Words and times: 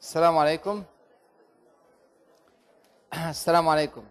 السلام 0.00 0.38
عليكم. 0.38 0.82
السلام 3.30 3.68
عليكم. 3.68 4.04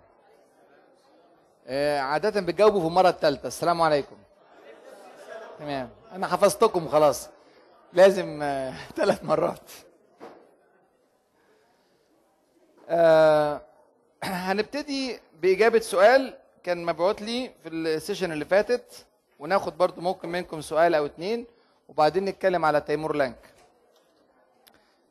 آه، 1.68 2.00
عادة 2.00 2.42
بتجاوبوا 2.42 2.82
في 2.82 2.88
المرة 2.88 3.10
الثالثة 3.10 3.48
السلام 3.48 3.82
عليكم. 3.82 4.16
تمام. 5.60 5.90
أنا 6.12 6.28
حفظتكم 6.28 6.88
خلاص. 6.88 7.30
لازم 7.94 8.40
آه، 8.42 8.74
ثلاث 8.98 9.24
مرات. 9.24 9.72
آه، 12.90 13.62
هنبتدي 14.24 15.20
بإجابة 15.42 15.80
سؤال 15.80 16.38
كان 16.64 16.86
مبعوت 16.86 17.22
لي 17.22 17.52
في 17.64 17.70
السيشن 17.70 18.32
اللي 18.32 18.46
فاتت 18.46 19.06
وناخد 19.40 19.78
برضو 19.78 20.02
ممكن 20.02 20.30
منكم 20.30 20.62
سؤال 20.62 20.96
أو 20.96 21.06
اتنين 21.06 21.46
وبعدين 21.88 22.26
نتكلم 22.26 22.66
على 22.66 22.82
تيمور 22.82 23.16
لانك. 23.16 23.59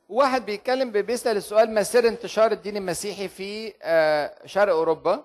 واحد 0.09 0.45
بيتكلم 0.45 0.91
بيسأل 0.91 1.37
السؤال 1.37 1.71
ما 1.73 1.83
سر 1.83 2.07
انتشار 2.07 2.51
الدين 2.51 2.77
المسيحي 2.77 3.27
في 3.27 3.73
آه، 3.81 4.45
شرق 4.47 4.73
أوروبا؟ 4.73 5.23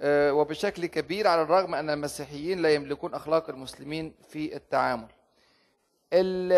آه، 0.00 0.32
وبشكل 0.32 0.86
كبير 0.86 1.26
على 1.26 1.42
الرغم 1.42 1.74
أن 1.74 1.90
المسيحيين 1.90 2.62
لا 2.62 2.74
يملكون 2.74 3.14
أخلاق 3.14 3.50
المسلمين 3.50 4.14
في 4.28 4.56
التعامل. 4.56 5.06
ال- 6.12 6.52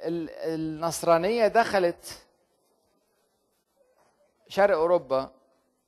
ال- 0.00 0.30
النصرانية 0.30 1.46
دخلت 1.46 2.18
شرق 4.48 4.76
أوروبا 4.76 5.30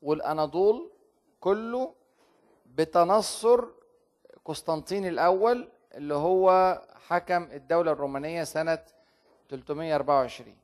والأناضول 0.03 0.91
كله 1.41 1.95
بتنصر 2.67 3.65
قسطنطين 4.45 5.07
الأول 5.07 5.69
اللي 5.95 6.15
هو 6.15 6.79
حكم 7.09 7.43
الدولة 7.43 7.93
الرومانية 7.93 8.45
سنة 8.45 8.79
324 9.57 10.57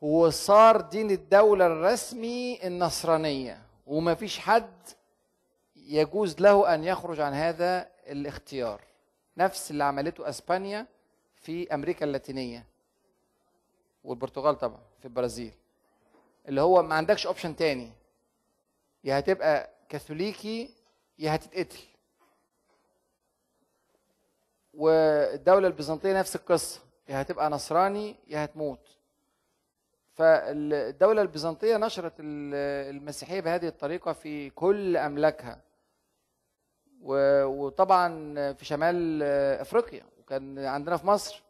وصار 0.00 0.80
دين 0.80 1.10
الدولة 1.10 1.66
الرسمي 1.66 2.66
النصرانية 2.66 3.62
وما 3.86 4.14
فيش 4.14 4.38
حد 4.38 4.72
يجوز 5.76 6.40
له 6.40 6.74
أن 6.74 6.84
يخرج 6.84 7.20
عن 7.20 7.32
هذا 7.32 7.88
الاختيار. 8.06 8.80
نفس 9.36 9.70
اللي 9.70 9.84
عملته 9.84 10.28
أسبانيا 10.28 10.86
في 11.36 11.74
أمريكا 11.74 12.04
اللاتينية 12.04 12.66
والبرتغال 14.04 14.58
طبعا 14.58 14.80
في 14.98 15.04
البرازيل. 15.04 15.52
اللي 16.48 16.60
هو 16.60 16.82
ما 16.82 16.94
عندكش 16.94 17.26
اوبشن 17.26 17.56
تاني. 17.56 17.92
يا 19.04 19.18
هتبقى 19.18 19.70
كاثوليكي 19.88 20.74
يا 21.18 21.34
هتتقتل. 21.34 21.82
والدولة 24.74 25.66
البيزنطية 25.68 26.18
نفس 26.18 26.36
القصة. 26.36 26.85
يا 27.08 27.20
هتبقى 27.22 27.50
نصراني 27.50 28.16
يا 28.28 28.44
هتموت. 28.44 28.96
فالدولة 30.14 31.22
البيزنطية 31.22 31.76
نشرت 31.76 32.12
ال- 32.20 32.94
المسيحية 32.96 33.40
بهذه 33.40 33.68
الطريقة 33.68 34.12
في 34.12 34.50
كل 34.50 34.96
أملاكها. 34.96 35.60
وطبعا 37.02 38.08
في 38.52 38.64
شمال 38.64 39.22
أفريقيا 39.60 40.04
وكان 40.20 40.58
عندنا 40.58 40.96
في 40.96 41.06
مصر. 41.06 41.42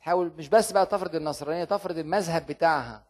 تحاول 0.00 0.32
مش 0.38 0.48
بس 0.48 0.72
بقى 0.72 0.86
تفرض 0.86 1.14
النصرانية 1.14 1.64
تفرض 1.64 1.98
المذهب 1.98 2.46
بتاعها. 2.46 3.02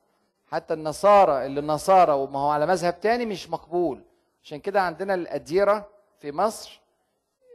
حتى 0.47 0.75
النصارى 0.75 1.47
اللي 1.47 1.61
النصارى 1.61 2.13
وما 2.13 2.39
هو 2.39 2.51
على 2.51 2.67
مذهب 2.67 3.01
تاني 3.01 3.27
مش 3.27 3.51
مقبول. 3.51 4.03
عشان 4.45 4.61
كده 4.61 4.81
عندنا 4.83 5.15
الأديرة 5.15 5.89
في 6.21 6.33
مصر 6.33 6.81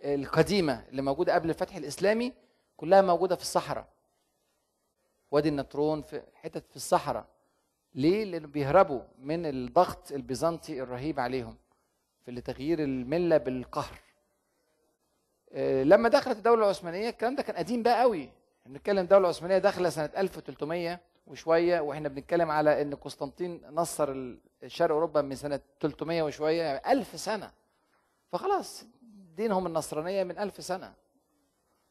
القديمة 0.03 0.83
اللي 0.89 1.01
موجودة 1.01 1.33
قبل 1.33 1.49
الفتح 1.49 1.75
الإسلامي 1.75 2.33
كلها 2.77 3.01
موجودة 3.01 3.35
في 3.35 3.41
الصحراء. 3.41 3.85
وادي 5.35 5.49
النطرون 5.49 6.01
في 6.01 6.21
حتت 6.35 6.69
في 6.69 6.75
الصحراء. 6.75 7.25
ليه؟ 7.95 8.23
لأنه 8.23 8.47
بيهربوا 8.47 9.01
من 9.19 9.45
الضغط 9.45 10.11
البيزنطي 10.11 10.81
الرهيب 10.81 11.19
عليهم 11.19 11.57
في 12.25 12.31
لتغيير 12.31 12.79
الملة 12.83 13.37
بالقهر. 13.37 13.99
آه، 15.51 15.83
لما 15.83 16.09
دخلت 16.09 16.37
الدولة 16.37 16.63
العثمانية 16.63 17.09
الكلام 17.09 17.35
ده 17.35 17.43
كان 17.43 17.55
قديم 17.55 17.83
بقى 17.83 18.01
قوي. 18.01 18.29
بنتكلم 18.65 18.99
الدولة 18.99 19.23
العثمانية 19.23 19.57
داخلة 19.57 19.89
سنة 19.89 20.09
1300 20.17 20.99
وشوية 21.27 21.79
وإحنا 21.79 22.09
بنتكلم 22.09 22.51
على 22.51 22.81
إن 22.81 22.95
قسطنطين 22.95 23.61
نصر 23.69 24.11
الشرق 24.63 24.91
أوروبا 24.91 25.21
من 25.21 25.35
سنة 25.35 25.59
300 25.79 26.21
وشوية 26.23 26.61
يعني 26.63 26.91
1000 26.91 27.19
سنة. 27.19 27.51
فخلاص 28.31 28.85
دينهم 29.35 29.67
النصرانية 29.67 30.23
من 30.23 30.37
ألف 30.39 30.63
سنة. 30.63 30.93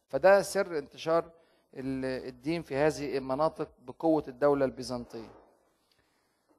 فده 0.09 0.43
سر 0.43 0.79
انتشار 0.79 1.31
الدين 1.77 2.63
في 2.63 2.77
هذه 2.77 3.19
المناطق 3.19 3.69
بقوة 3.83 4.25
الدولة 4.29 4.65
البيزنطية. 4.65 5.31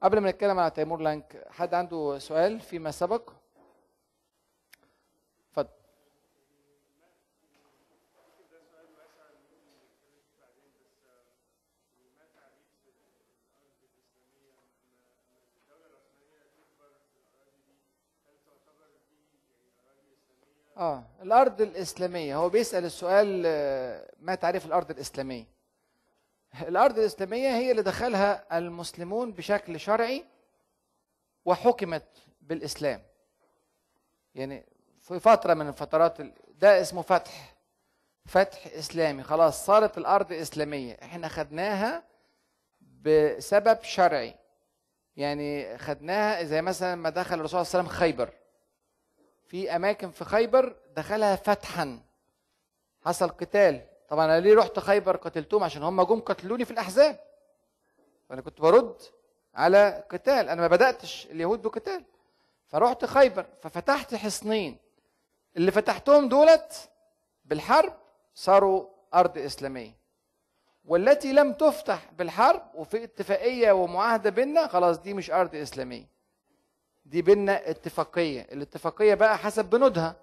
قبل 0.02 0.18
ما 0.18 0.30
نتكلم 0.30 0.58
على 0.58 0.70
تيمور 0.70 1.00
لانك 1.00 1.44
حد 1.50 1.74
عنده 1.74 2.18
سؤال 2.18 2.60
فيما 2.60 2.90
سبق 2.90 3.32
اتفضل 5.50 5.68
آه 20.76 21.04
الأرض 21.22 21.60
الإسلامية. 21.60 22.36
هو 22.36 22.48
بيسأل 22.48 22.84
السؤال 22.84 23.42
آه، 23.46 24.12
ما 24.20 24.34
تعريف 24.34 24.66
الأرض 24.66 24.90
الإسلامية؟ 24.90 25.44
الأرض 26.68 26.98
الإسلامية 26.98 27.48
هي 27.48 27.70
اللي 27.70 27.82
دخلها 27.82 28.58
المسلمون 28.58 29.32
بشكل 29.32 29.80
شرعي 29.80 30.24
وحكمت 31.44 32.06
بالإسلام. 32.40 33.02
يعني 34.34 34.66
في 35.00 35.20
فترة 35.20 35.54
من 35.54 35.68
الفترات 35.68 36.20
ال- 36.20 36.34
ده 36.54 36.80
اسمه 36.80 37.02
فتح 37.02 37.54
فتح 38.26 38.66
إسلامي. 38.66 39.22
خلاص 39.22 39.66
صارت 39.66 39.98
الأرض 39.98 40.32
إسلامية. 40.32 40.98
إحنا 41.02 41.28
خدناها 41.28 42.02
بسبب 42.80 43.82
شرعي. 43.82 44.34
يعني 45.16 45.78
خدناها 45.78 46.42
زي 46.44 46.62
مثلا 46.62 46.94
ما 46.94 47.10
دخل 47.10 47.34
الرسول 47.34 47.66
صلى 47.66 47.80
الله 47.80 47.90
عليه 47.90 48.00
وسلم 48.00 48.00
خيبر. 48.00 48.30
في 49.46 49.76
أماكن 49.76 50.10
في 50.10 50.24
خيبر 50.24 50.76
دخلها 50.96 51.36
فتحا. 51.36 52.00
حصل 53.04 53.28
قتال. 53.28 53.86
طبعا 54.08 54.24
أنا 54.24 54.40
ليه 54.40 54.54
رحت 54.54 54.78
خيبر 54.78 55.16
قتلتهم؟ 55.16 55.64
عشان 55.64 55.82
هم 55.82 56.02
جم 56.02 56.20
قتلوني 56.20 56.64
في 56.64 56.70
الأحزاب. 56.70 57.20
وأنا 58.30 58.42
كنت 58.42 58.60
برد 58.60 59.02
على 59.54 60.04
قتال. 60.10 60.48
أنا 60.48 60.60
ما 60.60 60.66
بدأتش 60.66 61.26
اليهود 61.26 61.62
بقتال. 61.62 62.04
فرحت 62.68 63.04
خيبر 63.04 63.46
ففتحت 63.62 64.14
حصنين. 64.14 64.78
اللي 65.56 65.70
فتحتهم 65.70 66.28
دولت 66.28 66.90
بالحرب 67.44 67.92
صاروا 68.34 68.88
أرض 69.14 69.38
إسلامية. 69.38 69.96
والتي 70.84 71.32
لم 71.32 71.52
تفتح 71.52 72.12
بالحرب 72.12 72.62
وفي 72.74 73.04
اتفاقية 73.04 73.72
ومعاهدة 73.72 74.30
بيننا 74.30 74.66
خلاص 74.66 74.98
دي 74.98 75.14
مش 75.14 75.30
أرض 75.30 75.54
إسلامية. 75.54 76.15
دي 77.06 77.22
بينا 77.22 77.70
اتفاقية. 77.70 78.40
الاتفاقية 78.40 79.14
بقى 79.14 79.38
حسب 79.38 79.64
بنودها. 79.70 80.16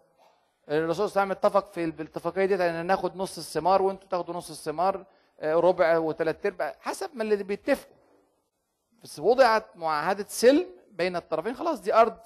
الرسول 0.70 1.10
صلى 1.10 1.22
الله 1.22 1.22
عليه 1.22 1.32
وسلم 1.32 1.32
اتفق 1.32 1.72
في 1.72 1.84
الاتفاقيه 1.84 2.46
دي 2.46 2.56
ان 2.56 2.86
ناخد 2.86 3.16
نص 3.18 3.38
الثمار 3.38 3.82
وانتوا 3.82 4.10
تاخدوا 4.10 4.34
نص 4.36 4.50
الثمار 4.50 5.06
آه، 5.40 5.54
ربع 5.56 5.98
وثلاث 5.98 6.46
ارباع 6.46 6.76
حسب 6.80 7.10
ما 7.14 7.24
اللي 7.24 7.44
بيتفقوا. 7.44 7.96
بس 9.04 9.20
وضعت 9.20 9.78
معاهدة 9.78 10.26
سلم 10.28 10.66
بين 10.92 11.16
الطرفين. 11.16 11.56
خلاص 11.56 11.82
دي 11.82 11.94
أرض 11.94 12.18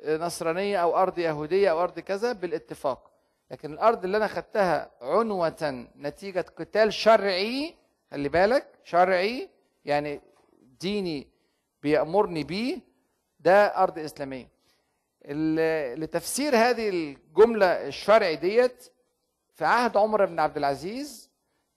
آه، 0.00 0.16
نصرانية 0.16 0.82
أو 0.82 0.96
أرض 0.96 1.18
يهودية 1.18 1.70
أو 1.70 1.82
أرض 1.82 2.00
كذا 2.00 2.32
بالاتفاق. 2.32 3.10
لكن 3.50 3.72
الأرض 3.72 4.04
اللي 4.04 4.16
أنا 4.16 4.26
خدتها 4.26 4.90
عنوة 5.02 5.86
نتيجة 5.96 6.40
قتال 6.56 6.92
شرعي 6.92 7.74
خلي 8.10 8.28
بالك 8.28 8.66
شرعي 8.84 9.50
يعني 9.84 10.20
ديني 10.80 11.28
بيأمرني 11.82 12.44
بيه 12.44 12.78
ده 13.40 13.66
أرض 13.66 13.98
إسلامية. 13.98 14.48
لتفسير 15.94 16.56
هذه 16.56 16.88
الجملة 16.88 17.66
الشرعي 17.66 18.36
ديت 18.36 18.92
في 19.54 19.64
عهد 19.64 19.96
عمر 19.96 20.24
بن 20.24 20.38
عبد 20.40 20.56
العزيز 20.56 21.30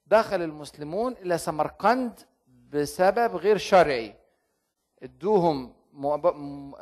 دخل 0.07 0.41
المسلمون 0.41 1.13
إلى 1.13 1.38
سمرقند 1.38 2.19
بسبب 2.69 3.35
غير 3.35 3.57
شرعي. 3.57 4.15
ادوهم 5.03 5.73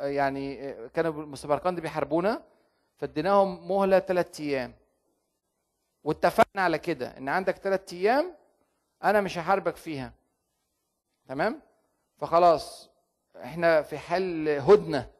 يعني 0.00 0.74
كانوا 0.88 1.36
سمرقند 1.36 1.80
بيحاربونا 1.80 2.42
فاديناهم 2.96 3.68
مهلة 3.68 3.98
ثلاث 3.98 4.40
أيام. 4.40 4.74
واتفقنا 6.04 6.62
على 6.62 6.78
كده 6.78 7.18
إن 7.18 7.28
عندك 7.28 7.56
ثلاث 7.56 7.92
أيام 7.92 8.34
أنا 9.04 9.20
مش 9.20 9.38
هحاربك 9.38 9.76
فيها. 9.76 10.12
تمام؟ 11.28 11.60
فخلاص 12.18 12.90
إحنا 13.44 13.82
في 13.82 13.98
حل 13.98 14.48
هدنة 14.48 15.10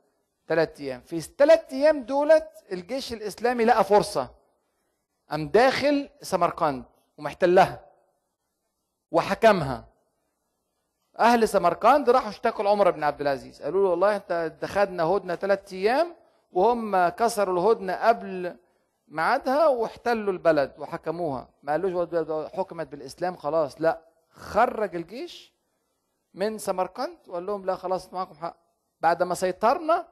ثلاث 0.49 0.81
أيام. 0.81 1.00
في 1.00 1.17
الثلاث 1.17 1.73
أيام 1.73 2.03
دولت 2.03 2.49
الجيش 2.73 3.12
الإسلامي 3.12 3.65
لقى 3.65 3.85
فرصة. 3.85 4.31
قام 5.31 5.49
داخل 5.49 6.11
سمرقند 6.23 6.85
ومحتلها 7.19 7.85
وحكمها. 9.11 9.85
أهل 11.19 11.49
سمرقند 11.49 12.11
راحوا 12.11 12.29
اشتكوا 12.29 12.65
لعمر 12.65 12.91
بن 12.91 13.05
عبد 13.05 13.20
العزيز. 13.20 13.62
قالوا 13.62 13.85
له 13.85 13.91
والله 13.91 14.17
انت 14.17 14.64
خدنا 14.64 15.03
هدنة 15.03 15.35
ثلاث 15.35 15.73
أيام 15.73 16.14
وهم 16.53 17.09
كسروا 17.09 17.55
الهدنة 17.55 18.09
قبل 18.09 18.56
ميعادها 19.09 19.67
واحتلوا 19.67 20.32
البلد 20.32 20.75
وحكموها. 20.79 21.49
ما 21.62 21.73
قالوش 21.73 22.09
حكمت 22.55 22.87
بالإسلام 22.87 23.37
خلاص. 23.37 23.81
لا 23.81 24.00
خرج 24.31 24.97
الجيش 24.97 25.57
من 26.34 26.58
سمرقند؟ 26.58 27.19
وقال 27.26 27.46
لهم 27.46 27.66
لا 27.66 27.76
خلاص 27.76 28.12
معكم 28.12 28.34
حق. 28.34 28.56
بعد 29.00 29.22
ما 29.22 29.34
سيطرنا 29.34 30.08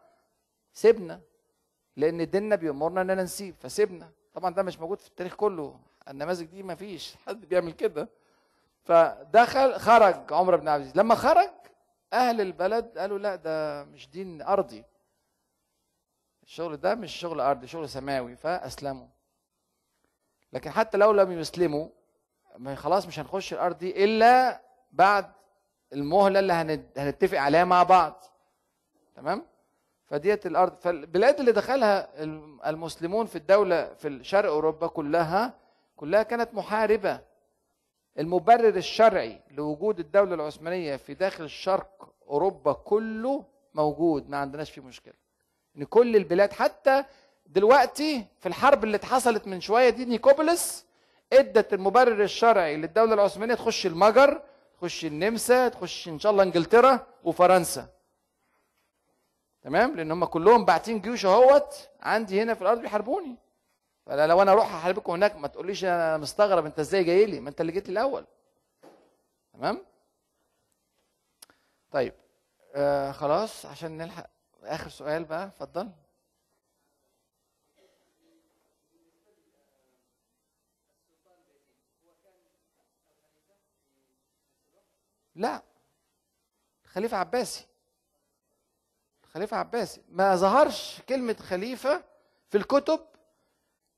سيبنا. 0.73 1.21
لأن 1.97 2.31
ديننا 2.31 2.57
بيأمرنا 2.57 3.01
إننا 3.01 3.23
نسيب 3.23 3.55
فسيبنا. 3.61 4.11
طبعا 4.35 4.55
ده 4.55 4.63
مش 4.63 4.79
موجود 4.79 5.01
في 5.01 5.09
التاريخ 5.09 5.35
كله. 5.35 5.81
النماذج 6.09 6.47
دي 6.47 6.63
ما 6.63 6.75
فيش 6.75 7.17
حد 7.27 7.41
بيعمل 7.41 7.73
كده. 7.73 8.09
فدخل 8.83 9.79
خرج 9.79 10.33
عمر 10.33 10.57
بن 10.57 10.69
عبد 10.69 10.81
العزيز. 10.81 10.97
لما 10.97 11.15
خرج 11.15 11.51
أهل 12.13 12.41
البلد 12.41 12.99
قالوا 12.99 13.19
لا 13.19 13.37
ده 13.37 13.85
مش 13.85 14.11
دين 14.11 14.43
أرضي. 14.43 14.85
الشغل 16.43 16.77
ده 16.77 16.95
مش 16.95 17.13
شغل 17.17 17.41
أرضي 17.41 17.67
شغل 17.67 17.89
سماوي 17.89 18.37
فأسلموا. 18.37 19.09
لكن 20.53 20.71
حتى 20.71 20.99
لو 20.99 21.13
لم 21.13 21.33
يسلموا 21.33 21.89
خلاص 22.75 23.07
مش 23.07 23.19
هنخش 23.19 23.53
الأرض 23.53 23.79
دي 23.79 24.05
إلا 24.05 24.63
بعد 24.93 25.33
المهلة 25.93 26.39
اللي 26.41 26.53
هنتفق 26.97 27.39
عليها 27.39 27.65
مع 27.65 27.83
بعض. 27.83 28.25
تمام؟ 29.17 29.47
فديت 30.07 30.47
الأرض 30.47 30.75
فالبلاد 30.75 31.39
اللي 31.41 31.53
دخلها 31.53 32.09
المسلمون 32.71 33.27
في 33.27 33.37
الدولة 33.37 33.95
في 33.95 34.25
شرق 34.25 34.51
أوروبا 34.51 34.87
كلها 34.87 35.55
كلها 35.97 36.23
كانت 36.23 36.55
محاربة. 36.55 37.21
المبرر 38.19 38.69
الشرعي 38.77 39.41
لوجود 39.51 39.99
الدولة 40.01 40.35
العثمانية 40.35 40.97
في 40.97 41.15
داخل 41.15 41.51
شرق 41.51 42.13
أوروبا 42.29 42.73
كله 42.73 43.45
موجود 43.75 44.29
ما 44.31 44.37
عندناش 44.37 44.71
فيه 44.71 44.83
مشكلة. 44.83 45.15
إن 45.77 45.85
كل 45.85 46.17
البلاد 46.17 46.53
حتى 46.53 47.05
دلوقتي 47.47 48.27
في 48.41 48.47
الحرب 48.49 48.85
اللي 48.85 48.97
اتحصلت 48.97 49.47
من 49.47 49.61
شوية 49.61 49.91
دي 49.91 50.05
نيكوبوليس 50.05 50.87
إدت 51.33 51.73
المبرر 51.75 52.23
الشرعي 52.23 52.77
للدولة 52.77 53.15
العثمانية 53.15 53.55
تخش 53.55 53.87
المجر 53.87 54.43
تخش 54.79 55.05
النمسا 55.05 55.69
تخش 55.69 56.09
إن 56.09 56.19
شاء 56.19 56.33
الله 56.33 56.43
إنجلترا 56.43 57.07
وفرنسا. 57.25 57.89
تمام؟ 59.63 59.97
لأن 59.97 60.13
هم 60.13 60.25
كلهم 60.25 60.65
باعتين 60.65 61.01
جيوش 61.01 61.27
أهوت 61.27 61.89
عندي 62.01 62.43
هنا 62.43 62.55
في 62.55 62.63
الأرض 62.63 62.81
بيحاربوني. 62.81 63.37
فلو 64.07 64.25
لو 64.25 64.43
أنا 64.43 64.53
أروح 64.53 64.75
أحاربكم 64.75 65.13
هناك 65.13 65.37
ما 65.37 65.49
تقوليش 65.49 65.85
أنا 65.85 66.17
مستغرب 66.17 66.67
أنت 66.67 66.79
إزاي 66.79 67.05
جاي 67.05 67.27
لي؟ 67.27 67.41
ما 67.41 67.49
أنت 67.49 67.61
اللي 67.61 67.73
جيت 67.73 67.89
الأول. 67.89 68.27
تمام؟ 69.53 69.83
طيب 71.91 72.15
آه 72.75 73.13
خلاص 73.13 73.67
عشان 73.67 73.99
نلحق 73.99 74.27
آخر 74.65 74.89
سؤال 74.91 75.25
بقى 75.25 75.47
اتفضل. 75.47 75.91
لا. 85.37 85.63
خليفة 86.85 87.17
عباسي. 87.17 87.67
خليفة 89.23 89.57
عباسي. 89.57 90.03
ما 90.09 90.37
ظهرش 90.37 91.01
كلمة 91.09 91.35
خليفة 91.35 92.05
في 92.49 92.59
الكتب 92.59 93.01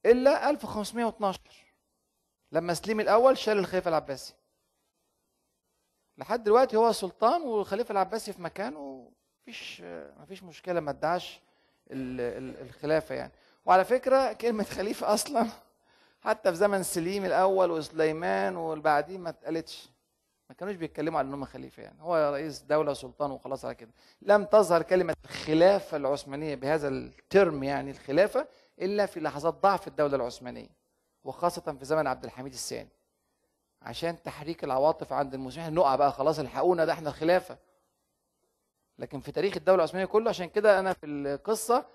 إلا 0.06 0.50
1512 0.50 1.40
لما 2.52 2.74
سليم 2.74 3.00
الأول 3.00 3.38
شال 3.38 3.58
الخليفة 3.58 3.88
العباسي. 3.88 4.34
لحد 6.18 6.42
دلوقتي 6.44 6.76
هو 6.76 6.92
سلطان 6.92 7.42
والخليفة 7.42 7.92
العباسي 7.92 8.32
في 8.32 8.42
مكانه 8.42 9.10
مفيش 9.42 9.80
مفيش 10.16 10.42
مشكلة 10.42 10.80
ما 10.80 10.90
ادعاش 10.90 11.40
الخلافة 11.90 13.14
يعني. 13.14 13.32
وعلى 13.66 13.84
فكرة 13.84 14.32
كلمة 14.32 14.64
خليفة 14.64 15.14
أصلا 15.14 15.46
حتى 16.20 16.50
في 16.50 16.56
زمن 16.56 16.82
سليم 16.82 17.24
الأول 17.24 17.70
وسليمان 17.70 18.56
والبعدين 18.56 19.20
ما 19.20 19.28
اتقالتش. 19.30 19.88
ما 20.48 20.54
كانوش 20.54 20.74
بيتكلموا 20.74 21.18
على 21.18 21.28
انهم 21.28 21.44
خليفه 21.44 21.82
يعني. 21.82 22.02
هو 22.02 22.30
رئيس 22.32 22.62
دولة 22.62 22.94
سلطان 22.94 23.30
وخلاص 23.30 23.64
على 23.64 23.74
كده. 23.74 23.90
لم 24.22 24.44
تظهر 24.44 24.82
كلمة 24.82 25.14
الخلافة 25.24 25.96
العثمانية 25.96 26.54
بهذا 26.54 26.88
الترم 26.88 27.62
يعني 27.62 27.90
الخلافة 27.90 28.48
إلا 28.80 29.06
في 29.06 29.20
لحظات 29.20 29.54
ضعف 29.54 29.88
الدولة 29.88 30.16
العثمانية 30.16 30.68
وخاصة 31.24 31.76
في 31.78 31.84
زمن 31.84 32.06
عبد 32.06 32.24
الحميد 32.24 32.52
الثاني. 32.52 32.88
عشان 33.82 34.22
تحريك 34.22 34.64
العواطف 34.64 35.12
عند 35.12 35.34
المسلمين 35.34 35.74
نقع 35.74 35.96
بقى 35.96 36.12
خلاص 36.12 36.38
الحقونا 36.38 36.84
ده 36.84 36.92
إحنا 36.92 37.08
الخلافة. 37.08 37.58
لكن 38.98 39.20
في 39.20 39.32
تاريخ 39.32 39.56
الدولة 39.56 39.76
العثمانية 39.78 40.06
كله 40.06 40.28
عشان 40.28 40.46
كده 40.46 40.78
أنا 40.78 40.92
في 40.92 41.06
القصة 41.06 41.86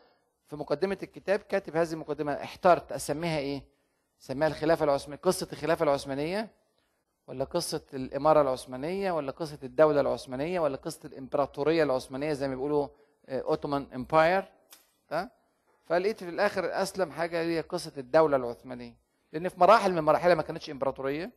في 0.48 0.56
مقدمة 0.56 0.98
الكتاب 1.04 1.40
كاتب 1.40 1.76
هذه 1.76 1.94
المقدمة 1.94 2.34
احترت 2.34 2.92
أسميها 2.92 3.40
إيه؟ 3.40 3.64
سميها 4.20 4.48
الخلافة 4.48 4.86
العثمانية 4.86 5.22
قصة 5.22 5.48
الخلافة 5.54 5.84
العثمانية. 5.84 6.50
ولا 7.28 7.44
قصة 7.46 7.82
الإمارة 7.94 8.42
العثمانية 8.42 9.12
ولا 9.12 9.32
قصة 9.32 9.60
الدولة 9.64 10.02
العثمانية 10.02 10.60
ولا 10.60 10.78
قصة 10.78 11.00
الإمبراطورية 11.06 11.84
العثمانية 11.84 12.34
زي 12.34 12.48
ما 12.48 12.56
بيقولوا 12.56 12.88
أوتومان 13.30 13.88
إمباير 13.96 14.46
فلقيت 15.86 16.24
في 16.24 16.30
الآخر 16.30 16.82
أسلم 16.82 17.12
حاجة 17.12 17.42
هي 17.42 17.62
قصة 17.62 17.92
الدولة 17.98 18.38
العثمانية. 18.38 18.96
لأن 19.34 19.50
في 19.50 19.60
مراحل 19.60 19.94
من 19.94 20.02
مراحلها 20.02 20.36
ما 20.36 20.42
كانتش 20.42 20.70
إمبراطورية 20.70 21.32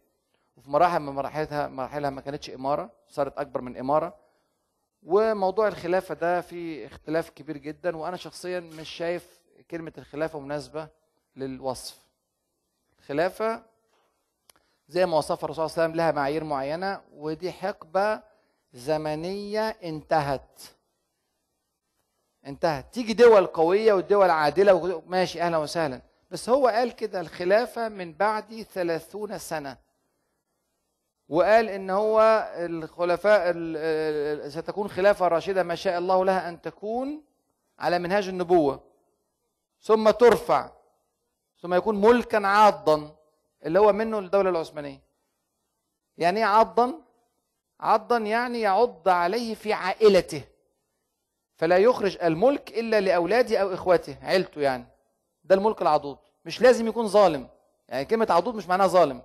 وفي 0.56 0.70
مراحل 0.70 1.00
من 1.00 1.12
مراحلها 1.12 1.68
مراحلها 1.68 2.10
ما 2.10 2.20
كانتش 2.20 2.50
إمارة 2.50 2.90
صارت 3.08 3.38
أكبر 3.38 3.60
من 3.60 3.76
إمارة. 3.76 4.14
وموضوع 5.02 5.68
الخلافة 5.68 6.14
ده 6.14 6.40
فيه 6.40 6.86
اختلاف 6.86 7.30
كبير 7.30 7.56
جدا 7.56 7.96
وأنا 7.96 8.16
شخصيا 8.16 8.60
مش 8.60 8.88
شايف 8.88 9.40
كلمة 9.70 9.92
الخلافة 9.98 10.40
مناسبة 10.40 10.88
للوصف. 11.36 11.98
الخلافة 12.98 13.62
زي 14.88 15.06
ما 15.06 15.16
وصفها 15.18 15.44
الرسول 15.44 15.70
صلى 15.70 15.74
الله 15.74 15.82
عليه 15.82 15.92
وسلم 15.92 15.96
لها 15.96 16.12
معايير 16.12 16.44
معينة 16.44 17.00
ودي 17.12 17.52
حقبة 17.52 18.22
زمنية 18.72 19.68
انتهت. 19.68 20.62
انتهت. 22.46 22.94
تيجي 22.94 23.12
دول 23.12 23.46
قوية 23.46 23.92
والدول 23.92 24.30
عادلة 24.30 25.02
ماشي 25.06 25.42
أهلا 25.42 25.56
وسهلا. 25.56 26.02
بس 26.30 26.48
هو 26.48 26.68
قال 26.68 26.92
كده 26.92 27.20
الخلافة 27.20 27.88
من 27.88 28.12
بعد 28.12 28.66
ثلاثون 28.72 29.38
سنة. 29.38 29.76
وقال 31.28 31.68
إن 31.68 31.90
هو 31.90 32.48
الخلفاء 32.56 33.52
ستكون 34.48 34.88
خلافة 34.88 35.28
راشدة 35.28 35.62
ما 35.62 35.74
شاء 35.74 35.98
الله 35.98 36.24
لها 36.24 36.48
أن 36.48 36.60
تكون 36.62 37.22
على 37.78 37.98
منهاج 37.98 38.28
النبوة. 38.28 38.81
ثم 39.82 40.10
ترفع. 40.10 40.70
ثم 41.62 41.74
يكون 41.74 42.00
ملكا 42.00 42.46
عاضا. 42.46 43.16
اللي 43.67 43.79
هو 43.79 43.93
منه 43.93 44.19
الدولة 44.19 44.51
العثمانية. 44.51 45.01
يعني 46.19 46.41
إيه 46.41 46.44
عضا؟ 46.44 46.94
عضا 47.81 48.19
يعني 48.19 48.61
يعض 48.61 49.08
عليه 49.08 49.55
في 49.55 49.73
عائلته. 49.73 50.44
فلا 51.56 51.77
يخرج 51.79 52.19
الملك 52.23 52.79
إلا 52.79 53.01
لأولاده 53.01 53.58
أو 53.58 53.75
اخوته 53.75 54.17
عيلته 54.23 54.61
يعني. 54.61 54.85
ده 55.44 55.55
الملك 55.55 55.82
العضوض 55.82 56.19
مش 56.44 56.63
لازم 56.63 56.87
يكون 56.87 57.06
ظالم. 57.06 57.49
يعني 57.89 58.05
كلمة 58.05 58.27
عضوض 58.31 58.55
مش 58.55 58.69
معناها 58.69 58.87
ظالم. 58.87 59.23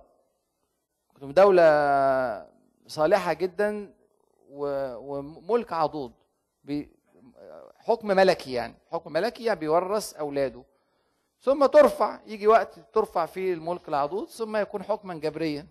دولة 1.20 2.46
صالحة 2.86 3.32
جدا 3.32 3.94
وملك 4.50 5.72
عضوض 5.72 6.12
حكم 7.76 8.06
ملكي 8.08 8.52
يعني. 8.52 8.74
حكم 8.92 9.12
ملكي 9.12 9.44
يعني 9.44 9.60
بيورث 9.60 10.14
أولاده. 10.14 10.62
ثم 11.42 11.66
ترفع 11.66 12.20
يجي 12.26 12.46
وقت 12.46 12.78
ترفع 12.94 13.26
فيه 13.26 13.54
الملك 13.54 13.88
العضوض 13.88 14.28
ثم 14.28 14.56
يكون 14.56 14.82
حكما 14.82 15.14
جبريا. 15.14 15.66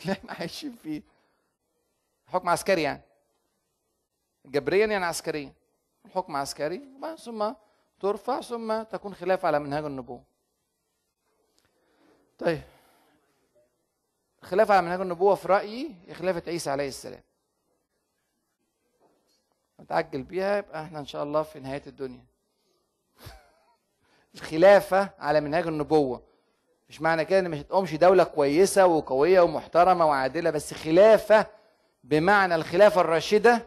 اللي 0.00 0.12
إحنا 0.18 0.32
عايشين 0.32 0.72
فيه. 0.82 1.02
حكم 2.26 2.48
عسكري 2.48 2.82
يعني. 2.82 3.02
جبريا 4.46 4.86
يعني 4.86 5.04
عسكريا. 5.04 5.52
حكم 6.14 6.36
عسكري 6.36 6.82
ثم 7.18 7.52
ترفع 8.00 8.40
ثم 8.40 8.82
تكون 8.82 9.14
خلافة 9.14 9.46
على 9.46 9.58
منهاج 9.58 9.84
النبوة. 9.84 10.22
طيب. 12.38 12.62
خلافة 14.42 14.74
على 14.74 14.82
منهاج 14.82 15.00
النبوة 15.00 15.34
في 15.34 15.48
رأيي 15.48 15.94
خلافة 16.12 16.42
عيسى 16.46 16.70
عليه 16.70 16.88
السلام. 16.88 17.22
نتعجل 19.80 20.22
بيها 20.22 20.58
يبقى 20.58 20.82
إحنا 20.84 20.98
إن 20.98 21.06
شاء 21.06 21.22
الله 21.22 21.42
في 21.42 21.60
نهاية 21.60 21.82
الدنيا. 21.86 22.31
الخلافة 24.34 25.10
على 25.18 25.40
منهاج 25.40 25.66
النبوة. 25.66 26.22
مش 26.88 27.00
معنى 27.02 27.24
كده 27.24 27.38
إن 27.38 27.50
مش 27.50 27.58
هتقومش 27.58 27.94
دولة 27.94 28.24
كويسة 28.24 28.86
وقوية 28.86 29.40
ومحترمة 29.40 30.06
وعادلة 30.06 30.50
بس 30.50 30.74
خلافة 30.74 31.46
بمعنى 32.04 32.54
الخلافة 32.54 33.00
الراشدة 33.00 33.66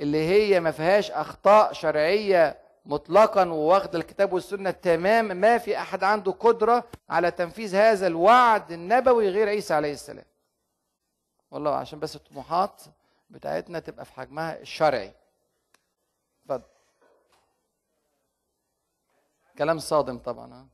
اللي 0.00 0.28
هي 0.28 0.60
ما 0.60 0.70
فيهاش 0.70 1.10
أخطاء 1.10 1.72
شرعية 1.72 2.58
مطلقا 2.86 3.44
وواخد 3.48 3.94
الكتاب 3.94 4.32
والسنة 4.32 4.70
تمام. 4.70 5.24
ما 5.36 5.58
في 5.58 5.78
أحد 5.78 6.04
عنده 6.04 6.32
قدرة 6.32 6.84
على 7.08 7.30
تنفيذ 7.30 7.74
هذا 7.76 8.06
الوعد 8.06 8.72
النبوي 8.72 9.28
غير 9.28 9.48
عيسى 9.48 9.74
عليه 9.74 9.92
السلام. 9.92 10.24
والله 11.50 11.74
عشان 11.74 11.98
بس 11.98 12.16
الطموحات 12.16 12.82
بتاعتنا 13.30 13.78
تبقى 13.78 14.04
في 14.04 14.12
حجمها 14.12 14.60
الشرعي. 14.60 15.12
اتفضل. 16.42 16.62
كلام 19.58 19.78
صادم 19.78 20.18
طبعا 20.18 20.54
ها 20.54 20.66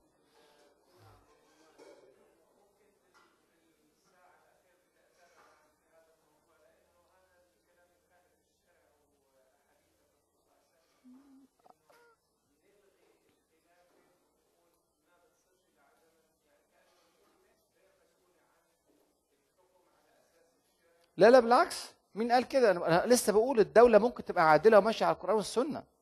لا 21.17 21.31
لا 21.31 21.41
بالعكس 21.41 21.95
مين 22.15 22.33
قال 22.33 22.49
كده؟ 22.49 22.71
أنا 22.71 23.03
لسه 23.07 23.33
بقول 23.33 23.61
الدولة 23.61 23.99
ممكن 23.99 24.25
تبقى 24.25 24.51
عادلة 24.51 24.79
وماشية 24.79 25.07
على 25.07 25.15
القرآن 25.15 25.37
والسنة. 25.37 25.94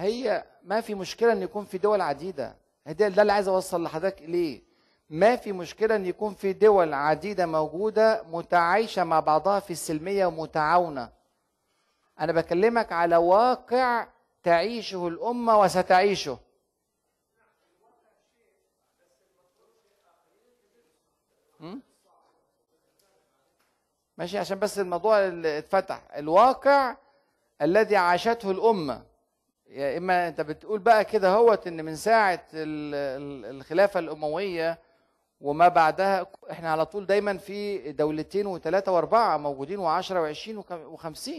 هي 0.00 0.44
ما 0.62 0.80
في 0.80 0.94
مشكلة 0.94 1.32
إن 1.32 1.42
يكون 1.42 1.64
في 1.64 1.78
دول 1.78 2.00
عديدة. 2.00 2.56
ده 2.86 3.06
اللي 3.06 3.32
عايز 3.32 3.48
أوصل 3.48 3.82
لحضرتك 3.82 4.22
اليه 4.22 4.62
ما 5.10 5.36
في 5.36 5.52
مشكلة 5.52 5.96
إن 5.96 6.06
يكون 6.06 6.34
في 6.34 6.52
دول 6.52 6.94
عديدة 6.94 7.46
موجودة 7.46 8.22
متعايشة 8.30 9.04
مع 9.04 9.20
بعضها 9.20 9.60
في 9.60 9.70
السلمية 9.70 10.26
ومتعاونة. 10.26 11.12
أنا 12.20 12.32
بكلمك 12.32 12.92
على 12.92 13.16
واقع 13.16 14.06
تعيشه 14.42 15.08
الأمة 15.08 15.60
وستعيشه. 15.60 16.38
ماشي 24.18 24.38
عشان 24.38 24.58
بس 24.58 24.78
الموضوع 24.78 25.18
اتفتح. 25.44 26.02
الواقع 26.16 26.96
الذي 27.62 27.96
عاشته 27.96 28.50
الأمة. 28.50 29.09
يا 29.70 29.98
إما 29.98 30.28
أنت 30.28 30.40
بتقول 30.40 30.78
بقى 30.78 31.04
كده 31.04 31.28
هوت 31.34 31.66
إن 31.66 31.84
من 31.84 31.96
ساعة 31.96 32.46
الخلافة 32.54 34.00
الأموية 34.00 34.78
وما 35.40 35.68
بعدها 35.68 36.26
إحنا 36.50 36.72
على 36.72 36.86
طول 36.86 37.06
دايما 37.06 37.38
في 37.38 37.92
دولتين 37.92 38.46
وثلاثه 38.46 38.92
وأربعة 38.92 39.36
موجودين 39.36 39.78
و10 39.78 40.04
و20 40.08 40.62
و50 40.96 41.30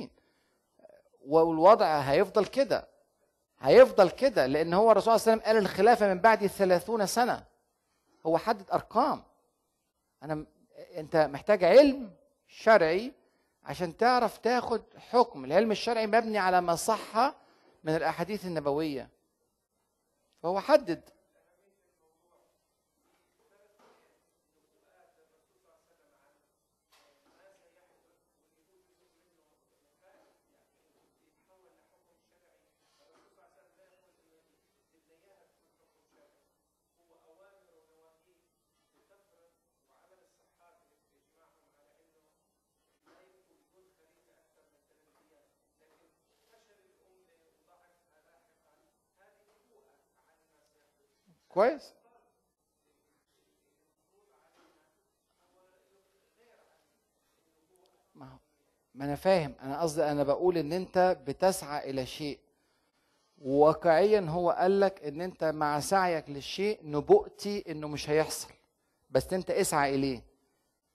والوضع 1.28 2.00
هيفضل 2.00 2.46
كده 2.46 2.88
هيفضل 3.60 4.10
كده 4.10 4.46
لأن 4.46 4.74
هو 4.74 4.92
الرسول 4.92 5.20
صلى 5.20 5.34
الله 5.34 5.44
عليه 5.44 5.52
وسلم 5.52 5.54
قال 5.64 5.72
الخلافة 5.72 6.14
من 6.14 6.20
بعد 6.20 6.48
ثلاثون 6.48 7.06
سنة. 7.06 7.44
هو 8.26 8.38
حدد 8.38 8.66
أرقام. 8.74 9.24
أنا 10.24 10.46
أنت 10.98 11.16
محتاج 11.16 11.64
علم 11.64 12.12
شرعي 12.48 13.12
عشان 13.64 13.98
تعرف 13.98 14.38
تاخد 14.38 14.82
حكم. 15.12 15.46
العلم 15.46 15.72
الشرعي 15.72 16.08
مبني 16.08 16.38
على 16.38 16.62
ما 16.62 16.76
صح 16.76 17.34
من 17.84 17.96
الأحاديث 17.96 18.46
النبوية. 18.46 19.10
فهو 20.44 20.60
حدد 20.60 21.10
كويس. 51.54 51.94
ما 58.16 58.38
ما 58.96 59.06
أنا 59.06 59.16
فاهم. 59.16 59.56
أنا 59.62 59.82
قصدي 59.82 60.04
أنا 60.04 60.24
بقول 60.24 60.58
إن 60.58 60.74
أنت 60.74 61.18
بتسعى 61.28 61.90
إلى 61.90 62.06
شيء. 62.06 62.40
واقعيا 63.42 64.22
هو 64.30 64.52
قال 64.52 64.80
لك 64.80 65.04
إن 65.04 65.22
أنت 65.22 65.44
مع 65.44 65.80
سعيك 65.80 66.30
للشيء 66.30 66.80
نبؤتي 66.84 67.72
إنه 67.72 67.88
مش 67.88 68.10
هيحصل. 68.10 68.50
بس 69.10 69.34
أنت 69.34 69.52
اسعى 69.52 69.96
إليه. 69.96 70.24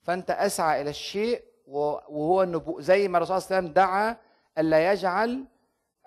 فأنت 0.02 0.30
أسعى 0.30 0.82
إلى 0.82 0.90
الشيء 0.90 1.44
وهو 1.66 2.42
النبوء. 2.42 2.80
زي 2.80 3.08
ما 3.08 3.18
الرسول 3.18 3.42
صلى 3.42 3.46
الله 3.46 3.56
عليه 3.56 3.66
وسلم 3.66 3.74
دعا 3.74 4.16
الا 4.58 4.92
يجعل 4.92 5.46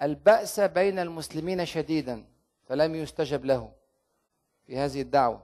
البأس 0.01 0.59
بين 0.59 0.99
المسلمين 0.99 1.65
شديدا. 1.65 2.25
فلم 2.63 2.95
يستجب 2.95 3.45
له. 3.45 3.78
في 4.69 4.77
هذه 4.77 5.01
الدعوة. 5.01 5.41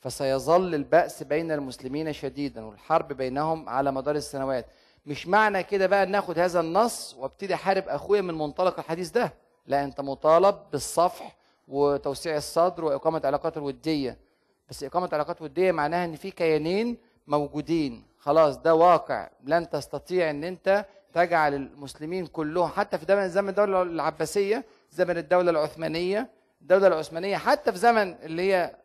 فسيظل 0.00 0.74
البأس 0.74 1.22
بين 1.22 1.52
المسلمين 1.52 2.12
شديدا 2.12 2.64
والحرب 2.64 3.12
بينهم 3.12 3.68
على 3.68 3.92
مدار 3.92 4.16
السنوات. 4.16 4.66
مش 5.06 5.26
معنى 5.26 5.62
كده 5.62 5.86
بقى 5.86 6.06
ناخد 6.06 6.38
هذا 6.38 6.60
النص 6.60 7.14
وابتدي 7.18 7.54
أحارب 7.54 7.88
أخويا 7.88 8.20
من 8.20 8.34
منطلق 8.34 8.78
الحديث 8.78 9.10
ده. 9.10 9.34
لا 9.66 9.84
أنت 9.84 10.00
مطالب 10.00 10.56
بالصفح 10.72 11.36
وتوسيع 11.68 12.36
الصدر 12.36 12.84
وإقامة 12.84 13.22
علاقات 13.24 13.56
الودية. 13.56 14.18
بس 14.70 14.84
إقامة 14.84 15.08
علاقات 15.12 15.42
ودية 15.42 15.72
معناها 15.72 16.04
إن 16.04 16.16
في 16.16 16.30
كيانين 16.30 16.96
موجودين. 17.26 18.04
خلاص 18.18 18.56
ده 18.58 18.74
واقع. 18.74 19.30
لن 19.44 19.70
تستطيع 19.70 20.30
إن 20.30 20.44
أنت 20.44 20.86
تجعل 21.12 21.54
المسلمين 21.54 22.26
كلهم 22.26 22.68
حتى 22.68 22.98
في 22.98 23.04
زمن 23.04 23.28
زمن 23.28 23.48
الدولة 23.48 23.82
العباسية 23.82 24.64
زمن 24.90 25.18
الدولة 25.18 25.50
العثمانية 25.50 26.33
الدولة 26.64 26.86
العثمانية 26.86 27.36
حتى 27.36 27.72
في 27.72 27.78
زمن 27.78 28.14
اللي 28.14 28.42
هي 28.52 28.76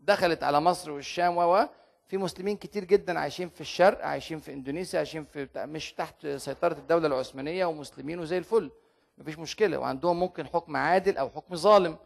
دخلت 0.00 0.42
على 0.42 0.60
مصر 0.60 0.90
والشام 0.90 1.36
و 1.36 1.68
في 2.06 2.16
مسلمين 2.16 2.56
كتير 2.56 2.84
جدا 2.84 3.18
عايشين 3.18 3.48
في 3.48 3.60
الشرق 3.60 4.04
عايشين 4.04 4.38
في 4.38 4.52
إندونيسيا 4.52 4.98
عايشين 4.98 5.24
في 5.24 5.48
مش 5.56 5.92
تحت 5.92 6.26
سيطرة 6.26 6.72
الدولة 6.72 7.06
العثمانية 7.06 7.66
ومسلمين 7.66 8.18
وزي 8.18 8.38
الفل. 8.38 8.70
مفيش 9.18 9.38
مشكلة 9.38 9.78
وعندهم 9.78 10.20
ممكن 10.20 10.46
حكم 10.46 10.76
عادل 10.76 11.16
أو 11.16 11.30
حكم 11.30 11.56
ظالم. 11.56 11.96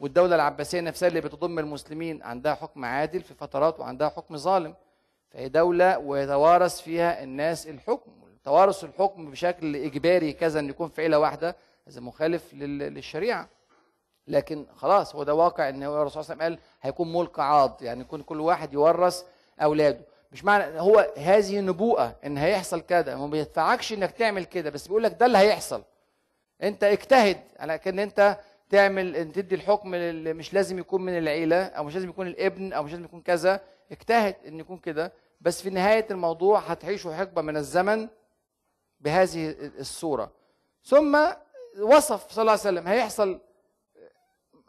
والدولة 0.00 0.34
العباسية 0.34 0.80
نفسها 0.80 1.08
اللي 1.08 1.20
بتضم 1.20 1.58
المسلمين 1.58 2.22
عندها 2.22 2.54
حكم 2.54 2.84
عادل 2.84 3.22
في 3.22 3.34
فترات 3.34 3.80
وعندها 3.80 4.08
حكم 4.08 4.36
ظالم. 4.36 4.74
فهي 5.30 5.48
دولة 5.48 5.98
ويتوارث 5.98 6.80
فيها 6.80 7.22
الناس 7.22 7.66
الحكم 7.66 8.12
توارث 8.44 8.84
الحكم 8.84 9.30
بشكل 9.30 9.76
إجباري 9.76 10.32
كذا 10.32 10.60
إن 10.60 10.68
يكون 10.68 10.88
في 10.88 11.02
عيلة 11.02 11.18
واحدة 11.18 11.56
هذا 11.88 12.00
مخالف 12.00 12.54
للشريعة. 12.54 13.48
لكن 14.26 14.66
خلاص 14.74 15.14
هو 15.14 15.22
ده 15.22 15.34
واقع 15.34 15.68
إن 15.68 15.82
هو 15.82 16.02
الرسول 16.02 16.24
صلى 16.24 16.32
الله 16.32 16.44
عليه 16.44 16.54
وسلم 16.54 16.64
قال 16.64 16.68
هيكون 16.82 17.12
ملك 17.12 17.38
عاض 17.38 17.82
يعني 17.82 18.00
يكون 18.00 18.22
كل 18.22 18.40
واحد 18.40 18.72
يورث 18.72 19.22
أولاده. 19.62 20.00
مش 20.32 20.44
معنى 20.44 20.80
هو 20.80 21.12
هذه 21.16 21.60
نبوءة 21.60 22.16
إن 22.26 22.38
هيحصل 22.38 22.80
كده 22.80 23.16
ما 23.16 23.26
بيدفعكش 23.26 23.92
إنك 23.92 24.10
تعمل 24.10 24.44
كده 24.44 24.70
بس 24.70 24.86
بيقول 24.86 25.02
لك 25.02 25.16
ده 25.20 25.26
اللي 25.26 25.38
هيحصل. 25.38 25.82
أنت 26.62 26.84
اجتهد 26.84 27.40
على 27.58 27.78
كأن 27.78 27.98
أنت 27.98 28.38
تعمل 28.70 29.16
إن 29.16 29.32
تدي 29.32 29.54
الحكم 29.54 29.94
اللي 29.94 30.32
مش 30.32 30.54
لازم 30.54 30.78
يكون 30.78 31.02
من 31.02 31.18
العيلة 31.18 31.64
أو 31.64 31.84
مش 31.84 31.94
لازم 31.94 32.08
يكون 32.08 32.26
الابن 32.26 32.72
أو 32.72 32.82
مش 32.82 32.90
لازم 32.90 33.04
يكون 33.04 33.20
كذا. 33.20 33.60
اجتهد 33.92 34.36
إن 34.46 34.60
يكون 34.60 34.78
كده. 34.78 35.12
بس 35.40 35.62
في 35.62 35.70
نهاية 35.70 36.06
الموضوع 36.10 36.58
هتعيشوا 36.58 37.14
حقبة 37.14 37.42
من 37.42 37.56
الزمن 37.56 38.08
بهذه 39.00 39.54
الصورة. 39.78 40.30
ثم 40.84 41.18
وصف 41.80 42.30
صلى 42.30 42.42
الله 42.42 42.52
عليه 42.52 42.60
وسلم 42.60 42.88
هيحصل 42.88 43.40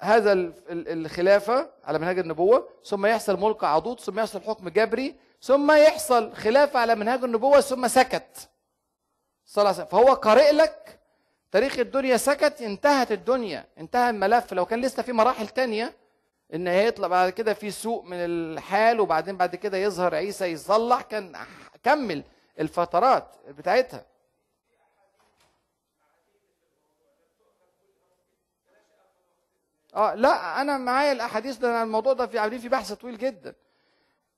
هذا 0.04 0.52
الخلافة 0.70 1.70
على 1.84 2.00
منهج 2.00 2.20
النبوة 2.20 2.70
ثم 2.86 3.06
يحصل 3.06 3.40
ملك 3.40 3.64
عضوض 3.64 4.00
ثم 4.00 4.20
يحصل 4.20 4.42
حكم 4.42 4.70
جبري 4.70 5.16
ثم 5.42 5.72
يحصل 5.72 6.34
خلافة 6.34 6.80
على 6.80 6.96
منهج 6.96 7.24
النبوة 7.24 7.62
ثم 7.62 7.88
سكت. 7.88 8.50
صلى 9.46 9.62
الله 9.62 9.74
عليه 9.74 9.84
وسلم. 9.84 10.00
فهو 10.00 10.14
قارئ 10.14 10.52
لك. 10.52 11.00
تاريخ 11.52 11.80
الدنيا 11.80 12.18
سكت 12.18 12.62
انتهت 12.62 13.12
الدنيا 13.12 13.66
انتهى 13.78 14.10
الملف. 14.10 14.54
لو 14.54 14.66
كان 14.66 14.82
لسه 14.82 15.04
في 15.04 15.12
مراحل 15.12 15.48
تانية 15.48 15.94
إن 16.54 16.68
هيطلع 16.68 17.08
بعد 17.08 17.30
كده 17.30 17.54
في 17.54 17.72
سوء 17.72 18.04
من 18.04 18.18
الحال 18.18 19.00
وبعدين 19.00 19.38
بعد 19.38 19.56
كده 19.56 19.78
يظهر 19.78 20.16
عيسى 20.16 20.46
يصلح 20.46 21.02
كان 21.02 21.36
كمل 21.84 22.24
الفترات 22.60 23.36
بتاعتها. 23.48 24.06
آه 29.96 30.14
لا 30.16 30.62
أنا 30.62 30.78
معايا 30.78 31.12
الأحاديث 31.12 31.58
ده 31.58 31.84
الموضوع 31.84 32.14
ده 32.14 32.28
في 32.28 32.40
عاملين 32.40 32.60
في 32.60 32.70
بحث 32.70 32.92
طويل 32.94 33.18
جدا. 33.18 33.56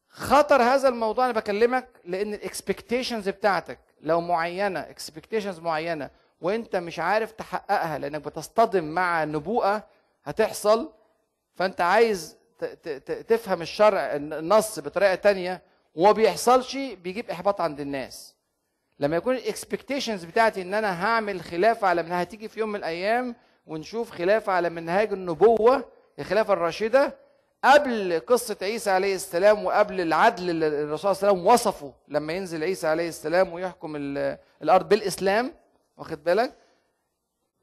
خطر 0.09 0.61
هذا 0.61 0.89
الموضوع 0.89 1.25
أنا 1.25 1.33
بكلمك 1.33 1.87
لأن 2.05 2.33
ال 2.33 2.41
expectations 2.41 3.29
بتاعتك 3.29 3.79
لو 4.01 4.21
معينة 4.21 4.79
expectations 4.79 5.59
معينة 5.59 6.09
وأنت 6.41 6.75
مش 6.75 6.99
عارف 6.99 7.31
تحققها 7.31 7.97
لأنك 7.97 8.21
بتصطدم 8.21 8.83
مع 8.83 9.23
نبوءة 9.23 9.83
هتحصل 10.23 10.91
فأنت 11.55 11.81
عايز 11.81 12.37
تفهم 13.27 13.61
الشرع 13.61 14.15
النص 14.15 14.79
بطريقة 14.79 15.15
تانية 15.15 15.61
وما 15.95 16.11
بيحصلش 16.11 16.75
بيجيب 16.77 17.29
إحباط 17.29 17.61
عند 17.61 17.79
الناس. 17.79 18.35
لما 18.99 19.15
يكون 19.15 19.35
الاكسبكتيشنز 19.35 20.23
بتاعتي 20.25 20.61
إن 20.61 20.73
أنا 20.73 21.05
هعمل 21.05 21.41
خلافه 21.41 21.87
على 21.87 22.03
منها 22.03 22.21
هتيجي 22.23 22.47
في 22.47 22.59
يوم 22.59 22.69
من 22.69 22.75
الأيام 22.75 23.35
ونشوف 23.65 24.11
خلافه 24.11 24.53
على 24.53 24.69
منهاج 24.69 25.13
النبوة 25.13 25.85
الخلافة 26.19 26.53
الراشدة 26.53 27.15
قبل 27.63 28.21
قصة 28.27 28.57
عيسى 28.61 28.91
عليه 28.91 29.15
السلام 29.15 29.65
وقبل 29.65 30.01
العدل 30.01 30.49
اللي 30.49 30.67
الرسول 30.67 31.15
صلى 31.15 31.29
الله 31.29 31.31
عليه 31.31 31.41
وسلم 31.41 31.53
وصفه 31.53 31.93
لما 32.07 32.33
ينزل 32.33 32.63
عيسى 32.63 32.87
عليه 32.87 33.09
السلام 33.09 33.53
ويحكم 33.53 33.95
الأرض 34.61 34.89
بالإسلام 34.89 35.53
واخد 35.97 36.23
بالك؟ 36.23 36.53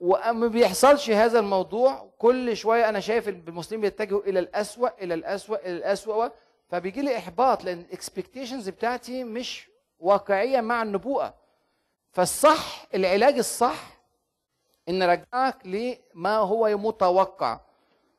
وما 0.00 0.46
بيحصلش 0.46 1.10
هذا 1.10 1.38
الموضوع 1.38 2.08
كل 2.18 2.56
شوية 2.56 2.88
أنا 2.88 3.00
شايف 3.00 3.28
المسلمين 3.28 3.80
بيتجهوا 3.82 4.20
إلى 4.22 4.38
الأسوأ 4.38 4.88
إلى 5.02 5.14
الأسوأ 5.14 5.56
إلى 5.56 5.72
الأسوأ 5.76 6.28
فبيجي 6.68 7.02
لي 7.02 7.16
إحباط 7.18 7.64
لأن 7.64 7.78
الإكسبكتيشنز 7.80 8.68
بتاعتي 8.68 9.24
مش 9.24 9.68
واقعية 9.98 10.60
مع 10.60 10.82
النبوءة. 10.82 11.34
فالصح 12.12 12.86
العلاج 12.94 13.38
الصح 13.38 13.91
إن 14.92 15.02
رجعك 15.02 15.66
لما 15.66 16.36
هو 16.36 16.76
متوقع. 16.76 17.60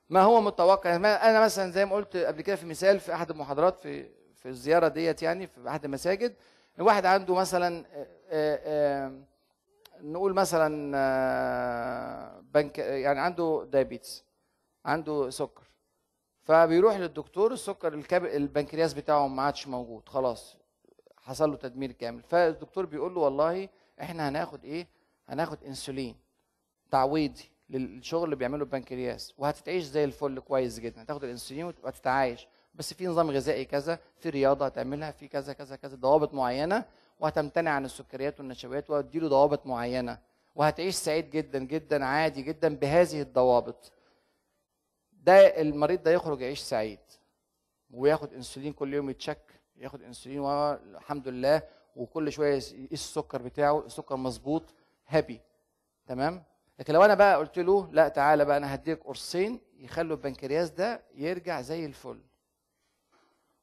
ما 0.10 0.22
هو 0.22 0.42
متوقع؟ 0.42 0.96
أنا 0.96 1.39
مثلا 1.44 1.72
زي 1.72 1.86
ما 1.86 1.96
قلت 1.96 2.18
قبل 2.18 2.42
كده 2.42 2.56
في 2.56 2.65
مثال 2.65 3.00
في 3.00 3.13
أحد 3.13 3.30
المحاضرات 3.30 3.80
في 3.80 4.10
في 4.36 4.50
الزيارة 4.50 4.88
ديت 4.88 5.22
يعني 5.22 5.48
في 5.48 5.70
أحد 5.70 5.86
المساجد 5.86 6.36
واحد 6.80 7.06
عنده 7.06 7.36
مثلا 7.36 7.86
نقول 10.01 10.34
مثلا 10.34 10.72
بنك 12.53 12.77
يعني 12.77 13.20
عنده 13.20 13.68
دايابيتس 13.72 14.24
عنده 14.86 15.30
سكر. 15.30 15.63
فبيروح 16.42 16.96
للدكتور 16.96 17.53
السكر 17.53 17.94
البنكرياس 18.13 18.94
بتاعه 18.94 19.27
ما 19.27 19.44
عادش 19.44 19.68
موجود 19.68 20.10
خلاص 20.10 20.58
حصل 21.18 21.51
له 21.51 21.58
تدمير 21.58 21.92
كامل. 21.92 22.24
فالدكتور 22.24 22.86
بيقول 22.86 23.15
له 23.15 23.22
والله 23.22 23.70
إحنا 24.01 24.30
هناخد 24.30 24.65
إيه؟ 24.65 24.88
هناخد 25.30 25.63
إنسولين. 25.63 26.23
تعويضي 26.94 27.44
للشغل 27.70 28.24
اللي 28.24 28.36
بيعمله 28.36 28.64
البنكرياس 28.64 29.34
وهتتعيش 29.38 29.84
زي 29.84 30.04
الفل 30.04 30.40
كويس 30.40 30.80
جدا. 30.80 31.02
هتاخد 31.02 31.24
الانسولين 31.24 31.66
وتتعايش 31.66 32.48
بس 32.76 32.94
في 32.94 33.08
نظام 33.08 33.32
غذائي 33.32 33.66
كذا 33.66 34.00
في 34.20 34.30
رياضة 34.30 34.66
هتعملها 34.66 35.12
في 35.12 35.28
كذا 35.28 35.54
كذا 35.54 35.76
كذا 35.76 35.96
ضوابط 35.96 36.34
معينة 36.34 36.86
وهتمتنع 37.20 37.72
عن 37.72 37.86
السكريات 37.86 38.40
والنشويات 38.40 38.90
وهتديله 38.90 39.28
ضوابط 39.28 39.66
معينة. 39.66 40.20
وهتعيش 40.56 40.96
سعيد 40.96 41.30
جدا 41.30 41.60
جدا 41.60 42.06
عادي 42.06 42.42
جدا 42.42 42.76
بهذه 42.76 43.22
الضوابط. 43.22 43.92
ده 45.12 45.62
المريض 45.62 46.04
ده 46.04 46.12
يخرج 46.12 46.42
يعيش 46.42 46.60
سعيد 46.60 47.00
وياخد 47.92 48.34
انسولين 48.34 48.74
كل 48.74 48.94
يوم 48.94 49.10
يتشك 49.10 49.62
ياخد 49.76 50.02
انسولين 50.02 50.40
والحمد 50.40 51.28
لله 51.28 51.62
وكل 51.96 52.32
شوية 52.32 52.54
يقيس 52.54 52.74
السكر 52.92 53.42
بتاعه 53.42 53.86
السكر 53.86 54.16
مظبوط 54.16 54.64
هابي. 55.08 55.42
تمام؟ 56.08 56.44
لكن 56.80 56.94
لو 56.94 57.06
أنا 57.06 57.13
بقى 57.13 57.38
قلت 57.38 57.60
له 57.60 57.89
لا 57.92 58.08
تعالى 58.08 58.46
بقى 58.46 58.58
أنا 58.58 58.74
هديك 58.75 59.03
قرصين 59.03 59.60
يخلوا 59.77 60.15
البنكرياس 60.18 60.70
ده 60.70 61.03
يرجع 61.15 61.62
زي 61.62 61.86
الفل. 61.86 62.22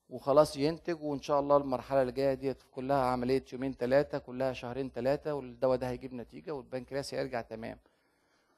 وخلاص 0.09 0.57
ينتج 0.57 1.03
وإن 1.03 1.23
شاء 1.23 1.41
الله 1.41 1.57
المرحلة 1.57 2.01
اللي 2.03 2.13
جاية 2.13 2.35
ديت 2.35 2.63
كلها 2.71 2.97
عملية 3.05 3.45
يومين 3.53 3.75
ثلاثة 3.75 4.19
كلها 4.19 4.53
شهرين 4.53 4.91
ثلاثة 4.91 5.35
والدواء 5.35 5.77
ده 5.79 5.89
هيجيب 5.89 6.15
نتيجة 6.15 6.51
والبنكرياس 6.55 7.15
هيرجع 7.15 7.41
تمام. 7.41 7.79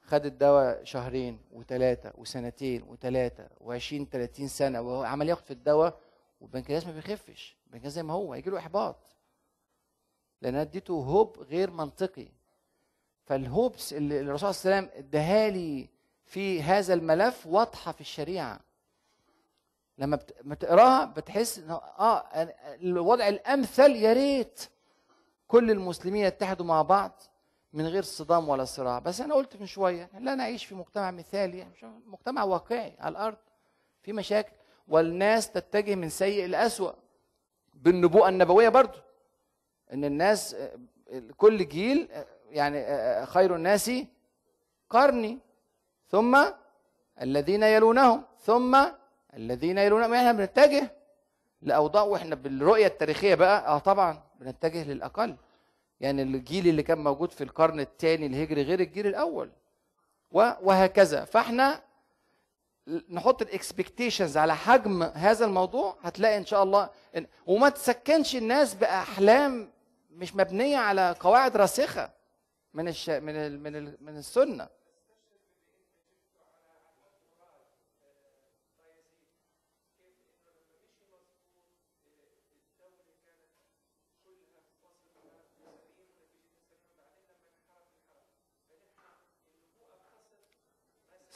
خد 0.01 0.25
الدواء 0.25 0.83
شهرين 0.83 1.39
وثلاثه 1.51 2.11
وسنتين 2.17 2.83
وثلاثه 2.83 3.47
و20 3.61 4.03
30 4.11 4.47
سنة 4.47 4.81
وعمال 4.81 5.29
ياخد 5.29 5.45
في 5.45 5.51
الدواء 5.51 5.99
والبنكرياس 6.41 6.85
ما 6.87 6.91
بيخفش. 6.93 7.57
البنكرياس 7.67 7.93
زي 7.93 8.03
ما 8.03 8.13
هو 8.13 8.33
هيجي 8.33 8.49
له 8.49 8.57
إحباط. 8.57 9.15
لأن 10.41 10.55
اديته 10.55 10.93
هوب 10.93 11.39
غير 11.39 11.71
منطقي. 11.71 12.27
فالهوبس 13.25 13.93
اللي 13.93 14.19
الرسول 14.21 14.53
صلى 14.53 14.71
الله 14.71 14.75
عليه 14.77 14.87
وسلم 14.87 15.05
اداها 15.05 15.49
لي 15.49 15.89
في 16.25 16.61
هذا 16.61 16.93
الملف 16.93 17.47
واضحة 17.47 17.91
في 17.91 18.01
الشريعة. 18.01 18.59
لما 19.97 20.19
بتقراها 20.41 21.05
بتحس 21.05 21.59
إن 21.59 21.71
آه 21.71 22.23
الوضع 22.81 23.27
الأمثل 23.27 23.91
يا 23.91 24.13
ريت 24.13 24.61
كل 25.47 25.71
المسلمين 25.71 26.25
يتحدوا 26.25 26.65
مع 26.65 26.81
بعض 26.81 27.21
من 27.73 27.87
غير 27.87 28.03
صدام 28.03 28.49
ولا 28.49 28.65
صراع. 28.65 28.99
بس 28.99 29.21
أنا 29.21 29.35
قلت 29.35 29.55
من 29.57 29.65
شوية 29.65 30.09
لا 30.19 30.35
نعيش 30.35 30.65
في 30.65 30.75
مجتمع 30.75 31.11
مثالي 31.11 31.67
مجتمع 32.05 32.43
واقعي 32.43 32.93
على 32.99 33.11
الأرض 33.11 33.37
في 34.01 34.13
مشاكل 34.13 34.51
والناس 34.87 35.51
تتجه 35.51 35.95
من 35.95 36.09
سيء 36.09 36.47
لأسوأ. 36.47 36.91
بالنبوءة 37.73 38.29
النبوية 38.29 38.69
برضو 38.69 38.97
إن 39.93 40.05
الناس 40.05 40.55
كل 41.37 41.67
جيل 41.67 42.07
يعني 42.53 42.77
آه، 42.77 43.21
آه، 43.21 43.25
خير 43.25 43.55
الناس 43.55 43.91
قرني. 44.89 45.39
ثم 46.07 46.43
الذين 47.21 47.63
يلونهم 47.63 48.23
ثم 48.39 48.77
الذين 49.33 49.77
يلونهم. 49.77 50.13
إحنا 50.13 50.31
بنتجه 50.31 50.91
لأوضاع 51.61 52.03
وإحنا 52.03 52.35
بالرؤية 52.35 52.87
التاريخية 52.87 53.35
بقى 53.35 53.67
آه 53.67 53.77
طبعا 53.79 54.23
بنتجه 54.39 54.83
للأقل. 54.83 55.35
يعني 55.99 56.21
الجيل 56.21 56.67
اللي 56.67 56.83
كان 56.83 56.97
موجود 56.97 57.31
في 57.31 57.43
القرن 57.43 57.79
الثاني 57.79 58.25
الهجري 58.25 58.61
غير 58.63 58.79
الجيل 58.79 59.07
الأول. 59.07 59.51
وهكذا. 60.31 61.25
فإحنا 61.25 61.81
نحط 63.09 63.41
الاكسبكتيشنز 63.41 64.37
على 64.37 64.55
حجم 64.55 65.03
هذا 65.03 65.45
الموضوع 65.45 65.97
هتلاقي 66.01 66.37
إن 66.37 66.45
شاء 66.45 66.63
الله 66.63 66.89
وما 67.47 67.69
تسكنش 67.69 68.35
الناس 68.35 68.73
بأحلام 68.73 69.71
مش 70.11 70.35
مبنية 70.35 70.77
على 70.77 71.15
قواعد 71.19 71.57
راسخة. 71.57 72.09
من 72.73 72.87
الش... 72.87 73.09
من 73.09 73.35
ال... 73.35 73.59
من 73.59 73.75
ال... 73.75 73.97
من 74.01 74.17
السنة. 74.17 74.69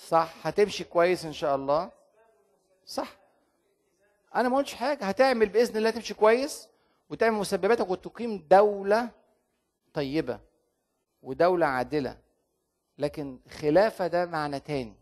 صح 0.08 0.48
هتمشي 0.48 0.84
كويس 0.84 1.26
إن 1.26 1.34
شاء 1.34 1.56
الله. 1.56 1.92
صح. 2.86 3.18
أنا 4.36 4.50
ما 4.50 4.58
قلتش 4.58 4.74
حاجة. 4.74 5.06
هتعمل 5.06 5.50
بإذن 5.50 5.78
الله 5.78 5.90
تمشي 5.90 6.14
كويس 6.14 6.68
وتعمل 7.10 7.38
مسبباتك 7.38 7.90
وتقيم 7.90 8.48
دولة 8.50 9.10
طيبة. 9.94 10.40
ودولة 11.28 11.66
عادلة. 11.66 12.18
لكن 12.98 13.40
خلافة 13.50 14.08
ده 14.08 14.26
معنى 14.26 14.60
تاني. 14.60 14.94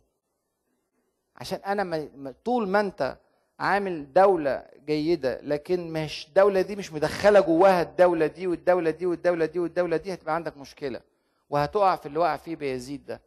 عشان 1.35 1.59
أنا 1.59 2.33
طول 2.45 2.67
ما 2.67 2.79
أنت 2.79 3.17
عامل 3.59 4.13
دولة 4.13 4.65
جيدة 4.85 5.41
لكن 5.41 5.93
مش 5.93 6.27
الدولة 6.27 6.61
دي 6.61 6.75
مش 6.75 6.93
مدخلة 6.93 7.39
جواها 7.39 7.81
الدولة 7.81 8.27
دي 8.27 8.47
والدولة 8.47 8.89
دي 8.91 9.05
والدولة 9.05 9.45
دي 9.45 9.59
والدولة 9.59 9.97
دي 9.97 10.13
هتبقى 10.13 10.35
عندك 10.35 10.57
مشكلة. 10.57 11.01
وهتقع 11.49 11.95
في 11.95 12.05
اللي 12.05 12.19
وقع 12.19 12.37
فيه 12.37 12.55
بيزيد 12.55 13.05
ده. 13.05 13.21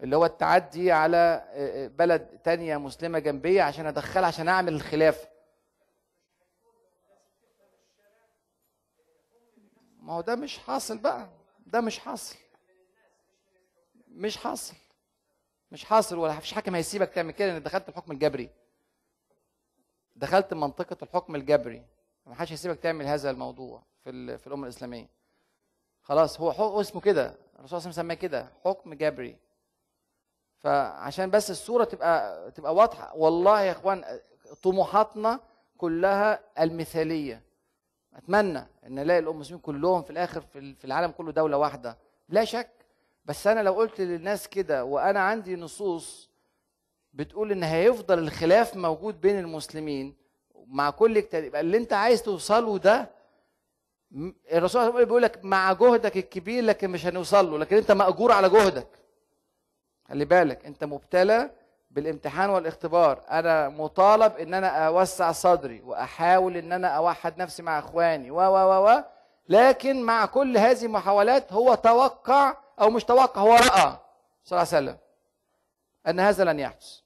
اللي 0.00 0.16
هو 0.16 0.24
التعدي 0.24 0.92
على 0.92 1.44
بلد 1.98 2.38
تانية 2.44 2.76
مسلمة 2.76 3.18
جنبية 3.18 3.62
عشان 3.62 3.86
أدخلها 3.86 4.26
عشان 4.26 4.48
أعمل 4.48 4.74
الخلافة. 4.74 5.28
ما 10.00 10.12
هو 10.12 10.20
ده 10.20 10.36
مش 10.36 10.58
حاصل 10.58 10.98
بقى. 10.98 11.28
ده 11.68 11.80
مش 11.80 11.98
حاصل. 11.98 12.36
مش 14.08 14.36
حاصل. 14.36 14.74
مش 15.70 15.84
حاصل 15.84 16.18
ولا 16.18 16.40
فيش 16.40 16.52
حاكم 16.52 16.74
هيسيبك 16.74 17.08
تعمل 17.10 17.32
كده 17.32 17.52
انك 17.52 17.62
دخلت 17.62 17.88
الحكم 17.88 18.12
الجبري. 18.12 18.50
دخلت 20.16 20.54
منطقة 20.54 20.96
الحكم 21.02 21.34
الجبري. 21.34 21.82
ما 22.26 22.34
حدش 22.34 22.52
هيسيبك 22.52 22.78
تعمل 22.78 23.06
هذا 23.06 23.30
الموضوع 23.30 23.82
في 24.04 24.38
في 24.38 24.46
الأمة 24.46 24.64
الإسلامية. 24.64 25.08
خلاص 26.02 26.40
هو 26.40 26.52
حكم 26.52 26.78
اسمه 26.78 27.00
كده. 27.00 27.34
الرسول 27.58 27.82
صلى 27.82 27.90
الله 27.90 27.98
عليه 28.00 28.08
وسلم 28.14 28.28
كده 28.28 28.48
حكم 28.64 28.94
جبري. 28.94 29.36
فعشان 30.58 31.30
بس 31.30 31.50
الصورة 31.50 31.84
تبقى 31.84 32.50
تبقى 32.50 32.74
واضحة 32.74 33.16
والله 33.16 33.60
يا 33.62 33.72
إخوان 33.72 34.20
طموحاتنا 34.62 35.40
كلها 35.78 36.40
المثالية. 36.62 37.42
أتمنى 38.16 38.66
إن 38.86 38.98
ألاقي 38.98 39.18
الام 39.18 39.34
المسلمين 39.34 39.60
كلهم 39.60 40.02
في 40.02 40.10
الآخر 40.10 40.40
في 40.52 40.84
العالم 40.84 41.10
كله 41.10 41.32
دولة 41.32 41.56
واحدة. 41.56 41.98
لا 42.28 42.44
شك 42.44 42.70
بس 43.24 43.46
أنا 43.46 43.60
لو 43.60 43.72
قلت 43.72 44.00
للناس 44.00 44.48
كده 44.48 44.84
وأنا 44.84 45.20
عندي 45.20 45.56
نصوص 45.56 46.28
بتقول 47.14 47.52
إن 47.52 47.62
هيفضل 47.62 48.18
الخلاف 48.18 48.76
موجود 48.76 49.20
بين 49.20 49.38
المسلمين 49.38 50.14
مع 50.66 50.90
كل 50.90 51.16
يبقى 51.34 51.60
اللي 51.60 51.76
أنت 51.76 51.92
عايز 51.92 52.22
توصله 52.22 52.78
ده 52.78 53.10
الرسول 54.52 54.68
صلى 54.70 54.80
الله 54.80 54.80
عليه 54.80 54.94
وسلم 54.94 55.04
بيقول 55.04 55.22
لك 55.22 55.44
مع 55.44 55.72
جهدك 55.72 56.16
الكبير 56.16 56.64
لكن 56.64 56.90
مش 56.90 57.06
هنوصل 57.06 57.50
له 57.50 57.58
لكن 57.58 57.76
أنت 57.76 57.92
مأجور 57.92 58.32
على 58.32 58.48
جهدك. 58.48 58.88
خلي 60.08 60.24
بالك 60.24 60.64
أنت 60.66 60.84
مبتلى 60.84 61.50
بالامتحان 61.98 62.50
والاختبار 62.50 63.20
أنا 63.30 63.68
مطالب 63.68 64.36
إن 64.36 64.54
أنا 64.54 64.68
أوسع 64.86 65.32
صدري 65.32 65.80
وأحاول 65.82 66.56
إن 66.56 66.72
أنا 66.72 66.88
أوحد 66.88 67.38
نفسي 67.38 67.62
مع 67.62 67.78
إخواني 67.78 68.30
و 68.30 68.36
و 68.36 68.56
و 68.56 68.88
و. 68.88 69.04
لكن 69.48 70.02
مع 70.02 70.26
كل 70.26 70.56
هذه 70.58 70.84
المحاولات 70.84 71.52
هو 71.52 71.74
توقع 71.74 72.56
أو 72.80 72.90
مش 72.90 73.04
توقع 73.04 73.40
هو 73.42 73.52
رأى 73.54 73.96
صلى 74.44 74.56
الله 74.62 74.68
عليه 74.74 74.86
وسلم 74.90 74.96
أن 76.08 76.20
هذا 76.20 76.44
لن 76.44 76.60
يحدث. 76.60 76.98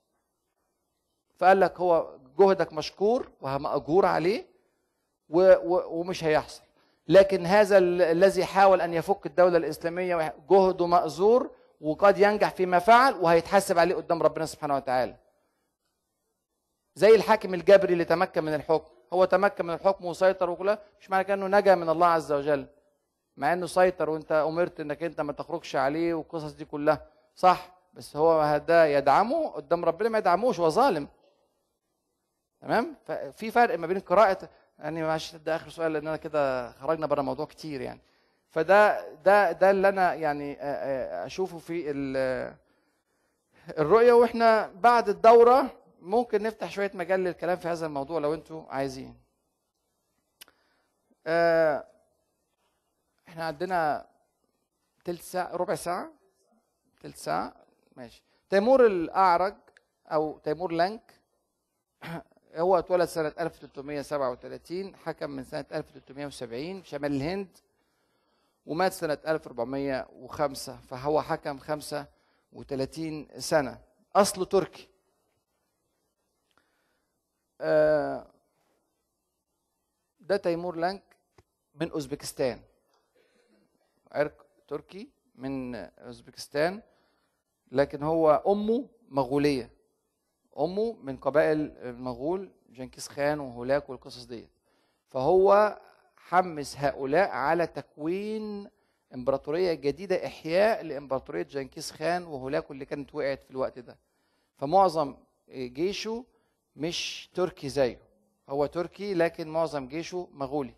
فقال 1.39 1.61
لك 1.61 1.81
هو 1.81 2.07
جهدك 2.39 2.73
مشكور 2.73 3.29
ومأجور 3.41 4.07
عليه 4.07 4.47
و 5.31 5.41
و 5.65 6.01
ومش 6.01 6.25
هيحصل. 6.25 6.63
لكن 7.09 7.47
هذا 7.47 7.79
ال- 7.79 8.03
الذي 8.03 8.45
حاول 8.45 8.81
أن 8.81 8.95
يفك 8.95 9.27
الدولة 9.27 9.57
الإسلامية 9.57 10.35
جهده 10.51 10.87
مأزور 10.87 11.51
وقد 11.83 12.19
ينجح 12.19 12.51
فيما 12.51 12.79
فعل 12.79 13.15
وهيتحاسب 13.15 13.79
عليه 13.79 13.95
قدام 13.95 14.23
ربنا 14.23 14.47
سبحانه 14.47 14.77
وتعالى. 14.77 15.17
زي 16.95 17.15
الحاكم 17.15 17.55
الجبري 17.55 17.93
اللي 17.93 18.05
تمكن 18.05 18.45
من 18.45 18.55
الحكم. 18.55 18.91
هو 19.13 19.25
تمكن 19.25 19.67
من 19.67 19.75
الحكم 19.75 20.05
وسيطر 20.05 20.51
وكل 20.51 20.79
مش 21.01 21.11
معنى 21.11 21.25
كده 21.25 21.35
إنه 21.35 21.47
نجا 21.59 21.75
من 21.75 21.89
الله 21.89 22.07
عز 22.07 22.33
وجل. 22.33 22.67
مع 23.37 23.53
إنه 23.53 23.67
سيطر 23.67 24.11
وأنت 24.11 24.33
أمرت 24.33 24.81
إنك 24.81 25.03
أنت 25.03 25.21
ما 25.21 25.33
تخرجش 25.33 25.77
عليه 25.77 26.15
والقصص 26.15 26.53
دي 26.53 26.65
كلها. 26.65 27.07
صح 27.35 27.69
بس 27.95 28.17
هو 28.17 28.59
ده 28.59 28.87
يدعمه 28.87 29.49
قدام 29.49 29.85
ربنا 29.85 30.09
ما 30.09 30.19
يدعموش 30.19 30.61
هو 30.61 30.69
ظالم. 30.69 31.09
تمام؟ 32.61 32.97
ففي 33.05 33.51
فرق 33.51 33.79
ما 33.79 33.87
بين 33.87 34.01
قراءة 34.01 34.49
يعني 34.79 35.03
معلش 35.03 35.35
ده 35.37 35.57
آخر 35.57 35.71
سؤال 35.71 35.93
لأن 35.93 36.07
أنا 36.09 36.17
كده 36.17 36.73
خرجنا 36.73 37.07
بره 37.07 37.21
الموضوع 37.21 37.47
كتير 37.47 37.81
يعني. 37.81 38.01
فده 38.53 39.13
ده 39.15 39.53
ده 39.53 39.71
اللي 39.71 39.89
أنا 39.89 40.15
يعني 40.15 40.57
أشوفه 41.27 41.59
في 41.59 41.91
ال- 41.91 42.55
الرؤية. 43.79 44.13
وإحنا 44.13 44.67
بعد 44.67 45.09
الدورة 45.09 45.71
ممكن 46.01 46.43
نفتح 46.43 46.71
شوية 46.71 46.91
مجال 46.95 47.21
للكلام 47.25 47.57
في 47.57 47.69
هذا 47.69 47.87
الموضوع 47.87 48.19
لو 48.21 48.35
أنتوا 48.35 48.65
عايزين. 48.69 49.17
إحنا 53.29 53.45
عندنا 53.45 54.07
تلت 55.05 55.23
ساعة 55.23 55.57
ربع 55.57 55.75
ساعة؟ 55.75 56.13
تلت 57.03 57.17
ساعة؟ 57.17 57.55
ماشي. 57.97 58.23
تيمور 58.51 58.87
الأعرج 58.87 59.55
أو 60.07 60.39
تيمور 60.39 60.73
لانك 60.73 61.13
هو 62.57 62.79
اتولد 62.79 63.05
سنة 63.05 63.33
1337 63.41 64.97
حكم 64.97 65.31
من 65.31 65.45
سنة 65.45 65.65
1370 65.73 66.85
شمال 66.85 67.13
الهند 67.13 67.49
ومات 68.67 68.93
سنة 68.93 69.19
1405 69.27 70.77
فهو 70.77 71.23
حكم 71.23 71.59
35 71.59 73.29
سنة. 73.41 73.83
أصله 74.17 74.45
تركي. 74.45 74.89
آه، 77.61 78.27
ده 80.21 80.37
تيمور 80.37 80.77
لانك 80.77 81.03
من 81.75 81.91
أوزبكستان. 81.91 82.63
عرق 84.13 84.47
تركي 84.69 85.11
من 85.35 85.75
أوزبكستان 85.75 86.83
لكن 87.73 88.03
هو 88.03 88.43
أمه 88.47 88.89
مغولية. 89.09 89.71
أمه 90.59 90.93
من 90.93 91.17
قبائل 91.17 91.59
المغول 91.79 92.51
جنكيز 92.71 93.09
خان 93.09 93.41
وهولاك 93.41 93.91
والقصص 93.91 94.25
ديت. 94.25 94.51
فهو 95.11 95.79
حمس 96.29 96.77
هؤلاء 96.77 97.31
على 97.31 97.67
تكوين 97.67 98.69
إمبراطورية 99.15 99.73
جديدة 99.75 100.27
إحياء 100.27 100.83
لإمبراطورية 100.83 101.43
جنكيز 101.43 101.91
خان 101.91 102.25
وهولاك 102.25 102.71
اللي 102.71 102.85
كانت 102.85 103.15
وقعت 103.15 103.43
في 103.43 103.51
الوقت 103.51 103.79
ده. 103.79 103.99
فمعظم 104.57 105.17
جيشه 105.51 106.25
مش 106.77 107.31
تركي 107.35 107.69
زيه. 107.69 108.01
هو 108.49 108.67
تركي 108.67 109.15
لكن 109.15 109.49
معظم 109.49 109.89
جيشه 109.89 110.29
مغولي. 110.33 110.75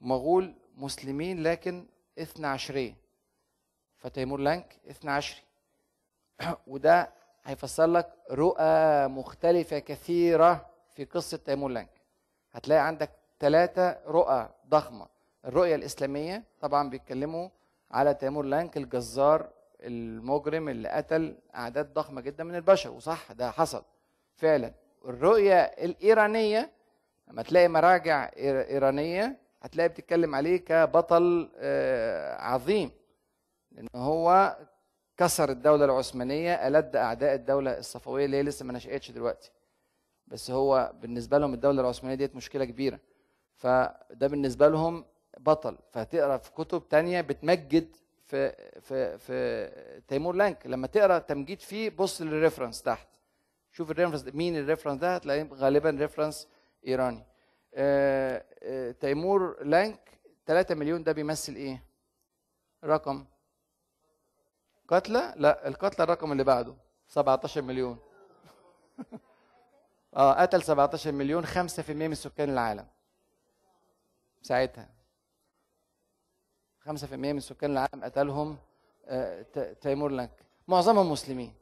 مغول 0.00 0.54
مسلمين 0.76 1.42
لكن 1.42 1.86
اثنا 2.18 2.48
عشرية. 2.48 2.96
فتيمور 3.96 4.40
لانك 4.40 4.76
اثنا 4.90 5.12
عشري. 5.12 5.42
وده 6.66 7.12
هيفسر 7.44 7.86
لك 7.86 8.12
رؤى 8.30 9.08
مختلفة 9.08 9.78
كثيرة 9.78 10.70
في 10.94 11.04
قصة 11.04 11.36
تيمور 11.36 11.70
لانك. 11.70 11.90
هتلاقي 12.52 12.86
عندك 12.86 13.25
ثلاثة 13.40 13.98
رؤى 14.06 14.48
ضخمة. 14.68 15.06
الرؤية 15.44 15.74
الإسلامية 15.74 16.44
طبعا 16.60 16.90
بيتكلموا 16.90 17.48
على 17.90 18.14
تيمور 18.14 18.44
لانك 18.44 18.76
الجزار 18.76 19.48
المجرم 19.80 20.68
اللي 20.68 20.88
قتل 20.88 21.36
أعداد 21.54 21.92
ضخمة 21.94 22.20
جدا 22.20 22.44
من 22.44 22.54
البشر 22.54 22.90
وصح 22.90 23.32
ده 23.32 23.50
حصل. 23.50 23.82
فعلا 24.36 24.72
الرؤية 25.04 25.54
الإيرانية 25.62 26.70
لما 27.28 27.42
تلاقي 27.42 27.68
مراجع 27.68 28.30
إير- 28.30 28.34
إيرانية 28.70 29.36
هتلاقي 29.62 29.88
بتتكلم 29.88 30.34
عليه 30.34 30.56
كبطل 30.56 31.50
آه، 31.56 32.34
عظيم. 32.40 32.90
لأن 33.72 33.86
هو 33.96 34.56
كسر 35.16 35.50
الدولة 35.50 35.84
العثمانية 35.84 36.68
ألد 36.68 36.96
أعداء 36.96 37.34
الدولة 37.34 37.78
الصفوية 37.78 38.24
اللي 38.24 38.36
هي 38.36 38.42
لسه 38.42 38.64
ما 38.64 38.72
نشأتش 38.72 39.10
دلوقتي. 39.10 39.50
بس 40.26 40.50
هو 40.50 40.92
بالنسبة 41.00 41.38
لهم 41.38 41.54
الدولة 41.54 41.80
العثمانية 41.80 42.16
ديت 42.16 42.36
مشكلة 42.36 42.64
كبيرة. 42.64 42.98
فده 43.56 44.26
بالنسبة 44.26 44.68
لهم 44.68 45.04
بطل. 45.38 45.78
فتقرأ 45.92 46.36
في 46.36 46.50
كتب 46.52 46.88
تانية 46.88 47.20
بتمجد 47.20 47.96
في 48.26 48.52
في 48.80 49.18
في 49.18 50.00
تيمور 50.08 50.34
لانك. 50.34 50.66
لما 50.66 50.86
تقرأ 50.86 51.18
تمجيد 51.18 51.60
فيه 51.60 51.90
بص 51.90 52.22
لل 52.22 52.33
reference 52.33 52.82
تحت. 52.82 53.08
شوف 53.72 53.90
ال 53.90 53.93
reference 53.93 54.24
مين 54.34 54.56
الريفرنس 54.56 55.00
ده؟ 55.00 55.14
هتلاقيه 55.14 55.48
غالبا 55.54 55.90
reference 55.90 56.48
إيراني. 56.86 57.24
آه، 57.74 58.44
آه، 58.62 58.90
تيمور 58.90 59.62
لانك 59.64 60.10
3 60.46 60.74
مليون 60.74 61.02
ده 61.02 61.12
بيمثل 61.12 61.54
إيه؟ 61.54 61.82
رقم. 62.84 63.24
قتلى 64.88 65.34
لا 65.36 65.68
القتلى 65.68 66.04
الرقم 66.04 66.32
اللي 66.32 66.44
بعده 66.44 66.74
17 67.08 67.62
مليون. 67.62 67.98
آه 70.16 70.32
قتل 70.42 70.62
17 70.62 71.12
مليون 71.12 71.46
5% 71.46 71.90
من 71.90 72.14
سكان 72.14 72.50
العالم. 72.50 72.86
ساعتها. 74.46 74.88
5% 76.80 77.32
من 77.32 77.40
سكان 77.40 77.70
العالم 77.70 78.04
قتلهم 78.04 78.56
آه، 79.06 79.42
تيمور 79.80 80.10
لانك. 80.10 80.30
معظمهم 80.68 81.10
مسلمين. 81.12 81.52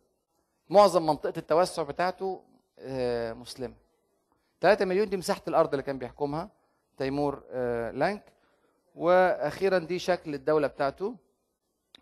معظم 0.70 1.06
منطقة 1.06 1.32
التوسع 1.36 1.82
بتاعته 1.82 2.42
آه، 2.78 3.32
مسلمة. 3.32 3.74
3 4.60 4.84
مليون 4.84 5.08
دي 5.08 5.16
مساحة 5.16 5.42
الأرض 5.48 5.70
اللي 5.70 5.82
كان 5.82 5.98
بيحكمها 5.98 6.50
تيمور 6.96 7.42
آه، 7.50 7.90
لانك. 7.90 8.22
وأخيرا 8.94 9.78
دي 9.78 9.98
شكل 9.98 10.34
الدولة 10.34 10.66
بتاعته. 10.66 11.14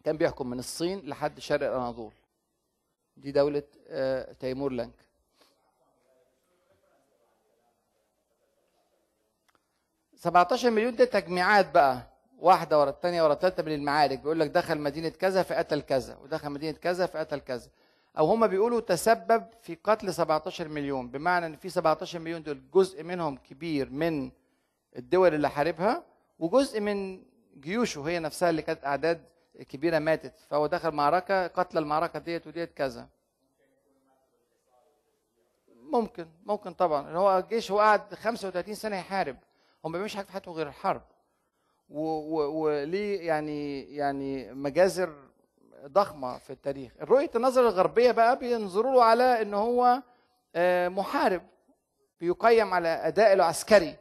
كان 0.05 0.17
بيحكم 0.17 0.51
من 0.51 0.59
الصين 0.59 0.99
لحد 1.09 1.41
شرق 1.41 1.67
الأناضول 1.69 2.13
دي 3.17 3.33
دولة 3.33 3.63
تيمور 4.41 4.73
لانك. 4.73 4.95
سبعتاشر 10.23 10.71
مليون 10.71 10.97
ده 10.97 11.05
تجميعات 11.05 11.71
بقى. 11.75 12.03
واحدة 12.39 12.81
ورا 12.81 12.91
الثانية 12.91 13.23
ورا 13.23 13.33
الثالثة 13.33 13.63
من 13.63 13.73
المعارك. 13.75 14.19
بيقول 14.19 14.41
لك 14.41 14.51
دخل 14.51 14.79
مدينة 14.79 15.09
كذا 15.09 15.43
فقتل 15.43 15.81
كذا 15.81 16.17
ودخل 16.17 16.51
مدينة 16.51 16.79
كذا 16.79 17.07
فقتل 17.07 17.41
كذا. 17.41 17.71
أو 18.19 18.27
هم 18.27 18.47
بيقولوا 18.47 18.81
تسبب 18.81 19.47
في 19.63 19.79
قتل 19.85 20.15
17 20.15 20.69
مليون 20.69 21.09
بمعنى 21.09 21.47
إن 21.47 21.57
في 21.57 21.69
17 21.69 22.19
مليون 22.19 22.43
دول 22.43 22.71
جزء 22.75 23.03
منهم 23.03 23.37
كبير 23.37 23.91
من 23.91 24.31
الدول 24.97 25.35
اللي 25.35 25.51
حاربها 25.51 26.03
وجزء 26.39 26.81
من 26.81 27.23
جيوشه 27.61 28.03
هي 28.03 28.19
نفسها 28.19 28.51
اللي 28.51 28.63
كانت 28.63 28.85
أعداد 28.85 29.25
كبيرة 29.69 29.99
ماتت. 29.99 30.35
فهو 30.51 30.67
دخل 30.67 30.91
معركة 30.91 31.47
قتل 31.47 31.79
المعركة 31.79 32.19
ديت 32.19 32.47
وديت 32.47 32.73
كذا. 32.75 33.09
ممكن 35.93 36.27
ممكن 36.47 36.73
طبعا. 36.73 37.17
هو 37.17 37.39
الجيش 37.39 37.71
هو 37.71 37.79
قعد 37.79 38.15
35 38.15 38.75
سنة 38.75 38.97
يحارب. 38.97 39.37
هو 39.85 39.89
ما 39.89 39.93
بيعملش 39.93 40.17
حاجة 40.17 40.25
في 40.27 40.33
حياته 40.33 40.53
غير 40.53 40.69
الحرب 40.69 41.03
وليه 41.89 43.27
يعني 43.27 43.83
يعني 43.97 44.53
مجازر 44.55 45.15
ضخمة 45.87 46.39
في 46.39 46.51
التاريخ. 46.51 46.93
رؤية 47.01 47.31
النظرة 47.37 47.63
الغربية 47.69 48.11
بقى 48.11 48.39
بينظروا 48.39 48.93
له 48.95 49.05
على 49.05 49.43
إن 49.43 49.55
هو 49.55 50.03
آه، 50.55 50.89
محارب 50.89 51.43
بيقيم 52.21 52.75
على 52.75 52.89
أداء 52.89 53.33
العسكري. 53.33 53.97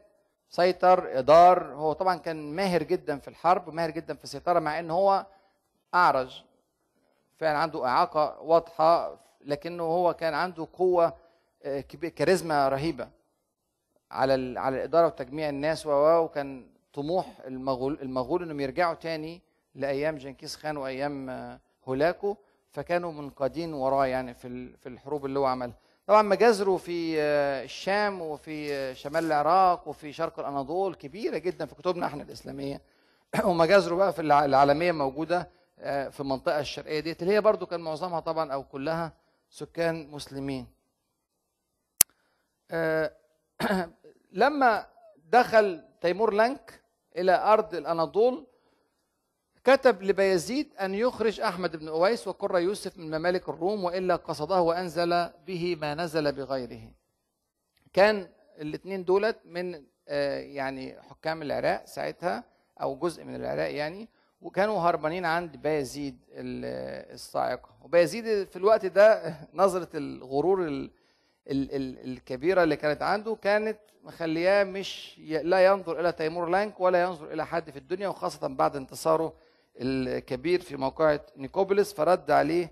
سيطر 0.49 1.19
إدار. 1.19 1.63
هو 1.73 1.93
طبعا 1.93 2.15
كان 2.15 2.55
ماهر 2.55 2.83
جدا 2.83 3.19
في 3.19 3.27
الحرب 3.27 3.67
وماهر 3.67 3.89
جدا 3.91 4.13
في 4.15 4.23
السيطرة 4.23 4.59
مع 4.59 4.79
إن 4.79 4.91
هو 4.91 5.25
أعرج. 5.93 6.43
فعلا 7.37 7.57
عنده 7.57 7.85
إعاقة 7.85 8.41
واضحة 8.41 9.19
لكنه 9.45 9.83
هو 9.83 10.13
كان 10.13 10.33
عنده 10.33 10.67
قوة 10.73 11.13
آه، 11.63 11.79
كاريزما 12.15 12.69
رهيبة. 12.69 13.09
على 14.11 14.59
على 14.59 14.75
الإدارة 14.77 15.05
وتجميع 15.07 15.49
الناس 15.49 15.85
و- 15.85 16.17
وكان 16.23 16.65
طموح 16.93 17.37
المغول 17.47 17.99
المغول 18.01 18.43
إنهم 18.43 18.59
يرجعوا 18.59 18.93
تاني 18.93 19.41
لأيام 19.75 20.17
جنكيز 20.17 20.55
خان 20.55 20.77
وأيام 20.77 21.29
آه، 21.29 21.59
هولاكو 21.87 22.35
فكانوا 22.71 23.11
منقادين 23.11 23.73
وراه 23.73 24.05
يعني 24.05 24.33
في 24.33 24.77
في 24.77 24.89
الحروب 24.89 25.25
اللي 25.25 25.39
هو 25.39 25.45
عملها. 25.45 25.75
طبعا 26.07 26.21
مجازره 26.21 26.77
في 26.77 27.21
آه، 27.21 27.63
الشام 27.63 28.21
وفي 28.21 28.73
آه، 28.73 28.93
شمال 28.93 29.25
العراق 29.25 29.87
وفي 29.87 30.13
شرق 30.13 30.39
الأناضول 30.39 30.95
كبيرة 30.95 31.37
جدا 31.37 31.65
في 31.65 31.75
كتبنا 31.75 32.05
إحنا 32.05 32.23
الإسلامية. 32.23 32.81
ومجازره 33.45 33.95
بقى 33.95 34.13
في 34.13 34.21
العالمية 34.21 34.91
موجوده 34.91 35.49
في 36.11 36.19
المنطقة 36.19 36.59
الشرقية 36.59 36.99
ديت 36.99 37.21
اللي 37.21 37.33
هي 37.33 37.41
برضو 37.41 37.65
كان 37.65 37.79
معظمها 37.81 38.19
طبعا 38.19 38.53
أو 38.53 38.63
كلها 38.63 39.13
سكان 39.49 40.07
مسلمين. 40.11 40.67
لما 44.31 44.87
دخل 45.29 45.83
تيمور 46.01 46.33
لانك 46.33 46.83
إلى 47.17 47.31
أرض 47.53 47.75
الأناضول 47.75 48.47
كتب 49.63 50.03
لبيزيد 50.03 50.75
أن 50.75 50.93
يخرج 50.93 51.39
أحمد 51.41 51.75
بن 51.77 51.87
أويس 51.87 52.27
وقرة 52.27 52.59
يوسف 52.59 52.97
من 52.97 53.17
ممالك 53.17 53.49
الروم 53.49 53.83
وإلا 53.83 54.15
قصده 54.15 54.61
وأنزل 54.61 55.29
به 55.47 55.77
ما 55.81 55.95
نزل 55.95 56.31
بغيره. 56.31 56.81
كان 57.93 58.27
الاثنين 58.59 59.03
دولت 59.05 59.37
من 59.45 59.83
آه، 60.07 60.39
يعني 60.39 61.01
حكام 61.01 61.41
العراق 61.41 61.85
ساعتها 61.85 62.43
أو 62.81 62.95
جزء 62.95 63.23
من 63.23 63.35
العراق 63.35 63.71
يعني 63.73 64.09
وكانوا 64.41 64.79
هربانين 64.79 65.25
عند 65.25 65.57
بايزيد 65.57 66.19
الصاعقة. 67.13 67.69
وبايزيد 67.81 68.47
في 68.49 68.55
الوقت 68.55 68.85
ده 68.85 69.33
نظرة 69.53 69.89
الغرور 69.93 70.89
الكبيرة 71.47 72.63
اللي 72.63 72.75
كانت 72.75 73.01
عنده 73.01 73.35
كانت 73.35 73.79
مخلياه 74.03 74.63
مش 74.63 75.19
لا 75.43 75.65
ينظر 75.65 75.99
إلى 75.99 76.11
تيمور 76.11 76.49
لانك 76.49 76.79
ولا 76.79 77.01
ينظر 77.03 77.33
إلى 77.33 77.45
حد 77.45 77.69
في 77.69 77.79
الدنيا 77.79 78.07
وخاصة 78.07 78.47
بعد 78.47 78.75
انتصاره 78.75 79.33
الكبير 79.81 80.61
في 80.61 80.77
موقعة 80.77 81.21
نيكوبوليس 81.37 81.93
فرد 81.93 82.31
عليه 82.31 82.71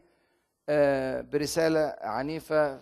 آه، 0.69 1.21
برسالة 1.21 1.95
عنيفة. 2.01 2.81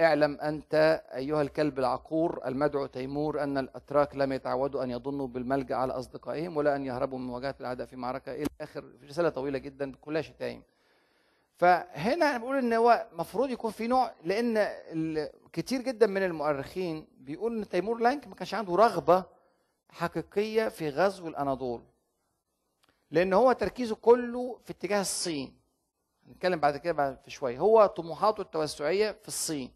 اعلم 0.00 0.40
أنت 0.40 1.02
أيها 1.14 1.42
الكلب 1.42 1.78
العقور 1.78 2.40
المدعو 2.46 2.86
تيمور 2.86 3.42
أن 3.42 3.58
الأتراك 3.58 4.16
لم 4.16 4.32
يتعودوا 4.32 4.82
أن 4.84 4.90
يضنوا 4.90 5.26
بالملجأ 5.26 5.76
على 5.76 5.92
أصدقائهم 5.92 6.56
ولا 6.56 6.76
أن 6.76 6.84
يهربوا 6.86 7.18
من 7.18 7.26
مواجهة 7.26 7.54
الأعداء 7.60 7.86
في 7.86 7.96
معركة. 7.96 8.32
إلى 8.34 8.46
آخر 8.60 8.84
رسالة 9.08 9.28
طويلة 9.28 9.58
جدا 9.58 9.92
كلها 10.00 10.22
شتايم. 10.22 10.62
فهنا 11.58 12.36
بقول 12.38 12.56
إن 12.56 12.72
هو 12.72 13.08
المفروض 13.12 13.50
يكون 13.50 13.70
في 13.70 13.86
نوع 13.86 14.12
لأن 14.24 14.68
كتير 15.52 15.82
جدا 15.82 16.06
من 16.06 16.22
المؤرخين 16.22 17.06
بيقول 17.20 17.58
إن 17.58 17.68
تيمور 17.68 18.00
لانك 18.00 18.28
ما 18.28 18.34
كانش 18.34 18.54
عنده 18.54 18.74
رغبة 18.76 19.24
حقيقية 19.90 20.68
في 20.68 20.88
غزو 20.88 21.28
الأناضول. 21.28 21.82
لأن 23.10 23.32
هو 23.32 23.52
تركيزه 23.52 23.94
كله 23.94 24.58
في 24.64 24.70
اتجاه 24.70 25.00
الصين. 25.00 25.54
هنتكلم 26.28 26.60
بعد 26.60 26.76
كده 26.76 26.92
بعد 26.92 27.18
في 27.24 27.30
شوية. 27.30 27.58
هو 27.58 27.86
طموحاته 27.86 28.40
التوسعية 28.40 29.10
في 29.22 29.28
الصين 29.28 29.72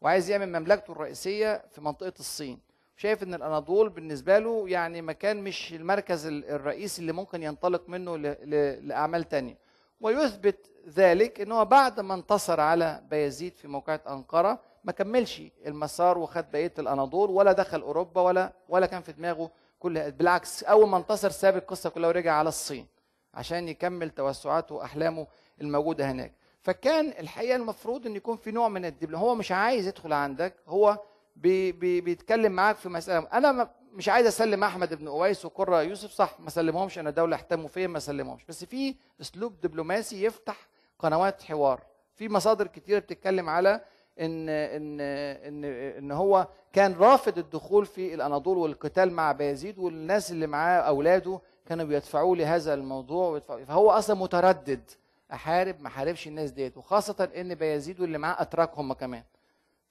وعايز 0.00 0.30
يعمل 0.30 0.48
مملكته 0.60 0.90
الرئيسية 0.92 1.64
في 1.70 1.80
منطقة 1.80 2.12
الصين. 2.20 2.60
شايف 2.96 3.22
إن 3.22 3.34
الأناضول 3.34 3.88
بالنسبة 3.88 4.38
له 4.38 4.68
يعني 4.68 5.02
مكان 5.02 5.44
مش 5.44 5.72
المركز 5.72 6.26
الرئيسي 6.26 7.00
اللي 7.02 7.12
ممكن 7.12 7.42
ينطلق 7.42 7.88
منه 7.88 8.16
لأعمال 8.16 9.24
تانية. 9.24 9.65
ويثبت 10.00 10.70
ذلك 10.88 11.40
إن 11.40 11.52
هو 11.52 11.64
بعد 11.64 12.00
ما 12.00 12.14
انتصر 12.14 12.60
على 12.60 13.02
بايزيد 13.10 13.56
في 13.56 13.68
موقعة 13.68 14.00
أنقرة 14.08 14.60
ما 14.84 14.92
كملش 14.92 15.42
المسار 15.66 16.18
وخد 16.18 16.50
بقية 16.50 16.72
الأناضول 16.78 17.30
ولا 17.30 17.52
دخل 17.52 17.80
أوروبا 17.80 18.20
ولا 18.20 18.52
ولا 18.68 18.86
كان 18.86 19.02
في 19.02 19.12
دماغه 19.12 19.50
كل 19.78 20.10
بالعكس 20.10 20.64
أول 20.64 20.88
ما 20.88 20.96
انتصر 20.96 21.30
ساب 21.30 21.56
القصة 21.56 21.90
كلها 21.90 22.08
ورجع 22.08 22.32
على 22.32 22.48
الصين 22.48 22.86
عشان 23.34 23.68
يكمل 23.68 24.10
توسعاته 24.10 24.74
وأحلامه 24.74 25.26
الموجودة 25.60 26.10
هناك. 26.10 26.32
فكان 26.62 27.08
الحقيقة 27.08 27.56
المفروض 27.56 28.06
إن 28.06 28.16
يكون 28.16 28.36
في 28.36 28.50
نوع 28.50 28.68
من 28.68 28.84
الدبلوم 28.84 29.20
هو 29.20 29.34
مش 29.34 29.52
عايز 29.52 29.86
يدخل 29.86 30.12
عندك 30.12 30.54
هو 30.68 30.98
بي 31.36 31.72
بي 31.72 32.00
بيتكلم 32.00 32.52
معاك 32.52 32.76
في 32.76 32.88
مسألة. 32.88 33.28
أنا 33.32 33.70
مش 33.96 34.08
عايز 34.08 34.26
اسلم 34.26 34.64
احمد 34.64 34.94
بن 34.94 35.08
اويس 35.08 35.44
وقرة 35.44 35.82
يوسف 35.82 36.10
صح 36.10 36.40
ما 36.40 36.50
سلمهمش 36.50 36.98
أنا 36.98 37.10
دولة 37.10 37.36
احتموا 37.36 37.68
فيا 37.68 37.86
ما 37.86 37.98
سلمهمش. 37.98 38.44
بس 38.44 38.64
في 38.64 38.94
اسلوب 39.20 39.60
دبلوماسي 39.60 40.24
يفتح 40.24 40.68
قنوات 40.98 41.42
حوار. 41.42 41.80
في 42.14 42.28
مصادر 42.28 42.66
كتيرة 42.66 42.98
بتتكلم 42.98 43.48
على 43.48 43.80
ان 44.20 44.48
ان 44.48 45.00
ان 45.00 45.64
إن 45.98 46.10
هو 46.10 46.48
كان 46.72 46.94
رافض 46.94 47.38
الدخول 47.38 47.86
في 47.86 48.14
الأناضول 48.14 48.58
والقتال 48.58 49.12
مع 49.12 49.32
بايزيد 49.32 49.78
والناس 49.78 50.30
اللي 50.30 50.46
معاه 50.46 50.80
أولاده 50.80 51.40
كانوا 51.66 51.84
بيدفعوا 51.84 52.36
لهذا 52.36 52.74
الموضوع. 52.74 53.38
فهو 53.40 53.90
أصلا 53.90 54.16
متردد 54.16 54.90
أحارب 55.32 55.80
ما 55.80 55.88
حاربش 55.88 56.26
الناس 56.26 56.50
ديت. 56.50 56.76
وخاصة 56.76 57.28
إن 57.36 57.54
بايزيد 57.54 58.00
واللي 58.00 58.18
معاه 58.18 58.42
اتراك 58.42 58.78
هم 58.78 58.92
كمان. 58.92 59.22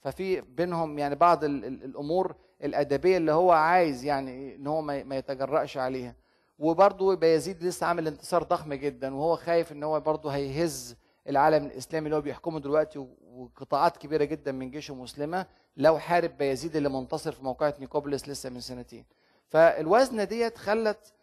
ففي 0.02 0.42
بينهم 0.42 1.00
يعني 1.00 1.16
بعض 1.16 1.44
الأمور 1.44 2.36
الأدبية 2.64 3.18
اللي 3.18 3.32
هو 3.32 3.52
عايز 3.52 4.06
يعني 4.06 4.56
إن 4.56 4.68
هو 4.68 4.82
ما 4.82 5.18
يتجرأش 5.18 5.78
عليها. 5.78 6.16
وبرضه 6.60 7.16
بايزيد 7.16 7.64
لسه 7.64 7.88
عامل 7.88 8.08
انتصار 8.08 8.44
ضخم 8.44 8.74
جدا 8.74 9.16
وهو 9.16 9.36
خايف 9.36 9.72
إن 9.72 9.84
هو 9.84 10.00
برضه 10.00 10.30
هيهز 10.30 10.96
العالم 11.30 11.66
الإسلامي 11.66 12.06
اللي 12.06 12.16
هو 12.16 12.22
بيحكمه 12.22 12.60
دلوقتي 12.60 13.08
وقطاعات 13.36 13.98
كبيرة 13.98 14.24
جدا 14.24 14.52
من 14.52 14.72
جيشه 14.72 14.96
مسلمه 14.96 15.46
لو 15.78 16.00
حارب 16.00 16.38
بايزيد 16.38 16.76
اللي 16.76 16.90
منتصر 16.90 17.32
في 17.32 17.44
موقعة 17.44 17.74
نيكوبوليس 17.80 18.30
لسه 18.30 18.50
من 18.50 18.60
سنتين. 18.60 19.06
فالوزنة 19.48 20.24
ديت 20.24 20.58
خلت 20.58 21.14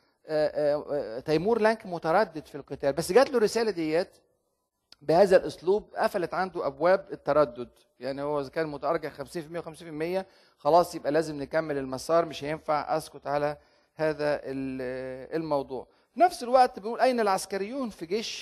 تيمور 1.24 1.60
لانك 1.60 1.86
متردد 1.86 2.46
في 2.46 2.54
القتال. 2.54 2.92
بس 2.92 3.12
جات 3.12 3.30
له 3.30 3.38
رسالة 3.38 3.70
ديت 3.70 4.08
بهذا 5.02 5.36
الأسلوب 5.36 5.94
قفلت 5.96 6.34
عنده 6.34 6.66
أبواب 6.66 7.06
التردد. 7.12 7.68
يعني 8.00 8.22
هو 8.22 8.40
إذا 8.40 8.48
كان 8.48 8.66
متأرجح 8.66 9.22
50% 9.22 9.24
و50% 9.60 10.24
خلاص 10.58 10.94
يبقى 10.94 11.12
لازم 11.12 11.42
نكمل 11.42 11.78
المسار 11.78 12.24
مش 12.24 12.44
هينفع 12.44 12.96
أسكت 12.96 13.26
على 13.26 13.56
هذا 13.94 14.40
الموضوع. 15.36 15.86
في 16.14 16.20
نفس 16.20 16.42
الوقت 16.42 16.78
بنقول 16.78 17.00
أين 17.00 17.20
العسكريون؟ 17.20 17.90
في 17.90 18.06
جيش 18.06 18.40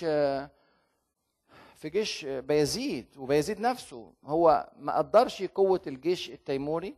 في 1.75 1.89
جيش 1.89 2.25
بيزيد 2.25 3.07
وبيزيد 3.17 3.61
نفسه. 3.61 4.13
هو 4.25 4.71
ما 4.77 4.99
قدرش 4.99 5.43
قوة 5.43 5.81
الجيش 5.87 6.31
التيموري 6.31 6.97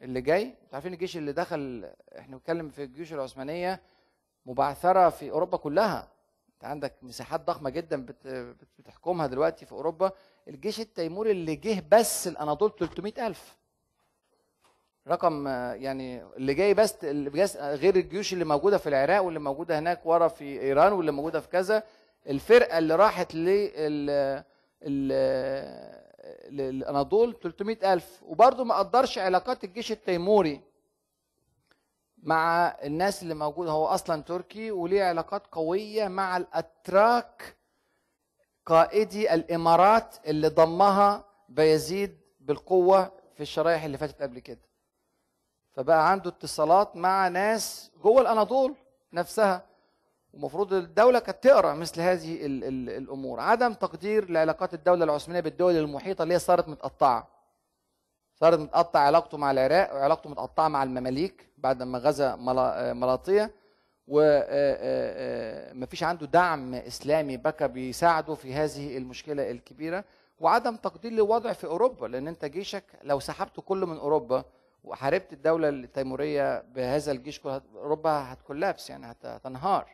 اللي 0.00 0.20
جاي. 0.20 0.42
أنتوا 0.42 0.74
عارفين 0.74 0.92
الجيش 0.92 1.16
اللي 1.16 1.32
دخل 1.32 1.90
إحنا 2.18 2.36
بنتكلم 2.36 2.68
في 2.68 2.84
الجيوش 2.84 3.12
العثمانية 3.12 3.82
مبعثرة 4.46 5.08
في 5.08 5.30
أوروبا 5.30 5.56
كلها. 5.56 6.15
انت 6.56 6.64
عندك 6.64 6.94
مساحات 7.02 7.40
ضخمة 7.40 7.70
جدا 7.70 8.06
بتحكمها 8.78 9.26
دلوقتي 9.26 9.66
في 9.66 9.72
أوروبا. 9.72 10.10
الجيش 10.48 10.80
التيموري 10.80 11.30
اللي 11.30 11.56
جه 11.56 11.84
بس 11.92 12.28
الأناضول 12.28 12.72
300000 12.78 13.56
رقم 15.08 15.46
يعني 15.48 16.22
اللي 16.22 16.54
جاي 16.54 16.74
بس 16.74 17.04
غير 17.60 17.96
الجيوش 17.96 18.32
اللي 18.32 18.44
موجودة 18.44 18.78
في 18.78 18.88
العراق 18.88 19.22
واللي 19.22 19.40
موجودة 19.40 19.78
هناك 19.78 20.06
ورا 20.06 20.28
في 20.28 20.60
إيران 20.60 20.92
واللي 20.92 21.12
موجودة 21.12 21.40
في 21.40 21.48
كذا. 21.48 21.82
الفرقة 22.28 22.78
اللي 22.78 22.94
راحت 22.96 23.34
لل 23.34 24.44
للأناضول 26.50 27.34
300000 27.42 28.22
وبرضه 28.22 28.64
ما 28.64 28.78
قدرش 28.78 29.18
علاقات 29.18 29.64
الجيش 29.64 29.92
التيموري 29.92 30.60
مع 32.26 32.66
الناس 32.84 33.22
اللي 33.22 33.34
موجوده 33.34 33.70
هو 33.70 33.86
أصلا 33.86 34.22
تركي 34.22 34.70
وليه 34.70 35.04
علاقات 35.04 35.42
قوية 35.52 36.08
مع 36.08 36.36
الأتراك 36.36 37.56
قائدي 38.66 39.34
الإمارات 39.34 40.16
اللي 40.26 40.48
ضمها 40.48 41.24
بيزيد 41.48 42.18
بالقوة 42.40 43.12
في 43.34 43.40
الشرايح 43.40 43.84
اللي 43.84 43.98
فاتت 43.98 44.22
قبل 44.22 44.38
كده. 44.38 44.60
فبقى 45.72 46.10
عنده 46.10 46.30
اتصالات 46.30 46.96
مع 46.96 47.28
ناس 47.28 47.90
جوه 48.02 48.20
الأناضول 48.20 48.74
نفسها. 49.12 49.64
ومفروض 50.34 50.72
الدولة 50.72 51.18
كانت 51.18 51.44
تقرأ 51.44 51.74
مثل 51.74 52.00
هذه 52.00 52.46
ال 52.46 52.64
ال 52.64 52.90
الأمور. 52.90 53.40
عدم 53.40 53.72
تقدير 53.74 54.30
لعلاقات 54.30 54.74
الدولة 54.74 55.04
العثمانية 55.04 55.40
بالدول 55.40 55.76
المحيطة 55.76 56.22
اللي 56.22 56.34
هي 56.34 56.38
صارت 56.38 56.68
متقطعة. 56.68 57.35
صارت 58.40 58.58
متقطع 58.58 59.00
علاقته 59.00 59.38
مع 59.38 59.50
العراق 59.50 59.94
وعلاقته 59.94 60.30
متقطعة 60.30 60.68
مع 60.68 60.82
المماليك 60.82 61.48
بعد 61.58 61.82
ما 61.82 61.98
غزا 61.98 62.36
ملاطية. 62.92 63.50
ومفيش 65.76 66.02
عنده 66.02 66.26
دعم 66.26 66.74
إسلامي 66.74 67.36
بكى 67.36 67.68
بيساعده 67.68 68.34
في 68.34 68.54
هذه 68.54 68.96
المشكلة 68.96 69.50
الكبيرة. 69.50 70.04
وعدم 70.40 70.76
تقدير 70.76 71.12
للوضع 71.12 71.52
في 71.52 71.66
أوروبا 71.66 72.06
لأن 72.06 72.28
أنت 72.28 72.44
جيشك 72.44 72.84
لو 73.02 73.20
سحبته 73.20 73.62
كله 73.62 73.86
من 73.86 73.96
أوروبا 73.96 74.44
وحاربت 74.84 75.32
الدولة 75.32 75.68
التيمورية 75.68 76.60
بهذا 76.60 77.12
الجيش 77.12 77.40
أوروبا 77.74 78.10
هتكولابس 78.10 78.90
يعني 78.90 79.06
هتنهار. 79.24 79.86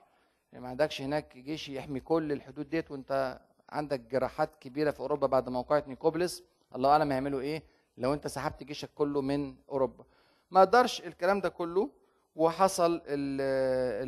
يعني 0.52 0.64
ما 0.64 0.70
عندكش 0.70 1.02
هناك 1.02 1.36
جيش 1.36 1.68
يحمي 1.68 2.00
كل 2.00 2.32
الحدود 2.32 2.70
ديت 2.70 2.90
وأنت 2.90 3.40
عندك 3.70 4.00
جراحات 4.00 4.50
كبيرة 4.60 4.90
في 4.90 5.00
أوروبا 5.00 5.26
بعد 5.26 5.48
موقعة 5.48 5.84
نيكوبلس 5.86 6.42
الله 6.76 6.90
أعلم 6.90 7.10
هيعملوا 7.12 7.40
إيه. 7.40 7.71
لو 7.96 8.14
انت 8.14 8.26
سحبت 8.26 8.62
جيشك 8.62 8.90
كله 8.94 9.20
من 9.20 9.54
أوروبا. 9.70 10.04
ما 10.50 10.60
قدرش 10.60 11.00
الكلام 11.00 11.40
ده 11.40 11.48
كله 11.48 11.90
وحصل 12.36 13.02
ال- 13.06 13.40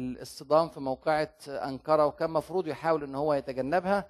الاصطدام 0.01 0.69
في 0.69 0.81
موقعة 0.81 1.35
أنقرة 1.49 2.07
وكان 2.07 2.31
مفروض 2.31 2.67
يحاول 2.69 3.05
إن 3.05 3.15
هو 3.15 3.35
يتجنبها. 3.35 4.09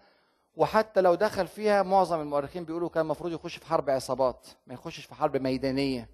وحتى 0.56 1.00
لو 1.00 1.14
دخل 1.14 1.46
فيها 1.46 1.82
معظم 1.82 2.20
المؤرخين 2.20 2.64
بيقولوا 2.64 2.88
كان 2.88 3.00
المفروض 3.04 3.32
يخش 3.32 3.56
في 3.56 3.66
حرب 3.66 3.90
عصابات 3.90 4.46
ما 4.66 4.74
يخشش 4.74 5.04
في 5.04 5.14
حرب 5.14 5.36
ميدانية. 5.36 6.08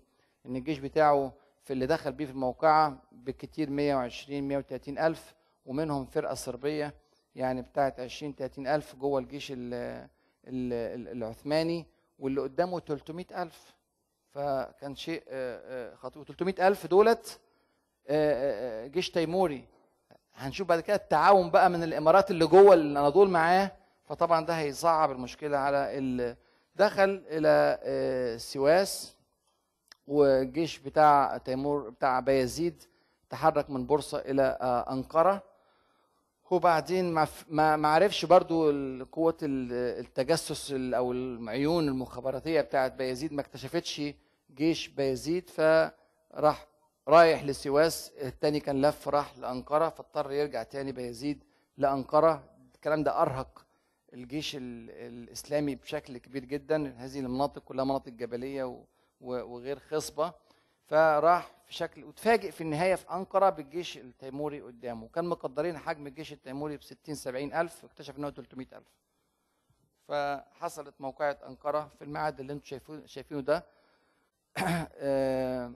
إن 0.46 0.56
الجيش 0.56 0.78
بتاعه 0.78 1.32
في 1.62 1.72
اللي 1.72 1.86
دخل 1.86 2.12
بيه 2.12 2.24
في 2.26 2.32
الموقعة 2.32 3.02
بالكتير 3.12 3.70
120 3.70 4.42
130 4.48 4.98
ألف 4.98 5.34
ومنهم 5.66 6.06
فرقة 6.06 6.34
صربية 6.34 6.94
يعني 7.34 7.62
بتاعت 7.62 8.00
20 8.00 8.34
30 8.34 8.66
ألف 8.66 8.96
جوه 8.96 9.20
الجيش 9.20 9.52
ال 9.52 9.74
ال 10.46 10.72
ال 10.72 11.08
العثماني. 11.08 11.86
واللي 12.20 12.40
قدامه 12.40 12.80
300 12.80 13.42
ألف. 13.42 13.74
فكان 14.30 14.94
شيء 14.94 15.22
آه، 15.28 15.92
آه، 15.92 15.94
خطير. 15.94 16.24
300 16.24 16.68
ألف 16.68 16.86
دولت 16.86 17.40
آه، 18.08 18.86
جيش 18.86 19.10
تيموري. 19.10 19.64
هنشوف 20.34 20.68
بعد 20.68 20.80
كده 20.80 20.96
التعاون 20.96 21.50
بقى 21.50 21.70
من 21.70 21.82
الإمارات 21.82 22.30
اللي 22.30 22.46
جوه 22.46 22.74
الاناضول 22.74 23.30
معاه. 23.30 23.70
فطبعا 24.04 24.46
ده 24.46 24.54
هيصعب 24.58 25.10
المشكلة 25.10 25.58
على. 25.58 26.36
دخل 26.76 27.24
إلى 27.28 27.78
آه، 27.82 28.36
سواس 28.36 29.16
والجيش 30.06 30.78
بتاع 30.78 31.36
تيمور 31.38 31.90
بتاع 31.90 32.20
بايزيد 32.20 32.82
تحرك 33.30 33.70
من 33.70 33.86
بورصة 33.86 34.18
إلى 34.18 34.58
آه، 34.60 34.92
أنقرة. 34.92 35.42
وبعدين 36.50 37.12
ما 37.48 37.76
ما 37.76 37.88
عرفش 37.88 38.24
برضو 38.24 38.70
قوة 39.04 39.36
ال- 39.42 39.72
التجسس 40.04 40.72
ال- 40.72 40.94
أو 40.94 41.12
العيون 41.12 41.88
المخابراتية 41.88 42.60
بتاعت 42.60 42.92
بايزيد 42.92 43.32
ما 43.32 43.40
اكتشفتش 43.40 44.02
جيش 44.54 44.88
بايزيد 44.88 45.50
فراح 45.50 46.66
رايح 47.08 47.44
لسواس 47.44 48.12
التاني 48.22 48.60
كان 48.60 48.82
لف 48.86 49.08
راح 49.08 49.38
لأنقرة 49.38 49.88
فاضطر 49.88 50.32
يرجع 50.32 50.62
تاني 50.62 50.92
بايزيد 50.92 51.44
لأنقرة. 51.76 52.44
الكلام 52.74 53.02
ده 53.02 53.22
أرهق 53.22 53.66
الجيش 54.14 54.56
ال- 54.56 54.90
الإسلامي 54.90 55.74
بشكل 55.74 56.18
كبير 56.18 56.44
جدا. 56.44 56.94
هذه 56.98 57.20
المناطق 57.20 57.62
كلها 57.62 57.84
مناطق 57.84 58.08
و- 58.66 58.84
وغير 59.54 59.78
خصبة. 59.78 60.32
فراح 60.86 61.50
في 61.70 61.76
شكل 61.76 62.04
وتفاجئ 62.04 62.50
في 62.50 62.60
النهاية 62.60 62.94
في 62.94 63.10
أنقرة 63.10 63.50
بالجيش 63.50 63.98
التيموري 63.98 64.60
قدامه. 64.60 65.08
كان 65.08 65.24
مقدرين 65.24 65.78
حجم 65.78 66.06
الجيش 66.06 66.32
التيموري 66.32 66.76
ب 66.76 66.82
60 66.82 67.14
70 67.14 67.52
ألف 67.52 67.84
واكتشف 67.84 68.18
إنه 68.18 68.30
300 68.30 68.66
ألف. 68.72 68.88
فحصلت 70.08 70.94
موقعة 71.00 71.38
أنقرة 71.46 71.90
في 71.98 72.04
الميعاد 72.04 72.40
اللي 72.40 72.52
أنتم 72.52 72.78
شايفينه 73.06 73.40
ده. 73.40 73.64
آه، 74.96 75.72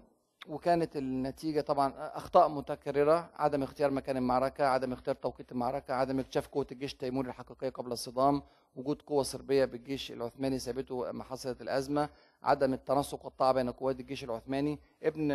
وكانت 0.49 0.97
النتيجة 0.97 1.61
طبعا 1.61 1.93
أخطاء 1.99 2.49
متكررة. 2.49 3.31
عدم 3.35 3.63
اختيار 3.63 3.91
مكان 3.91 4.17
المعركة 4.17 4.65
عدم 4.67 4.93
اختيار 4.93 5.17
توقيت 5.17 5.53
المعركة 5.53 5.95
عدم 5.95 6.19
اكتشاف 6.19 6.49
قوة 6.49 6.67
الجيش 6.73 6.93
التيموري 6.93 7.29
الحقيقية 7.29 7.71
قبل 7.71 7.93
الصدام 7.93 8.43
وجود 8.77 9.03
قوة 9.03 9.23
صربية 9.23 9.65
بالجيش 9.65 10.13
العثماني 10.13 10.59
سابته 10.59 11.13
ما 11.13 11.25
حصلت 11.25 11.63
الأزمة. 11.63 12.09
عدم 12.45 12.73
التناسق 12.75 13.25
والطاعة 13.25 13.53
بين 13.53 13.71
قوات 13.71 14.01
الجيش 14.01 14.25
العثماني. 14.25 14.81
ابن 15.03 15.29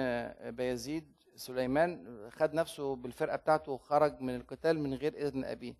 بايزيد 0.55 1.11
سليمان 1.35 2.19
خد 2.31 2.53
نفسه 2.53 2.95
بالفرقة 2.95 3.35
بتاعته 3.35 3.71
وخرج 3.71 4.21
من 4.21 4.35
القتال 4.35 4.79
من 4.79 4.93
غير 4.93 5.13
إذن 5.27 5.45
أبيه. 5.45 5.75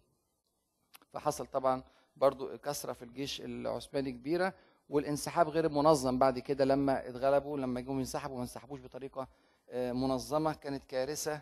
فحصل 1.14 1.46
طبعا 1.46 1.84
برضو 2.16 2.58
كسرة 2.58 2.94
في 2.94 3.06
الجيش 3.06 3.42
العثماني 3.42 4.12
كبيرة 4.12 4.54
والانسحاب 4.90 5.50
غير 5.50 5.70
منظم 5.70 6.20
بعد 6.20 6.40
كده 6.40 6.66
لما 6.66 7.10
اتغلبوا 7.10 7.58
لما 7.58 7.82
جم 7.82 8.00
ينسحبوا 8.00 8.36
ما 8.36 8.42
انسحبوش 8.42 8.80
بطريقة 8.82 9.28
آه، 9.70 9.92
منظمة 9.92 10.54
كانت 10.54 10.84
كارثة 10.84 11.42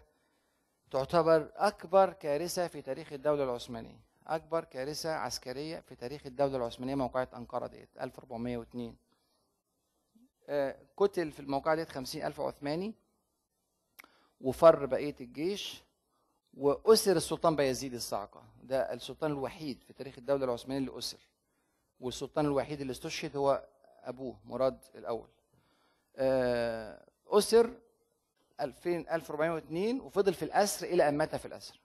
تعتبر 0.91 1.51
أكبر 1.55 2.13
كارثة 2.13 2.67
في 2.67 2.81
تاريخ 2.81 3.13
الدولة 3.13 3.43
العثمانية. 3.43 3.99
أكبر 4.27 4.63
كارثة 4.63 5.13
عسكرية 5.13 5.79
في 5.79 5.95
تاريخ 5.95 6.25
الدولة 6.25 6.57
العثمانية 6.57 6.95
موقعة 6.95 7.27
أنقرة 7.35 7.67
ديت 7.67 7.89
1402 8.01 8.87
آه، 8.89 8.93
قتل 10.97 11.31
في 11.31 11.39
الموقعة 11.39 11.75
ديت 11.75 11.89
50 11.89 12.21
ألف 12.23 12.41
عثماني 12.41 12.93
وفر 14.41 14.85
بقية 14.85 15.15
الجيش 15.21 15.83
وأسر 16.53 17.15
السلطان 17.17 17.55
بايزيد 17.55 17.93
الصعقة. 17.93 18.43
ده 18.63 18.93
السلطان 18.93 19.31
الوحيد 19.31 19.83
في 19.83 19.93
تاريخ 19.93 20.17
الدولة 20.17 20.45
العثمانية 20.45 20.77
اللي 20.87 20.97
أسر. 20.97 21.17
والسلطان 21.99 22.45
الوحيد 22.45 22.81
اللي 22.81 22.91
استشهد 22.91 23.37
هو 23.37 23.67
أبوه 24.03 24.39
مراد 24.45 24.79
الأول. 24.95 25.27
آه، 26.15 27.05
أسر 27.27 27.73
2000 28.61 29.05
1402 29.11 30.01
وفضل 30.01 30.33
في 30.33 30.45
الأسر 30.45 30.85
إلى 30.87 31.09
أن 31.09 31.17
مات 31.17 31.35
في 31.35 31.45
الأسر. 31.45 31.79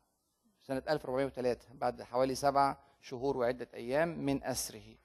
سنة 0.63 0.83
1403 0.89 1.69
بعد 1.75 2.03
حوالي 2.03 2.35
سبع 2.35 2.77
شهور 3.01 3.37
وعدة 3.37 3.69
أيام 3.75 4.09
من 4.19 4.45
أسره. 4.45 4.97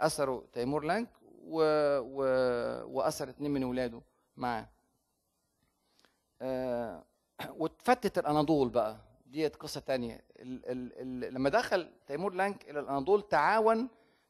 أسروا 0.00 0.42
تيمور 0.52 0.84
لانك 0.84 1.08
و... 1.42 1.62
و... 1.98 2.22
وأسر 2.96 3.28
اتنين 3.28 3.50
من 3.50 3.64
ولاده 3.64 4.02
معاه. 4.36 4.68
آه، 6.42 7.04
واتفتت 7.56 8.18
الأناضول 8.18 8.68
بقى. 8.68 8.96
ديت 9.26 9.56
قصة 9.56 9.80
تانية. 9.80 10.24
ال... 10.36 10.66
ال... 10.70 10.92
ال... 11.24 11.34
لما 11.34 11.48
دخل 11.48 11.92
تيمور 12.06 12.34
لانك 12.34 12.70
إلى 12.70 12.80
الأناضول 12.80 13.28
تعاون 13.28 13.88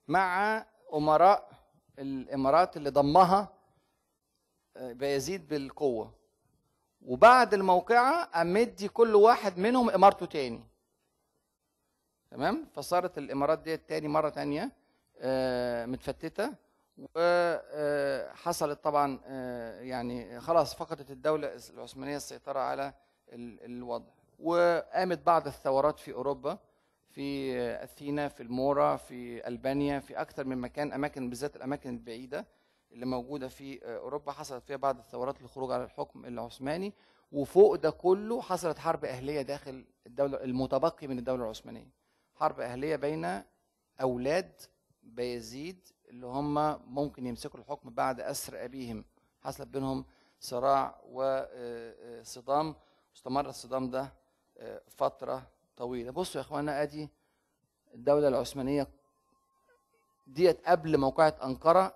مع 0.09 0.64
أمراء 0.94 1.51
الإمارات 1.98 2.77
اللي 2.77 2.90
ضمها 2.90 3.53
آه، 4.77 4.92
بايزيد 4.92 5.48
بالقوة. 5.48 6.14
وبعد 7.03 7.55
الموقعة 7.55 8.25
قام 8.25 8.53
مدي 8.53 8.88
كل 8.88 9.14
واحد 9.14 9.59
منهم 9.59 9.90
إمارته 9.90 10.27
تاني. 10.27 10.64
تمام؟ 12.31 12.66
فصارت 12.75 13.18
الإمارات 13.18 13.59
ديت 13.59 13.88
تاني 13.88 14.09
مرة 14.09 14.29
تانية 14.29 14.72
آه، 15.18 15.87
متفتتة. 15.87 16.55
وحصلت 17.15 18.85
طبعا 18.85 19.21
آه، 19.27 19.81
يعني 19.81 20.41
خلاص 20.41 20.75
فقدت 20.75 21.11
الدولة 21.11 21.53
العثمانية 21.71 22.17
السيطرة 22.17 22.61
على 22.61 22.95
ال- 23.33 23.65
الوضع. 23.65 24.13
وقامت 24.39 25.19
بعض 25.27 25.47
الثورات 25.47 25.99
في 25.99 26.13
أوروبا 26.13 26.59
في 27.09 27.57
أثينا 27.85 28.29
في 28.29 28.43
المورا 28.43 28.97
في 28.97 29.49
ألبانيا 29.49 29.99
في 30.01 30.21
أكثر 30.21 30.45
من 30.45 30.59
مكان 30.59 30.93
أماكن 30.93 31.29
بالذات 31.31 31.57
الأماكن 31.57 31.91
البعيدة 31.91 32.47
اللي 32.93 33.07
موجودة 33.07 33.49
في 33.49 33.85
آه، 33.85 33.99
أوروبا. 33.99 34.33
حصلت 34.33 34.65
فيها 34.65 34.77
بعض 34.77 34.99
الثورات 34.99 35.43
للخروج 35.43 35.73
على 35.73 35.85
الحكم 35.85 36.25
العثماني 36.27 36.93
وفوق 37.33 37.75
ده 37.75 37.91
كله 37.91 38.41
حصلت 38.43 38.79
حرب 38.79 39.05
أهلية 39.05 39.43
داخل 39.43 39.85
الدولة 40.07 40.45
المتبقي 40.45 41.07
من 41.07 41.19
الدولة 41.19 41.45
العثمانية. 41.45 41.89
حرب 42.35 42.61
أهلية 42.61 42.97
بين 42.97 43.43
أولاد 44.01 44.53
بايزيد 45.03 45.89
اللي 46.12 46.27
هم 46.27 46.55
ممكن 46.94 47.27
يمسكوا 47.27 47.61
الحكم 47.61 47.90
بعد 47.90 48.20
أسر 48.20 48.64
أبيهم 48.64 49.05
حصل 49.40 49.64
بينهم 49.66 50.05
صراع 50.40 51.01
وصدام 51.11 52.75
استمر 53.16 53.48
الصدام 53.48 53.90
ده 53.90 54.12
آه، 54.59 54.83
فترة 54.88 55.46
طويلة. 55.77 56.11
بصوا 56.11 56.40
يا 56.40 56.46
إخوانا 56.46 56.83
أدي 56.83 57.09
الدولة 57.94 58.29
العثمانية 58.29 58.88
ديت 60.27 60.66
قبل 60.66 60.98
موقعة 60.98 61.35
أنقرة 61.44 61.94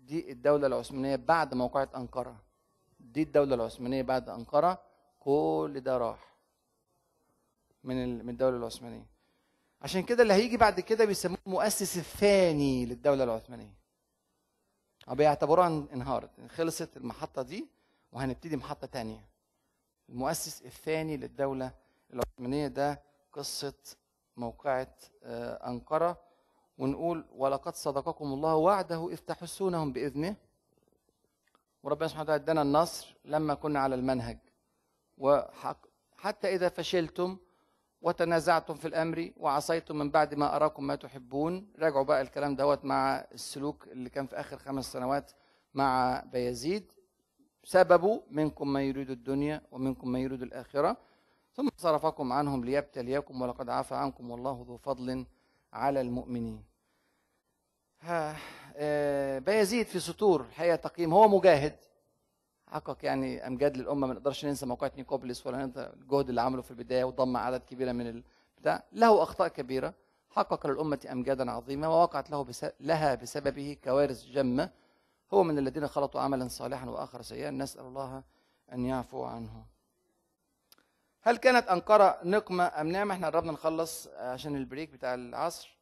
دي 0.00 0.32
الدولة 0.32 0.66
العثمانية 0.66 1.16
بعد 1.16 1.54
موقعة 1.54 1.88
أنقرة. 1.96 2.36
دي 3.00 3.22
الدولة 3.22 3.54
العثمانية 3.54 4.02
بعد 4.02 4.28
أنقرة 4.28 4.82
كل 5.20 5.80
ده 5.84 5.98
راح 5.98 6.34
من 7.84 8.30
الدولة 8.30 8.56
العثمانية. 8.56 9.06
عشان 9.82 10.02
كده 10.02 10.22
اللي 10.22 10.34
هيجي 10.34 10.56
بعد 10.56 10.80
كده 10.80 11.04
بيسموه 11.04 11.38
المؤسس 11.46 11.96
الثاني 11.98 12.86
للدولة 12.86 13.24
العثمانية. 13.24 13.74
بيعتبروها 15.08 15.68
إن- 15.68 15.92
انهارت. 15.92 16.30
خلصت 16.48 16.96
المحطة 16.96 17.42
دي 17.42 17.66
وهنبتدي 18.12 18.56
محطة 18.56 18.86
تانية. 18.86 19.28
المؤسس 20.08 20.62
الثاني 20.62 21.16
للدولة 21.16 21.70
العثمانية 22.12 22.68
ده 22.68 23.02
قصة 23.32 23.74
موقعة 24.36 24.94
آه، 25.22 25.68
أنقرة. 25.68 26.20
ونقول 26.78 27.24
ولقد 27.32 27.74
صدقكم 27.74 28.24
الله 28.32 28.54
وعده 28.54 29.08
إذ 29.10 29.16
تحسونهم 29.16 29.92
بإذنه. 29.92 30.36
وربنا 31.82 32.08
سبحانه 32.08 32.22
وتعالى 32.24 32.42
ادانا 32.42 32.62
النصر 32.62 33.14
لما 33.24 33.54
كنا 33.54 33.80
على 33.80 33.94
المنهج. 33.94 34.38
وحق 35.18 35.86
حتى 36.16 36.54
إذا 36.54 36.68
فشلتم 36.68 37.38
وتنازعتم 38.02 38.74
في 38.74 38.88
الأمر 38.88 39.30
وعصيتم 39.36 39.98
من 39.98 40.10
بعد 40.10 40.34
ما 40.34 40.56
أراكم 40.56 40.86
ما 40.86 40.94
تحبون. 40.94 41.72
راجعوا 41.78 42.04
بقى 42.04 42.20
الكلام 42.20 42.56
دوت 42.56 42.84
مع 42.84 43.26
السلوك 43.32 43.88
اللي 43.88 44.10
كان 44.10 44.26
في 44.26 44.40
آخر 44.40 44.58
خمس 44.58 44.92
سنوات 44.92 45.32
مع 45.74 46.20
بيزيد 46.32 46.92
سببوا 47.64 48.20
منكم 48.30 48.68
من 48.72 48.80
يريد 48.80 49.10
الدنيا 49.10 49.62
ومنكم 49.70 50.08
من 50.08 50.20
يريد 50.20 50.42
الآخرة. 50.42 50.96
ثم 51.54 51.68
صرفكم 51.76 52.32
عنهم 52.32 52.64
ليبتليكم 52.64 53.42
ولقد 53.42 53.68
عفى 53.68 53.94
عنكم 53.94 54.30
والله 54.30 54.64
ذو 54.68 54.76
فضل 54.76 55.26
على 55.72 56.00
المؤمنين. 56.00 56.64
آه، 58.76 59.38
بيزيد 59.38 59.86
في 59.86 60.00
سطور 60.00 60.40
الحقيقة 60.40 60.76
تقييم. 60.76 61.14
هو 61.14 61.28
مجاهد. 61.28 61.76
حقق 62.70 63.04
يعني 63.04 63.46
امجاد 63.46 63.76
للأمة 63.76 64.06
ما 64.06 64.14
نقدرش 64.14 64.44
ننسى 64.44 64.66
موقعة 64.66 64.92
نيكوبلس 64.96 65.46
ولا 65.46 65.66
ننسى 65.66 65.80
الجهد 65.80 66.28
اللي 66.28 66.40
عمله 66.40 66.62
في 66.62 66.70
البداية 66.70 67.04
وضم 67.04 67.36
عدد 67.36 67.60
كبيرة 67.60 67.92
من 67.92 68.06
البتاع 68.56 68.82
له 68.92 69.22
أخطاء 69.22 69.48
كبيرة. 69.48 69.94
حقق 70.30 70.66
للأمة 70.66 71.08
امجادا 71.12 71.50
عظيمة 71.50 71.88
ووقعت 71.90 72.30
له 72.30 72.44
بس 72.44 72.66
لها 72.80 73.14
بسببه 73.14 73.76
كوارث 73.84 74.24
جمه 74.24 74.70
هو 75.34 75.42
من 75.42 75.58
الذين 75.58 75.88
خلطوا 75.88 76.20
عملا 76.20 76.48
صالحا 76.48 76.86
وآخر 76.90 77.22
سيئا. 77.22 77.50
نسأل 77.50 77.84
الله 77.84 78.22
أن 78.72 78.86
يعفو 78.86 79.24
عنه. 79.24 79.66
هل 81.22 81.36
كانت 81.36 81.68
أنقرة 81.68 82.18
نقمة 82.24 82.80
أم 82.80 82.88
نعمة؟ 82.88 83.14
إحنا 83.14 83.26
قربنا 83.26 83.52
نخلص 83.52 84.08
عشان 84.08 84.56
البريك 84.56 84.90
بتاع 84.90 85.14
العصر. 85.14 85.78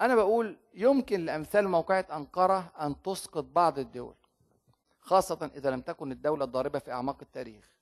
أنا 0.00 0.14
بقول 0.14 0.58
يمكن 0.74 1.24
لأمثال 1.24 1.68
موقعة 1.68 2.06
أنقرة 2.12 2.72
أن 2.80 3.02
تسقط 3.02 3.44
بعض 3.44 3.78
الدول. 3.78 4.14
خاصة 5.04 5.50
إذا 5.56 5.70
لم 5.70 5.80
تكن 5.80 6.12
الدولة 6.12 6.44
ضاربة 6.44 6.78
في 6.78 6.92
أعماق 6.92 7.16
التاريخ. 7.22 7.74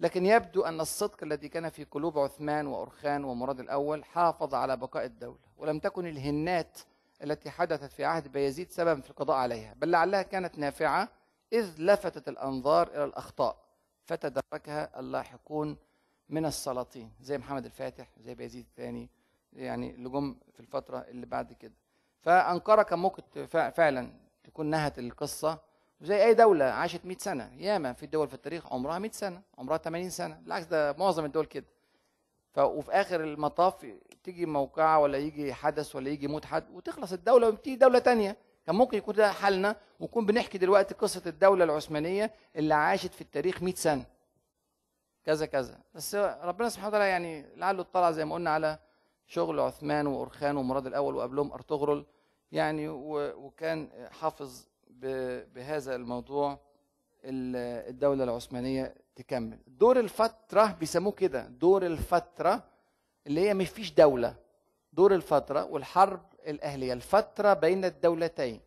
لكن 0.00 0.26
يبدو 0.26 0.62
أن 0.62 0.80
الصدق 0.80 1.22
الذي 1.22 1.48
كان 1.48 1.68
في 1.68 1.84
قلوب 1.84 2.18
عثمان 2.18 2.66
وأرخان 2.66 3.24
ومراد 3.24 3.60
الأول 3.60 4.04
حافظ 4.04 4.54
على 4.54 4.76
بقاء 4.76 5.04
الدولة 5.04 5.38
ولم 5.56 5.78
تكن 5.78 6.06
الهنات 6.06 6.78
التي 7.22 7.50
حدثت 7.50 7.92
في 7.92 8.04
عهد 8.04 8.32
بايزيد 8.32 8.70
سببا 8.70 9.00
في 9.00 9.10
القضاء 9.10 9.36
عليها 9.36 9.74
بل 9.74 9.90
لعلها 9.90 10.22
كانت 10.22 10.58
نافعة 10.58 11.08
إذ 11.52 11.74
لفتت 11.78 12.28
الأنظار 12.28 12.88
إلى 12.88 13.04
الأخطاء 13.04 13.56
فتدركها 14.04 15.00
اللاحقون 15.00 15.76
من 16.28 16.46
السلاطين 16.46 17.10
زي 17.20 17.38
محمد 17.38 17.64
الفاتح 17.64 18.08
زي 18.20 18.34
بايزيد 18.34 18.64
الثاني 18.64 19.08
يعني 19.52 19.90
اللي 19.94 20.08
جم 20.08 20.36
في 20.54 20.60
الفترة 20.60 20.98
اللي 20.98 21.26
بعد 21.26 21.52
كده. 21.52 21.74
فأنقرة 22.20 22.82
كان 22.82 22.98
ممكن 22.98 23.46
فعلا 23.70 24.12
تكون 24.44 24.66
نهت 24.66 24.98
القصة 24.98 25.58
زي 26.02 26.24
أي 26.24 26.34
دولة 26.34 26.64
عاشت 26.64 27.04
100 27.04 27.18
سنة. 27.18 27.50
ياما 27.56 27.92
في 27.92 28.06
دول 28.06 28.28
في 28.28 28.34
التاريخ 28.34 28.72
عمرها 28.72 28.98
100 28.98 29.10
سنة 29.10 29.42
عمرها 29.58 29.76
80 29.78 30.10
سنة 30.10 30.34
بالعكس 30.34 30.66
ده 30.66 30.92
معظم 30.98 31.24
الدول 31.24 31.46
كده. 31.46 31.66
ف 32.52 32.58
وفي 32.58 32.90
آخر 32.92 33.24
المطاف 33.24 33.86
تيجي 34.24 34.46
موقعة 34.46 34.98
ولا 34.98 35.18
يجي 35.18 35.54
حدث 35.54 35.96
ولا 35.96 36.10
يجي 36.10 36.28
موت 36.28 36.44
حد 36.44 36.70
وتخلص 36.70 37.12
الدولة 37.12 37.48
وتيجي 37.48 37.76
دولة 37.76 37.98
تانية. 37.98 38.36
كان 38.66 38.74
ممكن 38.74 38.98
يكون 38.98 39.14
ده 39.14 39.32
حالنا 39.32 39.76
ونكون 40.00 40.26
بنحكي 40.26 40.58
دلوقتي 40.58 40.94
قصة 40.94 41.22
الدولة 41.26 41.64
العثمانية 41.64 42.30
اللي 42.56 42.74
عاشت 42.74 43.14
في 43.14 43.20
التاريخ 43.20 43.62
100 43.62 43.74
سنة. 43.74 44.04
كذا 45.24 45.46
كذا. 45.46 45.78
بس 45.94 46.14
ربنا 46.14 46.68
سبحانه 46.68 46.88
وتعالى 46.88 47.08
يعني 47.08 47.46
لعله 47.56 47.80
اطلع 47.80 48.10
زي 48.10 48.24
ما 48.24 48.34
قلنا 48.34 48.50
على 48.50 48.78
شغل 49.26 49.60
عثمان 49.60 50.06
وأرخان 50.06 50.56
ومراد 50.56 50.86
الأول 50.86 51.14
وقبلهم 51.14 51.52
أرطغرل 51.52 52.06
يعني 52.52 52.88
وكان 52.88 54.08
حافظ 54.20 54.66
بهذا 55.02 55.94
الموضوع 55.96 56.58
الدولة 57.24 58.24
العثمانية 58.24 58.94
تكمل. 59.16 59.58
دور 59.66 60.00
الفترة 60.00 60.72
بيسموه 60.80 61.12
كده 61.12 61.46
دور 61.48 61.86
الفترة 61.86 62.64
اللي 63.26 63.40
هي 63.40 63.54
مش 63.54 63.68
فيش 63.68 63.92
دولة. 63.94 64.36
دور 64.92 65.14
الفترة 65.14 65.64
والحرب 65.64 66.32
الأهلية. 66.46 66.92
الفترة 66.92 67.54
بين 67.54 67.84
الدولتين. 67.84 68.60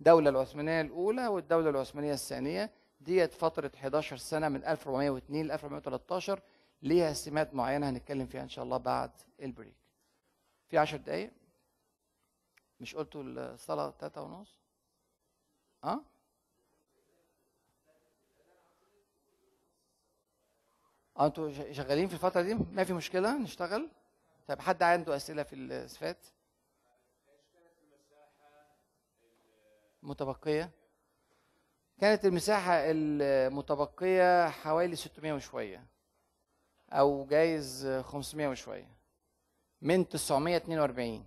الدولة 0.00 0.30
العثمانية 0.30 0.80
الأولى 0.80 1.26
والدولة 1.26 1.70
العثمانية 1.70 2.12
الثانية. 2.12 2.70
ديت 3.00 3.32
فترة 3.32 3.70
11 3.76 4.16
سنة 4.16 4.48
من 4.48 4.64
1402 4.64 5.46
ل 5.46 5.50
1413 5.52 6.40
ليها 6.82 7.12
سمات 7.12 7.54
معينة 7.54 7.90
هنتكلم 7.90 8.26
فيها 8.26 8.42
إن 8.42 8.48
شاء 8.48 8.64
الله 8.64 8.76
بعد 8.76 9.10
البريك. 9.42 9.76
في 10.68 10.78
10 10.78 10.96
دقايق. 10.98 11.30
مش 12.80 12.94
قلتوا 12.94 13.22
الصلاة 13.22 13.94
3 14.00 14.22
ونص؟ 14.22 14.59
آه 15.84 16.00
آه 21.18 21.26
أنتوا 21.26 21.72
شغالين 21.72 22.08
في 22.08 22.14
الفترة 22.14 22.42
دي؟ 22.42 22.54
ما 22.54 22.84
في 22.84 22.92
مشكلة 22.92 23.38
نشتغل. 23.38 23.90
طيب 24.48 24.60
حد 24.60 24.82
عنده 24.82 25.16
أسئلة 25.16 25.42
في 25.42 25.56
الصفات 25.56 26.26
متبقية. 30.02 30.70
كانت 32.00 32.24
المساحة 32.24 32.72
المتبقية 32.84 34.48
حوالي 34.48 34.96
600 34.96 35.32
وشوية 35.32 35.86
أو 36.92 37.26
جايز 37.26 37.86
500 37.86 38.48
وشوية 38.48 38.88
من 39.82 40.08
942 40.08 41.26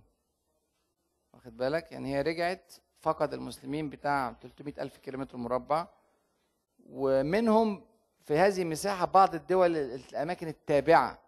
واخد 1.32 1.56
بالك؟ 1.56 1.92
يعني 1.92 2.14
هي 2.16 2.22
رجعت 2.22 2.74
فقد 3.04 3.34
المسلمين 3.34 3.90
بتاع 3.90 4.32
300 4.42 4.74
ألف 4.78 4.96
كيلومتر 4.96 5.36
مربع. 5.36 5.86
ومنهم 6.86 7.84
في 8.20 8.38
هذه 8.38 8.62
المساحة 8.62 9.06
بعض 9.06 9.34
الدول 9.34 9.76
الأماكن 9.76 10.48
التابعة. 10.48 11.18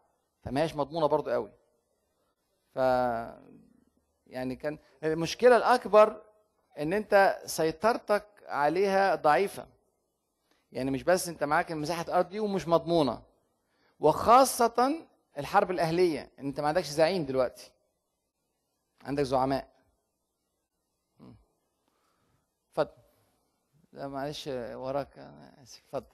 فما 0.43 0.63
هيش 0.63 0.77
مضمونة 0.77 1.07
برضو 1.07 1.31
قوي. 1.31 1.51
ف 2.75 2.77
يعني 4.27 4.57
كان 4.57 4.79
المشكلة 5.05 5.57
الأكبر 5.57 6.23
إن 6.79 6.93
أنت 6.93 7.39
سيطرتك 7.47 8.27
عليها 8.47 9.15
ضعيفة. 9.15 9.67
يعني 10.73 10.91
مش 10.91 11.03
بس 11.03 11.29
أنت 11.29 11.45
معاك 11.45 11.73
مساحة 11.73 12.05
أرض 12.09 12.29
دي 12.29 12.41
ومش 12.41 12.69
مضمونة. 12.69 13.23
وخاصة 14.01 15.07
الحرب 15.39 15.71
الأهلية. 15.71 16.31
أنت 16.39 16.61
ما 16.61 16.69
عندكش 16.69 16.89
زعيم 16.89 17.25
دلوقتي. 17.25 17.73
عندك 19.03 19.23
زعماء. 19.23 19.76
لا 23.97 24.09
معلش 24.09 24.49
وراك. 24.75 25.19
أنا 25.19 25.63
اسف 25.63 25.83
اتفضل 25.95 26.07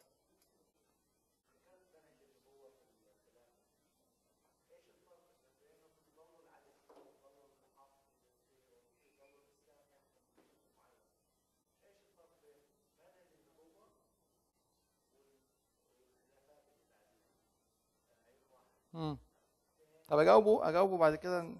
طب 20.08 20.18
أجاوبه 20.18 20.68
أجاوبه 20.68 20.98
بعد 20.98 21.14
كده 21.14 21.54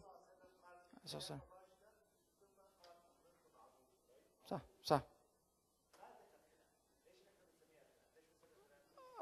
صح 4.47 4.61
صح 4.85 5.03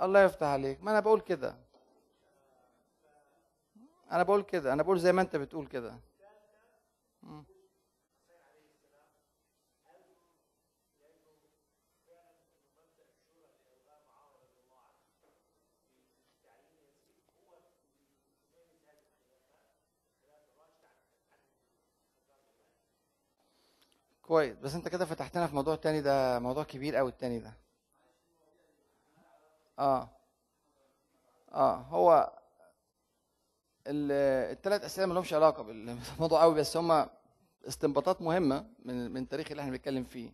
الله 0.02 0.22
يفتح 0.22 0.46
عليك. 0.46 0.82
ما 0.82 0.90
أنا 0.90 1.00
بقول 1.00 1.20
كده. 1.20 1.56
أنا 4.12 4.22
بقول 4.22 4.42
كده. 4.42 4.72
أنا 4.72 4.82
بقول 4.82 5.00
زي 5.00 5.12
ما 5.12 5.22
أنت 5.22 5.36
بتقول 5.36 5.66
كده. 5.66 6.00
كويس. 24.22 24.56
بس 24.58 24.74
أنت 24.74 24.88
كده 24.88 25.04
فتحتنا 25.04 25.46
في 25.46 25.54
موضوع 25.54 25.76
تاني 25.76 26.00
ده 26.00 26.38
موضوع 26.38 26.64
كبير 26.64 26.96
قوي 26.96 27.10
التاني 27.10 27.38
ده. 27.38 27.52
آه. 29.80 30.08
آه 31.52 31.74
هو 31.76 32.32
الثلاث 33.86 34.84
أسئلة 34.84 35.06
ما 35.06 35.14
لهمش 35.14 35.34
علاقه 35.34 35.62
بالموضوع 35.62 36.40
قوي 36.42 36.54
بس 36.54 36.76
هم 36.76 37.06
استنباطات 37.68 38.22
مهمة 38.22 38.66
من 38.84 39.10
من 39.10 39.22
التاريخ 39.22 39.50
اللي 39.50 39.60
إحنا 39.60 39.72
بنتكلم 39.72 40.04
فيه. 40.04 40.32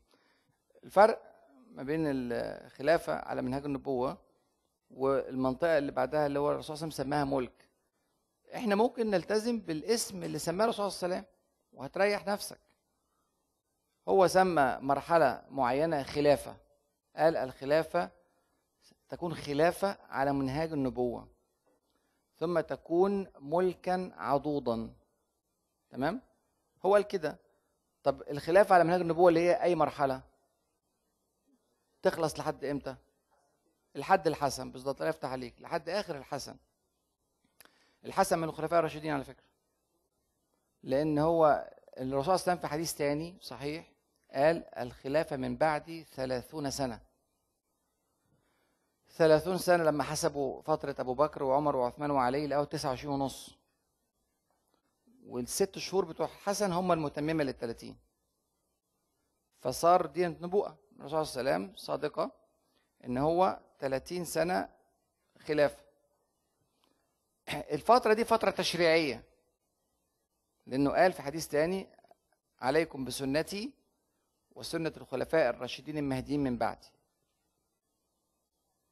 الفرق 0.84 1.22
ما 1.70 1.82
بين 1.82 2.04
الخلافة 2.06 3.14
على 3.14 3.42
منهاج 3.42 3.64
النبوة 3.64 4.18
والمنطقة 4.90 5.78
اللي 5.78 5.92
بعدها 5.92 6.26
اللي 6.26 6.38
هو 6.38 6.50
الرسول 6.50 6.76
صلى 6.76 6.86
الله 6.86 6.94
عليه 6.94 6.94
وسلم 6.94 7.04
سماها 7.06 7.40
ملك. 7.40 7.68
إحنا 8.54 8.74
ممكن 8.74 9.10
نلتزم 9.10 9.60
بالاسم 9.60 10.22
اللي 10.22 10.38
سماه 10.38 10.64
الرسول 10.64 10.92
صلى 10.92 11.06
الله 11.06 11.16
عليه 11.16 11.26
وسلم 11.26 11.36
وهتريح 11.72 12.26
نفسك. 12.26 12.60
هو 14.08 14.26
سمى 14.26 14.78
مرحلة 14.80 15.42
معينة 15.50 16.02
خلافة. 16.02 16.56
قال 17.16 17.36
الخلافة 17.36 18.10
تكون 19.08 19.34
خلافة 19.34 19.98
على 20.08 20.32
منهاج 20.32 20.72
النبوة. 20.72 21.28
ثم 22.38 22.60
تكون 22.60 23.26
ملكا 23.40 24.12
عضوضا. 24.16 24.94
تمام؟ 25.90 26.20
هو 26.84 26.94
قال 26.94 27.02
كده. 27.02 27.38
طب 28.02 28.22
الخلافة 28.30 28.74
على 28.74 28.84
منهاج 28.84 29.00
النبوة 29.00 29.28
اللي 29.28 29.40
هي 29.40 29.62
أي 29.62 29.74
مرحلة؟ 29.74 30.22
تخلص 32.02 32.38
لحد 32.38 32.64
إمتى؟ 32.64 32.96
الحد 33.96 34.26
الحسن. 34.26 34.70
بالظبط. 34.70 34.96
الله 34.96 35.08
يفتح 35.08 35.28
عليك. 35.28 35.54
لحد 35.60 35.88
آخر 35.88 36.16
الحسن. 36.16 36.56
الحسن 38.04 38.38
من 38.38 38.44
الخلفاء 38.44 38.78
الراشدين 38.78 39.12
على 39.12 39.24
فكرة. 39.24 39.46
لأن 40.82 41.18
هو 41.18 41.70
الرسول 41.98 42.08
صلى 42.08 42.10
الله 42.10 42.22
عليه 42.24 42.32
وسلم 42.32 42.56
في 42.56 42.66
حديث 42.66 42.94
تاني 42.94 43.38
صحيح 43.40 43.92
قال 44.32 44.78
الخلافة 44.78 45.36
من 45.36 45.56
بعدي 45.56 46.04
ثلاثون 46.04 46.70
سنة. 46.70 47.05
30 49.16 49.58
سنة 49.58 49.84
لما 49.84 50.02
حسبوا 50.04 50.62
فترة 50.62 50.96
أبو 50.98 51.14
بكر 51.14 51.42
وعمر 51.42 51.76
وعثمان 51.76 52.10
وعلي 52.10 52.46
لقوا 52.46 52.64
29 52.64 53.14
ونص. 53.14 53.56
والست 55.26 55.78
شهور 55.78 56.04
بتوع 56.04 56.26
حسن 56.26 56.72
هم 56.72 56.92
المتممة 56.92 57.44
لل 57.44 57.58
30 57.58 57.96
فصار 59.60 60.06
دي 60.06 60.26
نبوءة 60.26 60.78
الرسول 60.98 61.26
صلى 61.26 61.40
الله 61.40 61.52
عليه 61.52 61.64
وسلم 61.64 61.76
صادقة 61.76 62.30
إن 63.04 63.18
هو 63.18 63.60
30 63.80 64.24
سنة 64.24 64.68
خلافة. 65.46 65.82
الفترة 67.48 68.12
دي 68.14 68.24
فترة 68.24 68.50
تشريعية. 68.50 69.24
لأنه 70.66 70.90
قال 70.90 71.12
في 71.12 71.22
حديث 71.22 71.48
تاني 71.48 71.86
عليكم 72.60 73.04
بسنتي 73.04 73.72
وسنة 74.54 74.92
الخلفاء 74.96 75.50
الراشدين 75.50 75.98
المهديين 75.98 76.44
من 76.44 76.58
بعدي. 76.58 76.88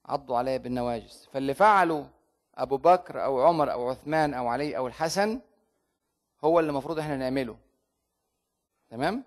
عضوا 0.07 0.37
عليها 0.37 0.57
بالنواجس 0.57 1.29
فاللي 1.33 1.55
فعله 1.55 2.11
أبو 2.55 2.77
بكر 2.77 3.25
أو 3.25 3.43
عمر 3.43 3.73
أو 3.73 3.91
عثمان 3.91 4.35
أو 4.35 4.49
علي 4.49 4.77
أو 4.77 4.87
الحسن 4.87 5.41
هو 6.45 6.61
اللي 6.61 6.71
المفروض 6.71 6.99
إحنا 6.99 7.17
نعمله. 7.17 7.57
تمام؟ 8.91 9.25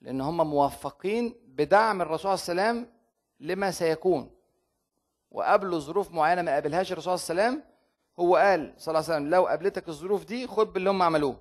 لأن 0.00 0.20
هم 0.20 0.50
موفقين 0.50 1.34
بدعم 1.46 2.02
الرسول 2.02 2.38
صلى 2.38 2.52
الله 2.52 2.62
عليه 2.62 2.72
وسلم 2.80 2.92
لما 3.40 3.70
سيكون. 3.70 4.30
وقابلوا 5.30 5.78
ظروف 5.78 6.10
معينة 6.10 6.42
ما 6.42 6.52
قابلهاش 6.52 6.92
الرسول 6.92 7.18
صلى 7.18 7.32
الله 7.34 7.42
عليه 7.42 7.52
وسلم 7.56 7.72
هو 8.20 8.36
قال 8.36 8.74
صلى 8.76 8.92
الله 8.92 9.04
عليه 9.04 9.16
وسلم 9.16 9.30
لو 9.30 9.46
قابلتك 9.46 9.88
الظروف 9.88 10.24
دي 10.24 10.46
خد 10.46 10.72
باللي 10.72 10.90
هم 10.90 11.02
عملوه. 11.02 11.36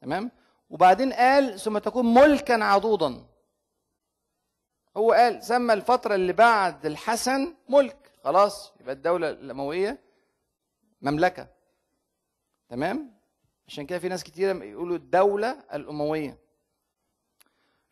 تمام؟ 0.00 0.30
وبعدين 0.70 1.12
قال 1.12 1.60
ثم 1.60 1.78
تكون 1.78 2.14
ملكا 2.14 2.64
عضوضا. 2.64 3.26
هو 4.96 5.12
قال 5.12 5.42
سمى 5.42 5.72
الفترة 5.74 6.14
اللي 6.14 6.32
بعد 6.32 6.86
الحسن 6.86 7.54
ملك. 7.68 8.12
خلاص 8.24 8.72
يبقى 8.80 8.94
الدولة 8.94 9.30
الأموية 9.30 9.98
مملكة. 11.02 11.48
تمام؟ 12.68 13.12
عشان 13.68 13.86
كده 13.86 13.98
في 13.98 14.08
ناس 14.08 14.24
كتيرة 14.24 14.64
يقولوا 14.64 14.96
الدولة 14.96 15.50
الأموية. 15.74 16.38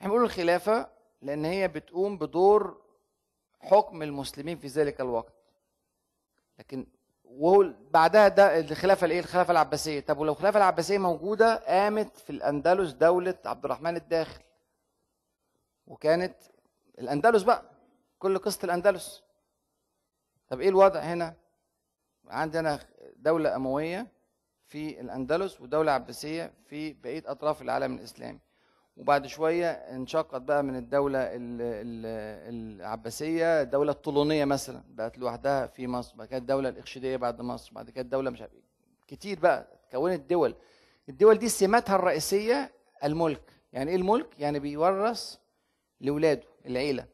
إحنا 0.00 0.08
بنقول 0.12 0.24
الخلافة 0.24 0.90
لأن 1.22 1.44
هي 1.44 1.68
بتقوم 1.68 2.18
بدور 2.18 2.82
حكم 3.60 4.02
المسلمين 4.02 4.58
في 4.58 4.66
ذلك 4.66 5.00
الوقت. 5.00 5.34
لكن 6.58 6.86
وهو 7.24 7.72
بعدها 7.90 8.28
ده 8.28 8.60
الخلافة 8.60 9.04
الإيه؟ 9.04 9.20
الخلافة 9.20 9.50
العباسية. 9.50 10.00
طب 10.00 10.18
ولو 10.18 10.32
الخلافة 10.32 10.56
العباسية 10.58 10.98
موجودة 10.98 11.56
قامت 11.56 12.16
في 12.18 12.30
الأندلس 12.30 12.92
دولة 12.92 13.38
عبد 13.44 13.64
الرحمن 13.64 13.96
الداخل. 13.96 14.42
وكانت 15.86 16.34
الأندلس 17.00 17.42
بقى 17.42 17.62
كل 18.18 18.38
قصة 18.38 18.64
الأندلس. 18.64 19.22
طب 20.48 20.60
إيه 20.60 20.68
الوضع 20.68 21.00
هنا؟ 21.00 21.34
عندنا 22.28 22.78
دولة 23.16 23.56
أموية 23.56 24.06
في 24.66 25.00
الأندلس 25.00 25.60
ودولة 25.60 25.92
عباسية 25.92 26.52
في 26.66 26.92
بقية 26.92 27.22
أطراف 27.26 27.62
العالم 27.62 27.94
الإسلامي. 27.94 28.38
وبعد 28.96 29.26
شوية 29.26 29.70
انشقت 29.70 30.40
بقى 30.42 30.62
من 30.62 30.76
الدولة 30.76 31.18
ال 31.18 31.60
ال 31.62 32.06
العباسية 32.80 33.62
الدولة 33.62 33.92
الطولونية 33.92 34.44
مثلا 34.44 34.82
بقت 34.88 35.18
لوحدها 35.18 35.66
في 35.66 35.86
مصر. 35.86 36.16
بعد 36.16 36.28
كده 36.28 36.38
الدولة 36.38 36.68
الاخشيديه 36.68 37.16
بعد 37.16 37.40
مصر. 37.40 37.72
بعد 37.74 37.90
كده 37.90 38.02
الدولة 38.02 38.30
مش 38.30 38.40
عارف 38.40 38.54
إيه. 38.54 38.62
كتير 39.08 39.40
بقى 39.40 39.66
اتكونت 39.84 40.30
دول. 40.30 40.54
الدول 41.08 41.38
دي 41.38 41.48
سماتها 41.48 41.96
الرئيسية 41.96 42.72
الملك. 43.04 43.42
يعني 43.72 43.90
إيه 43.90 43.96
الملك؟ 43.96 44.40
يعني 44.40 44.58
بيورث 44.58 45.36
لاولاده 46.00 46.42
العيلة. 46.66 47.06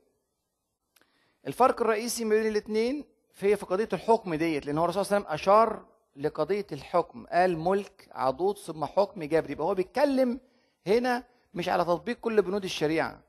الفرق 1.47 1.81
الرئيسي 1.81 2.25
ما 2.25 2.31
بين 2.35 2.47
الاثنين 2.47 3.05
في 3.33 3.57
في 3.57 3.67
قضيه 3.67 3.89
الحكم 3.93 4.35
ديت 4.35 4.67
لأن 4.67 4.79
هو 4.79 4.85
الرسول 4.85 5.05
صلى 5.07 5.17
الله 5.17 5.29
عليه 5.29 5.37
وسلم 5.39 5.53
أشار 5.53 5.85
لقضية 6.17 6.67
الحكم. 6.73 7.27
قال 7.27 7.59
ملك 7.59 8.09
عضوض 8.13 8.59
ثم 8.59 8.85
حكم 8.85 9.25
جبري. 9.25 9.53
يبقى 9.53 9.67
هو 9.67 9.75
بيتكلم 9.75 10.41
هنا 10.87 11.25
مش 11.55 11.69
على 11.69 11.85
تطبيق 11.85 12.17
كل 12.21 12.43
بنود 12.43 12.65
الشريعة. 12.65 13.21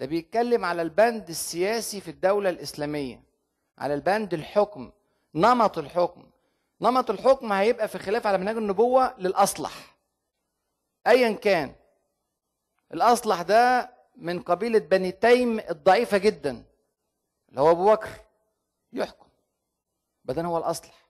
ده 0.00 0.06
بيتكلم 0.06 0.64
على 0.64 0.82
البند 0.82 1.28
السياسي 1.28 2.00
في 2.00 2.10
الدولة 2.10 2.50
الإسلامية 2.50 3.22
على 3.78 3.94
البند 3.94 4.34
الحكم 4.34 4.92
نمط 5.34 5.78
الحكم. 5.78 6.24
نمط 6.80 7.10
الحكم 7.10 7.52
هيبقى 7.52 7.88
في 7.88 7.98
خلاف 7.98 8.26
على 8.26 8.38
منهج 8.38 8.56
النبوة 8.56 9.14
للأصلح. 9.18 9.96
ايا 11.06 11.32
كان. 11.32 11.74
الأصلح 12.94 13.42
ده 13.42 13.93
من 14.16 14.42
قبيلة 14.42 14.78
بني 14.78 15.12
تيم 15.12 15.58
الضعيفة 15.60 16.18
جدا 16.18 16.64
اللي 17.48 17.60
هو 17.60 17.70
أبو 17.70 17.92
بكر 17.92 18.08
يحكم. 18.92 19.26
بدل 20.24 20.44
هو 20.46 20.58
الأصلح. 20.58 21.08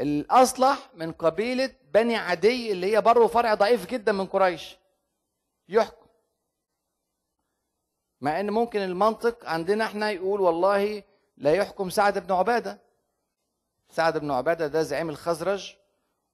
الأصلح 0.00 0.90
من 0.94 1.12
قبيلة 1.12 1.74
بني 1.94 2.16
عدي 2.16 2.72
اللي 2.72 2.96
هي 2.96 3.00
برضه 3.00 3.26
فرع 3.26 3.54
ضعيف 3.54 3.86
جدا 3.86 4.12
من 4.12 4.26
قريش. 4.26 4.76
يحكم. 5.68 6.06
مع 8.20 8.40
إن 8.40 8.50
ممكن 8.50 8.80
المنطق 8.80 9.48
عندنا 9.48 9.84
إحنا 9.84 10.10
يقول 10.10 10.40
والله 10.40 11.02
لا 11.36 11.54
يحكم 11.54 11.90
سعد 11.90 12.26
بن 12.26 12.32
عبادة. 12.32 12.78
سعد 13.88 14.18
بن 14.18 14.30
عبادة 14.30 14.66
ده 14.66 14.82
زعيم 14.82 15.10
الخزرج 15.10 15.76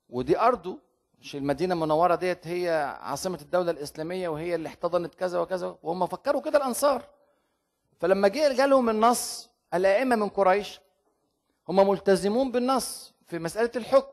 ودي 0.09 0.39
أرضه. 0.39 0.79
مش 1.21 1.37
المدينة 1.37 1.75
المنورة 1.75 2.15
ديت 2.15 2.47
هي 2.47 2.97
عاصمة 3.01 3.39
الدولة 3.43 3.71
الإسلامية 3.71 4.29
وهي 4.29 4.55
اللي 4.55 4.69
احتضنت 4.69 5.15
كذا 5.15 5.41
وكذا 5.41 5.77
وهم 5.83 6.07
فكروا 6.07 6.43
كده 6.43 6.59
الأنصار. 6.59 7.03
فلما 8.01 8.29
جه 8.29 8.53
جالهم 8.53 8.91
النص 8.91 9.51
الأئمة 9.75 10.17
من 10.17 10.29
قريش 10.29 10.81
هم 11.69 11.89
ملتزمون 11.89 12.53
بالنص 12.53 13.15
في 13.27 13.39
مسألة 13.39 13.71
الحكم 13.77 14.13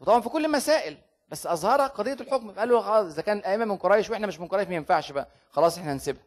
وطبعا 0.00 0.20
في 0.20 0.28
كل 0.28 0.44
المسائل 0.44 0.98
بس 1.28 1.46
أظهر 1.46 1.80
قضية 1.80 2.12
الحكم. 2.12 2.50
قالوا 2.50 2.80
خلاص 2.82 3.12
إذا 3.12 3.22
كان 3.22 3.38
الأئمة 3.38 3.64
من 3.64 3.76
قريش 3.76 4.10
وإحنا 4.10 4.26
مش 4.26 4.40
من 4.40 4.48
قريش 4.48 4.68
ما 4.68 4.74
ينفعش 4.74 5.12
بقى 5.12 5.28
خلاص 5.50 5.78
إحنا 5.78 5.92
هنسيبها. 5.92 6.22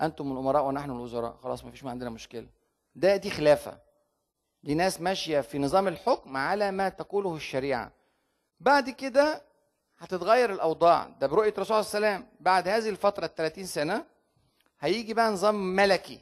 أنتم 0.00 0.32
الأمراء 0.32 0.64
ونحن 0.64 0.90
الوزراء 0.90 1.36
خلاص 1.42 1.64
ما 1.64 1.70
فيش 1.70 1.84
ما 1.84 1.90
عندنا 1.90 2.10
مشكلة. 2.10 2.46
ده 2.94 3.16
دي 3.16 3.30
خلافة. 3.30 3.78
دي 4.62 4.74
ناس 4.74 5.00
ماشية 5.00 5.40
في 5.40 5.58
نظام 5.58 5.88
الحكم 5.88 6.36
على 6.36 6.70
ما 6.70 6.88
تقوله 6.88 7.36
الشريعة. 7.36 7.92
بعد 8.62 8.90
كده 8.90 9.42
هتتغير 9.98 10.52
الأوضاع. 10.52 11.08
ده 11.20 11.26
برؤية 11.26 11.52
الرسول 11.58 11.84
صلى 11.84 11.98
الله 11.98 12.08
عليه 12.08 12.16
وسلم 12.18 12.28
بعد 12.40 12.68
هذه 12.68 12.88
الفترة 12.88 13.24
ال 13.26 13.34
30 13.34 13.66
سنة 13.66 14.04
هيجي 14.80 15.14
بقى 15.14 15.30
نظام 15.30 15.76
ملكي. 15.76 16.20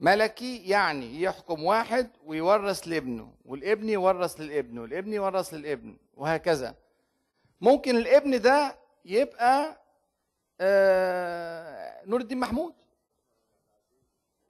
ملكي 0.00 0.56
يعني 0.68 1.22
يحكم 1.22 1.64
واحد 1.64 2.10
ويورث 2.24 2.88
لابنه 2.88 3.32
والابن 3.44 3.88
يورث 3.88 4.40
للابن 4.40 4.78
والابن 4.78 5.12
يورث 5.12 5.54
للابن 5.54 5.96
وهكذا. 6.14 6.74
ممكن 7.60 7.96
الابن 7.96 8.40
ده 8.40 8.76
يبقى 9.04 9.80
آه 10.60 12.04
نور 12.06 12.20
الدين 12.20 12.38
محمود. 12.40 12.74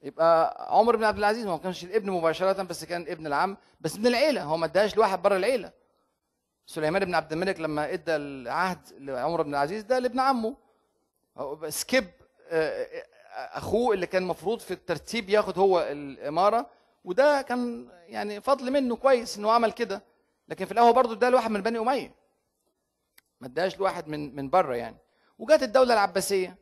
يبقى 0.02 0.56
عمر 0.78 0.96
بن 0.96 1.04
عبد 1.04 1.18
العزيز. 1.18 1.46
ما 1.46 1.56
كانش 1.56 1.84
الابن 1.84 2.10
مباشرة 2.10 2.62
بس 2.62 2.84
كان 2.84 3.02
ابن 3.08 3.26
العم 3.26 3.56
بس 3.80 3.96
من 3.96 4.06
العيلة. 4.06 4.42
هو 4.42 4.56
ما 4.56 4.66
اداش 4.66 4.96
لواحد 4.96 5.22
بره 5.22 5.36
العيلة. 5.36 5.79
سليمان 6.70 7.04
بن 7.04 7.14
عبد 7.14 7.32
الملك 7.32 7.60
لما 7.60 7.92
ادى 7.92 8.16
العهد 8.16 8.78
لعمر 8.98 9.42
بن 9.42 9.50
العزيز 9.50 9.82
ده 9.82 9.98
لابن 9.98 10.20
عمه. 10.20 10.56
سكيب 11.68 12.10
آه 12.48 12.86
اخوه 13.34 13.94
اللي 13.94 14.06
كان 14.06 14.22
المفروض 14.22 14.60
في 14.60 14.70
الترتيب 14.70 15.28
ياخد 15.28 15.58
هو 15.58 15.80
الامارة. 15.80 16.70
وده 17.04 17.42
كان 17.42 17.88
يعني 18.06 18.40
فضل 18.40 18.70
منه 18.70 18.96
كويس 18.96 19.38
إنه 19.38 19.52
عمل 19.52 19.72
كده. 19.72 20.02
لكن 20.48 20.64
في 20.64 20.72
الأول 20.72 20.92
برضه 20.92 21.12
اداه 21.12 21.28
لواحد 21.28 21.50
من 21.50 21.62
بني 21.62 21.78
أمية. 21.78 22.14
ما 23.40 23.46
اداش 23.46 23.78
لواحد 23.78 24.08
من 24.08 24.36
من 24.36 24.50
بره 24.50 24.74
يعني. 24.74 24.96
وجات 25.38 25.62
الدولة 25.62 25.94
العباسية. 25.94 26.56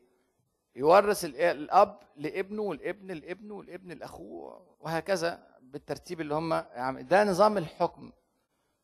يورث 0.75 1.25
الأب 1.25 1.99
لابنه 2.15 2.61
والابن 2.61 3.11
لابنه 3.11 3.53
والابن 3.53 3.91
لأخوه. 3.91 4.75
وهكذا 4.79 5.43
بالترتيب 5.61 6.21
اللي 6.21 6.35
هم 6.35 6.63
ده 6.99 7.23
نظام 7.23 7.57
الحكم. 7.57 8.11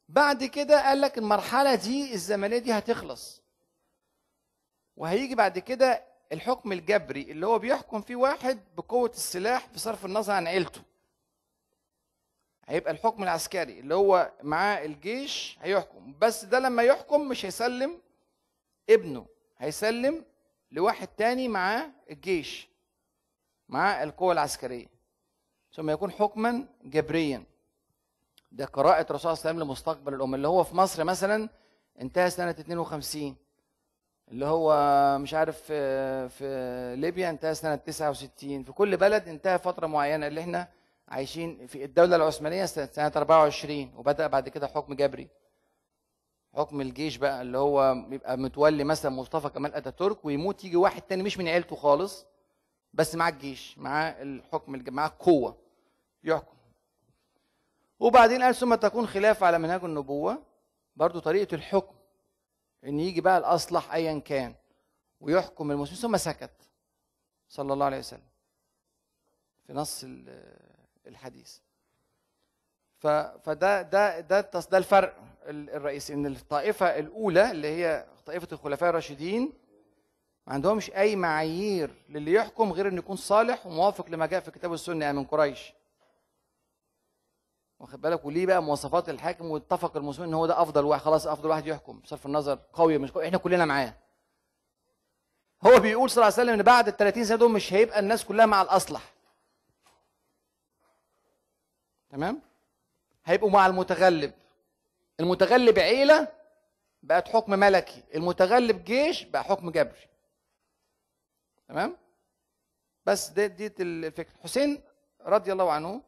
بعد 0.09 0.43
كده 0.43 0.81
قال 0.83 1.01
لك 1.01 1.17
المرحلة 1.17 1.75
دي 1.75 2.13
الزمنية 2.13 2.57
دي 2.57 2.71
هتخلص. 2.73 3.41
وهيجي 4.97 5.35
بعد 5.35 5.59
كده 5.59 6.03
الحكم 6.31 6.71
الجبري 6.71 7.21
اللي 7.31 7.45
هو 7.47 7.59
بيحكم 7.59 8.01
فيه 8.01 8.15
واحد 8.15 8.59
بقوة 8.77 9.09
السلاح 9.09 9.67
بصرف 9.73 10.05
النظر 10.05 10.33
عن 10.33 10.47
عيلته. 10.47 10.81
هيبقى 12.65 12.91
الحكم 12.91 13.23
العسكري 13.23 13.79
اللي 13.79 13.95
هو 13.95 14.31
معاه 14.43 14.85
الجيش 14.85 15.57
هيحكم. 15.61 16.15
بس 16.19 16.45
ده 16.45 16.59
لما 16.59 16.83
يحكم 16.83 17.27
مش 17.29 17.45
هيسلم 17.45 18.01
ابنه 18.89 19.25
هيسلم 19.57 20.25
لواحد 20.71 21.07
تاني 21.07 21.47
معاه 21.47 21.91
الجيش 22.11 22.67
معاه 23.69 24.03
القوة 24.03 24.33
العسكرية. 24.33 24.87
ثم 25.73 25.89
يكون 25.89 26.11
حكما 26.11 26.67
جبريا. 26.83 27.43
ده 28.55 28.65
قراءة 28.65 29.05
الرسول 29.09 29.19
صلى 29.19 29.31
الله 29.33 29.41
عليه 29.41 29.49
وسلم 29.59 29.59
لمستقبل 29.67 30.13
الأمة 30.13 30.35
اللي 30.35 30.47
هو 30.47 30.63
في 30.63 30.75
مصر 30.75 31.03
مثلا 31.03 31.49
انتهى 32.01 32.29
سنة 32.29 32.49
52 32.51 33.35
اللي 34.31 34.45
هو 34.45 34.71
مش 35.21 35.33
عارف 35.33 35.61
في, 35.61 36.29
في 36.29 36.95
ليبيا 36.97 37.29
انتهى 37.29 37.55
سنة 37.55 37.75
69 37.75 38.63
في 38.63 38.71
كل 38.71 38.97
بلد 38.97 39.27
انتهى 39.27 39.59
فترة 39.59 39.87
معينة 39.87 40.27
اللي 40.27 40.41
إحنا 40.41 40.67
عايشين 41.07 41.67
في 41.67 41.85
الدولة 41.85 42.15
العثمانية 42.15 42.65
سنة 42.65 42.85
سنة 42.91 43.11
24 43.15 43.93
وبدأ 43.97 44.27
بعد 44.27 44.49
كده 44.49 44.67
حكم 44.67 44.93
جبري. 44.93 45.27
حكم 46.53 46.81
الجيش 46.81 47.17
بقى 47.17 47.41
اللي 47.41 47.57
هو 47.57 47.95
بيبقى 48.09 48.37
متولي 48.37 48.83
مثلا 48.83 49.11
مصطفى 49.11 49.49
كمال 49.49 49.73
أتاتورك 49.75 50.25
ويموت 50.25 50.65
يجي 50.65 50.75
واحد 50.75 51.01
تاني 51.01 51.23
مش 51.23 51.37
من 51.37 51.47
عيلته 51.47 51.75
خالص 51.75 52.25
بس 52.93 53.15
معاه 53.15 53.31
الجيش 53.31 53.77
معاه 53.77 54.21
الحكم 54.21 54.83
معاه 54.89 55.07
القوة 55.07 55.57
يحكم. 56.23 56.54
وبعدين 57.99 58.43
قال 58.43 58.55
ثم 58.55 58.75
تكون 58.75 59.07
خلافة 59.07 59.45
على 59.47 59.59
منهج 59.59 59.83
النبوة 59.83 60.43
برضو 60.95 61.19
طريقة 61.19 61.55
الحكم 61.55 61.95
إن 62.83 62.99
يجي 62.99 63.21
بقى 63.21 63.37
الأصلح 63.37 63.93
ايا 63.93 64.19
كان 64.19 64.55
ويحكم 65.21 65.71
المسلمين 65.71 66.01
ثم 66.01 66.17
سكت 66.17 66.51
صلى 67.49 67.73
الله 67.73 67.85
عليه 67.85 67.97
وسلم 67.99 68.27
في 69.67 69.73
نص 69.73 70.03
ال- 70.03 70.59
الحديث. 71.07 71.57
فده 72.99 73.81
ده 73.81 74.19
ده 74.19 74.41
ده 74.71 74.77
الفرق 74.77 75.17
ال- 75.45 75.69
الرئيسي 75.69 76.13
إن 76.13 76.25
الطائفة 76.25 76.99
الأولى 76.99 77.51
اللي 77.51 77.67
هي 77.67 78.05
طائفة 78.25 78.47
الخلفاء 78.51 78.89
الراشدين 78.89 79.53
ما 80.47 80.53
عندهمش 80.53 80.91
أي 80.91 81.15
معايير 81.15 82.03
للي 82.09 82.33
يحكم 82.33 82.71
غير 82.71 82.87
انه 82.87 82.97
يكون 82.97 83.15
صالح 83.15 83.65
وموافق 83.65 84.09
لما 84.09 84.25
جاء 84.25 84.39
في 84.39 84.47
الكتاب 84.47 84.71
والسنة 84.71 85.11
من 85.11 85.23
قريش. 85.23 85.73
واخد 87.79 88.01
بالك؟ 88.01 88.25
وليه 88.25 88.45
بقى 88.45 88.63
مواصفات 88.63 89.09
الحاكم 89.09 89.51
واتفق 89.51 89.97
المسلمين 89.97 90.29
إن 90.29 90.33
هو 90.35 90.45
ده 90.45 90.61
أفضل 90.61 90.85
واحد؟ 90.85 91.01
خلاص 91.01 91.27
أفضل 91.27 91.49
واحد 91.49 91.67
يحكم 91.67 91.99
بصرف 91.99 92.25
النظر 92.25 92.59
قوي 92.73 92.97
مش 92.97 93.11
قوي. 93.11 93.25
إحنا 93.25 93.37
كلنا 93.37 93.65
معاه. 93.65 93.93
هو 95.65 95.79
بيقول 95.79 96.09
صلى 96.09 96.15
الله 96.15 96.25
عليه 96.33 96.43
وسلم 96.43 96.53
إن 96.59 96.63
بعد 96.63 96.87
ال 96.87 96.97
30 96.97 97.25
سنة 97.25 97.37
دول 97.37 97.51
مش 97.51 97.73
هيبقى 97.73 97.99
الناس 97.99 98.25
كلها 98.25 98.45
مع 98.45 98.61
الأصلح. 98.61 99.13
تمام؟ 102.09 102.41
هيبقوا 103.25 103.49
مع 103.49 103.65
المتغلب. 103.65 104.33
المتغلب 105.19 105.79
عيلة 105.79 106.27
بقت 107.03 107.27
حكم 107.27 107.51
ملكي. 107.51 108.03
المتغلب 108.15 108.83
جيش 108.83 109.23
بقى 109.23 109.43
حكم 109.43 109.69
جبري 109.71 110.07
تمام؟ 111.67 111.97
بس 113.05 113.29
دي 113.29 113.47
دي 113.47 113.73
الفكرة. 113.79 114.33
حسين 114.43 114.81
رضي 115.21 115.51
الله 115.51 115.71
عنه 115.71 116.01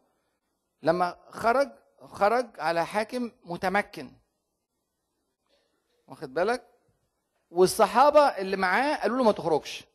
لما 0.83 1.17
خرج 1.29 1.69
خرج 2.01 2.59
على 2.59 2.85
حاكم 2.85 3.31
متمكن. 3.45 4.11
واخد 6.07 6.33
بالك؟ 6.33 6.67
والصحابة 7.51 8.19
اللي 8.19 8.57
معاه 8.57 8.95
قالوا 8.95 9.17
له 9.17 9.23
ما 9.23 9.31
تخرجش. 9.31 9.85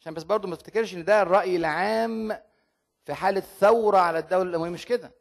عشان 0.00 0.14
بس 0.14 0.22
برضه 0.22 0.48
ما 0.48 0.56
تفتكرش 0.56 0.94
إن 0.94 1.04
ده 1.04 1.22
الرأي 1.22 1.56
العام 1.56 2.38
في 3.04 3.14
حالة 3.14 3.40
ثورة 3.40 3.98
على 3.98 4.18
الدولة 4.18 4.50
الأموية. 4.50 4.70
مش 4.70 4.86
كده. 4.86 5.12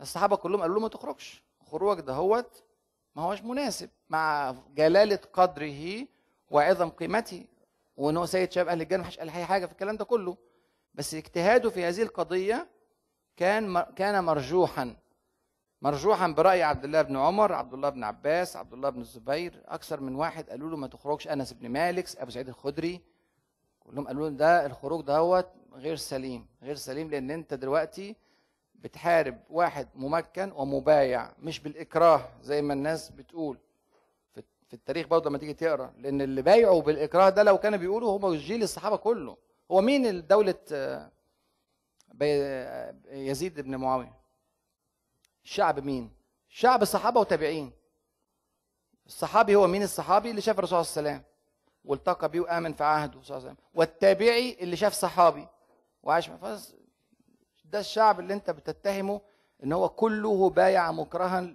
الصحابة 0.00 0.36
كلهم 0.36 0.60
قالوا 0.60 0.74
له 0.74 0.80
ما 0.82 0.88
تخرجش. 0.88 1.42
خروجك 1.66 2.02
دهوت 2.02 2.62
ما 3.16 3.22
هوش 3.22 3.42
مناسب. 3.42 3.90
مع 4.08 4.54
جلالة 4.74 5.18
قدره 5.32 6.06
وعظم 6.50 6.88
قيمته. 6.88 7.46
وإن 7.96 8.16
هو 8.16 8.26
سيد 8.26 8.52
شباب 8.52 8.68
أهل 8.68 8.82
الجنة 8.82 8.98
ما 8.98 9.04
حدش 9.04 9.18
قال 9.18 9.30
أي 9.30 9.44
حاجة 9.44 9.66
في 9.66 9.72
الكلام 9.72 9.96
ده 9.96 10.04
كله. 10.04 10.36
بس 10.94 11.14
اجتهاده 11.14 11.70
في 11.70 11.84
هذه 11.84 12.02
القضية 12.02 12.68
كان 13.36 13.80
كان 13.80 14.24
مرجوحا. 14.24 14.96
مرجوحا 15.82 16.28
برأي 16.28 16.62
عبد 16.62 16.84
الله 16.84 17.02
بن 17.02 17.16
عمر 17.16 17.52
عبد 17.52 17.74
الله 17.74 17.88
بن 17.88 18.04
عباس 18.04 18.56
عبد 18.56 18.72
الله 18.72 18.90
بن 18.90 19.00
الزبير. 19.00 19.62
أكثر 19.66 20.00
من 20.00 20.14
واحد 20.14 20.50
قالوا 20.50 20.70
له 20.70 20.76
ما 20.76 20.86
تخرجش 20.86 21.28
أنس 21.28 21.52
بن 21.52 21.68
مالك 21.68 22.16
أبو 22.16 22.30
سعيد 22.30 22.48
الخدري. 22.48 23.00
كلهم 23.80 24.06
قالوا 24.06 24.28
له 24.30 24.36
ده 24.36 24.66
الخروج 24.66 25.04
دهوت 25.04 25.46
غير 25.74 25.96
سليم 25.96 26.46
غير 26.62 26.74
سليم 26.74 27.10
لأن 27.10 27.30
أنت 27.30 27.54
دلوقتي 27.54 28.16
بتحارب 28.74 29.38
واحد 29.50 29.88
ممكن 29.94 30.52
ومبايع 30.56 31.32
مش 31.38 31.60
بالإكراه 31.60 32.28
زي 32.42 32.62
ما 32.62 32.72
الناس 32.72 33.10
بتقول. 33.10 33.58
في 34.68 34.74
التاريخ 34.74 35.06
برضه 35.06 35.30
لما 35.30 35.38
تيجي 35.38 35.54
تقرأ 35.54 35.92
لأن 35.98 36.22
اللي 36.22 36.42
بايعوا 36.42 36.82
بالإكراه 36.82 37.28
ده 37.28 37.42
لو 37.42 37.58
كانوا 37.58 37.78
بيقولوا 37.78 38.18
هم 38.18 38.34
جيل 38.34 38.62
الصحابة 38.62 38.96
كله. 38.96 39.36
هو 39.70 39.80
مين 39.80 40.26
دولة 40.26 40.54
يزيد 43.10 43.60
بن 43.60 43.76
معاوية. 43.76 44.14
الشعب 45.44 45.80
مين؟ 45.80 46.10
شعب 46.48 46.82
الصحابة 46.82 47.20
وتابعين 47.20 47.72
الصحابي 49.06 49.54
هو 49.56 49.66
مين 49.66 49.82
الصحابي؟ 49.82 50.30
اللي 50.30 50.40
شاف 50.40 50.58
الرسول 50.58 50.84
صلى 50.84 51.00
الله 51.00 51.10
عليه 51.10 51.20
وسلم. 51.20 51.34
والتقى 51.84 52.28
بيه 52.28 52.40
وآمن 52.40 52.72
في 52.72 52.84
عهده 52.84 53.22
صلى 53.22 53.36
الله 53.36 53.48
عليه 53.48 53.58
وسلم. 53.58 53.66
والتابعي 53.74 54.56
اللي 54.60 54.76
شاف 54.76 54.92
صحابي. 54.92 55.46
وعاش 56.02 56.28
معاه 56.28 56.58
ده 57.64 57.80
الشعب 57.80 58.20
اللي 58.20 58.34
انت 58.34 58.50
بتتهمه 58.50 59.20
ان 59.64 59.72
هو 59.72 59.88
كله 59.88 60.50
بايع 60.50 60.92
مكرها. 60.92 61.54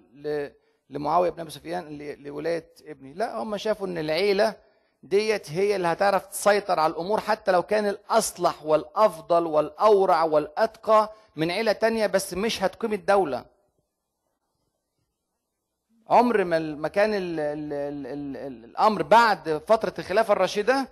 لمعاوية 0.90 1.30
بن 1.30 1.40
أبي 1.40 1.50
سفيان 1.50 1.98
لولاية 1.98 2.74
ابني 2.82 3.14
لا 3.14 3.42
هم 3.42 3.56
شافوا 3.56 3.86
ان 3.86 3.98
العيلة 3.98 4.56
ديت 5.02 5.50
هي 5.50 5.76
اللي 5.76 5.88
هتعرف 5.88 6.26
تسيطر 6.26 6.80
على 6.80 6.92
الأمور 6.92 7.20
حتى 7.20 7.52
لو 7.52 7.62
كان 7.62 7.88
الأصلح 7.88 8.64
والأفضل 8.64 9.46
والأورع 9.46 10.22
والأتقى 10.24 11.12
من 11.36 11.50
عيلة 11.50 11.72
تانية 11.72 12.06
بس 12.06 12.34
مش 12.34 12.62
هتقيم 12.62 12.92
الدولة. 12.92 13.44
عمر 16.08 16.44
ما 16.44 16.88
كان 16.88 17.14
ال 17.14 17.40
ال 17.40 17.72
ال 17.72 18.06
ال 18.06 18.36
ال 18.36 18.64
الأمر 18.64 19.02
بعد 19.02 19.62
فترة 19.68 19.94
الخلافة 19.98 20.32
الراشده 20.32 20.88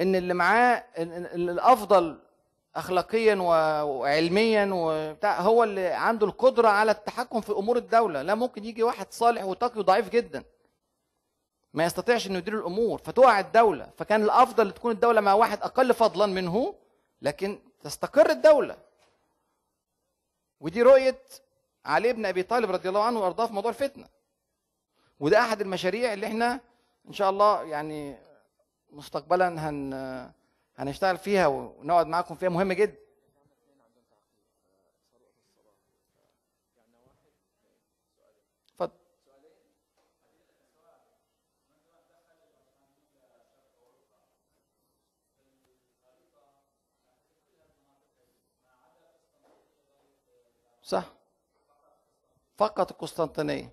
إن 0.00 0.14
اللي 0.16 0.34
معاه 0.34 0.84
الأفضل 0.98 2.18
اخلاقيا 2.76 3.34
وعلميا 3.82 4.70
وبتاع 4.72 5.40
هو 5.40 5.64
اللي 5.64 5.86
عنده 5.86 6.26
القدرة 6.26 6.68
على 6.68 6.90
التحكم 6.92 7.40
في 7.40 7.52
أمور 7.52 7.76
الدولة. 7.76 8.22
لا 8.22 8.34
ممكن 8.34 8.64
يجي 8.64 8.82
واحد 8.82 9.06
صالح 9.10 9.44
وتقي 9.44 9.78
وضعيف 9.80 10.08
جدا. 10.08 10.44
ما 11.74 11.84
يستطيعش 11.84 12.26
انه 12.26 12.38
يدير 12.38 12.58
الأمور 12.58 12.98
فتقع 12.98 13.40
الدولة. 13.40 13.90
فكان 13.98 14.22
الافضل 14.22 14.72
تكون 14.72 14.92
الدولة 14.92 15.20
مع 15.20 15.32
واحد 15.34 15.62
أقل 15.62 15.94
فضلا 15.94 16.26
منه 16.26 16.74
لكن 17.22 17.58
تستقر 17.82 18.30
الدولة. 18.30 18.76
ودي 20.60 20.82
رؤية 20.82 21.18
علي 21.84 22.12
بن 22.12 22.26
أبي 22.26 22.42
طالب 22.42 22.70
رضي 22.70 22.88
الله 22.88 23.02
عنه 23.04 23.20
وأرضاه 23.20 23.46
في 23.46 23.52
موضوع 23.52 23.70
الفتنة. 23.70 24.08
وده 25.20 25.40
أحد 25.40 25.60
المشاريع 25.60 26.12
اللي 26.12 26.26
إحنا 26.26 26.60
إن 27.08 27.12
شاء 27.12 27.30
الله 27.30 27.62
يعني 27.62 28.16
مستقبلا 28.90 29.68
هن 29.70 30.32
هنشتغل 30.76 31.18
فيها 31.18 31.46
ونقعد 31.46 32.06
معاكم 32.06 32.34
فيها. 32.34 32.48
مهمه 32.48 32.74
جدا 32.74 32.96
اتفضل 38.68 38.90
صح 50.82 51.04
فقط 52.64 52.90
القسطنطينية 52.90 53.72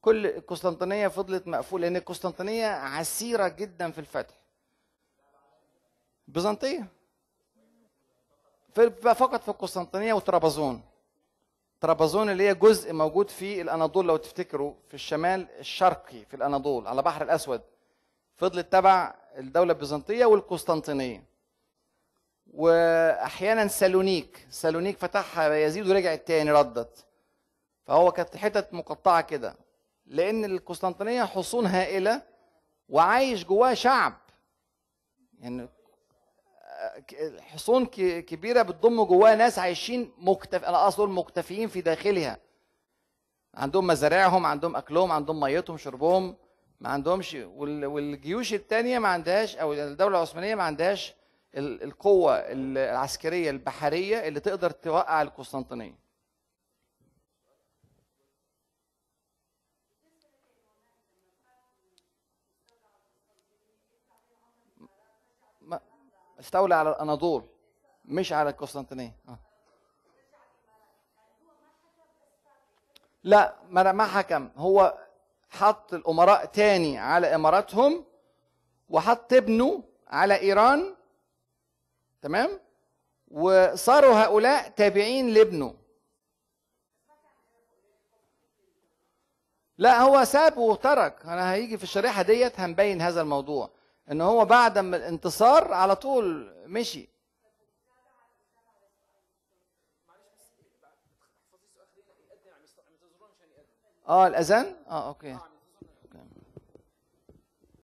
كل 0.00 0.26
القسطنطينية 0.26 1.08
فضلت 1.08 1.46
مقفولة 1.46 1.82
لأن 1.82 1.96
القسطنطينية 1.96 2.66
عسيرة 2.66 3.48
جدا 3.48 3.90
في 3.90 3.98
الفتح. 3.98 4.34
بيزنطية. 6.28 6.86
فقط 9.02 9.42
في 9.42 9.48
القسطنطينية 9.48 10.12
وطرابزون 10.12 10.82
طرابزون 11.80 12.30
اللي 12.30 12.48
هي 12.48 12.54
جزء 12.54 12.92
موجود 12.92 13.30
في 13.30 13.60
الأناضول 13.60 14.06
لو 14.06 14.16
تفتكروا 14.16 14.74
في 14.88 14.94
الشمال 14.94 15.46
الشرقي 15.58 16.24
في 16.24 16.36
الأناضول 16.36 16.86
على 16.86 17.02
بحر 17.02 17.22
الأسود. 17.22 17.62
فضلت 18.36 18.72
تبع 18.72 19.14
الدولة 19.38 19.72
البيزنطية 19.72 20.26
والقسطنطينية. 20.26 21.24
واحيانا 22.54 23.68
سالونيك. 23.68 24.46
سالونيك 24.50 24.98
فتحها 24.98 25.54
يزيد 25.54 25.88
ورجعت 25.88 26.26
تاني 26.26 26.52
ردت. 26.52 27.05
فهو 27.86 28.12
كانت 28.12 28.36
حتت 28.36 28.74
مقطعة 28.74 29.20
كده 29.20 29.56
لأن 30.06 30.44
القسطنطينية 30.44 31.24
حصون 31.24 31.66
هائلة 31.66 32.22
وعايش 32.88 33.44
جواها 33.44 33.74
شعب. 33.74 34.20
يعني 35.38 35.68
حصون 37.40 37.86
كبيرة 38.20 38.62
بتضم 38.62 39.04
جواها 39.04 39.34
ناس 39.34 39.58
عايشين 39.58 40.12
مكتف 40.18 40.64
أنا 40.64 40.84
أقصد 40.84 41.08
مكتفيين 41.08 41.68
في 41.68 41.80
داخلها. 41.80 42.38
عندهم 43.54 43.86
مزارعهم 43.86 44.46
عندهم 44.46 44.76
أكلهم 44.76 45.12
عندهم 45.12 45.40
ميتهم 45.40 45.76
شربهم 45.76 46.36
ما 46.80 46.88
عندهمش 46.88 47.34
والجيوش 47.34 48.54
الثانية 48.54 48.98
ما 48.98 49.08
عندهاش 49.08 49.56
أو 49.56 49.72
الدولة 49.72 50.16
العثمانية 50.16 50.54
ما 50.54 50.62
عندهاش 50.62 51.14
القوة 51.56 52.34
العسكرية 52.36 53.50
البحرية 53.50 54.28
اللي 54.28 54.40
تقدر 54.40 54.70
توقع 54.70 55.22
القسطنطينية. 55.22 56.05
استولى 66.46 66.74
على 66.74 66.90
الأناضول 66.90 67.44
مش 68.04 68.32
على 68.32 68.50
القسطنطينية. 68.50 69.16
آه. 69.28 69.38
لا 73.24 73.56
ما 73.68 73.92
ما 73.92 74.06
حكم. 74.06 74.50
هو 74.56 74.98
حط 75.50 75.94
الأمراء 75.94 76.44
تاني 76.44 76.98
على 76.98 77.34
إماراتهم 77.34 78.04
وحط 78.88 79.32
ابنه 79.32 79.82
على 80.08 80.40
إيران 80.40 80.96
تمام؟ 82.22 82.60
وصاروا 83.30 84.14
هؤلاء 84.14 84.68
تابعين 84.68 85.28
لابنه. 85.28 85.74
لا 89.78 90.00
هو 90.00 90.24
ساب 90.24 90.58
وترك. 90.58 91.24
أنا 91.24 91.52
هيجي 91.52 91.76
في 91.76 91.82
الشريحة 91.82 92.22
ديت 92.22 92.60
هنبين 92.60 93.00
هذا 93.02 93.20
الموضوع. 93.20 93.70
إن 94.10 94.20
هو 94.20 94.44
بعد 94.44 94.78
ما 94.78 94.96
الانتصار 94.96 95.72
على 95.72 95.96
طول 95.96 96.54
مشي. 96.66 97.08
آه 104.08 104.26
الأذان؟ 104.26 104.76
آه 104.88 105.08
أوكي. 105.08 105.38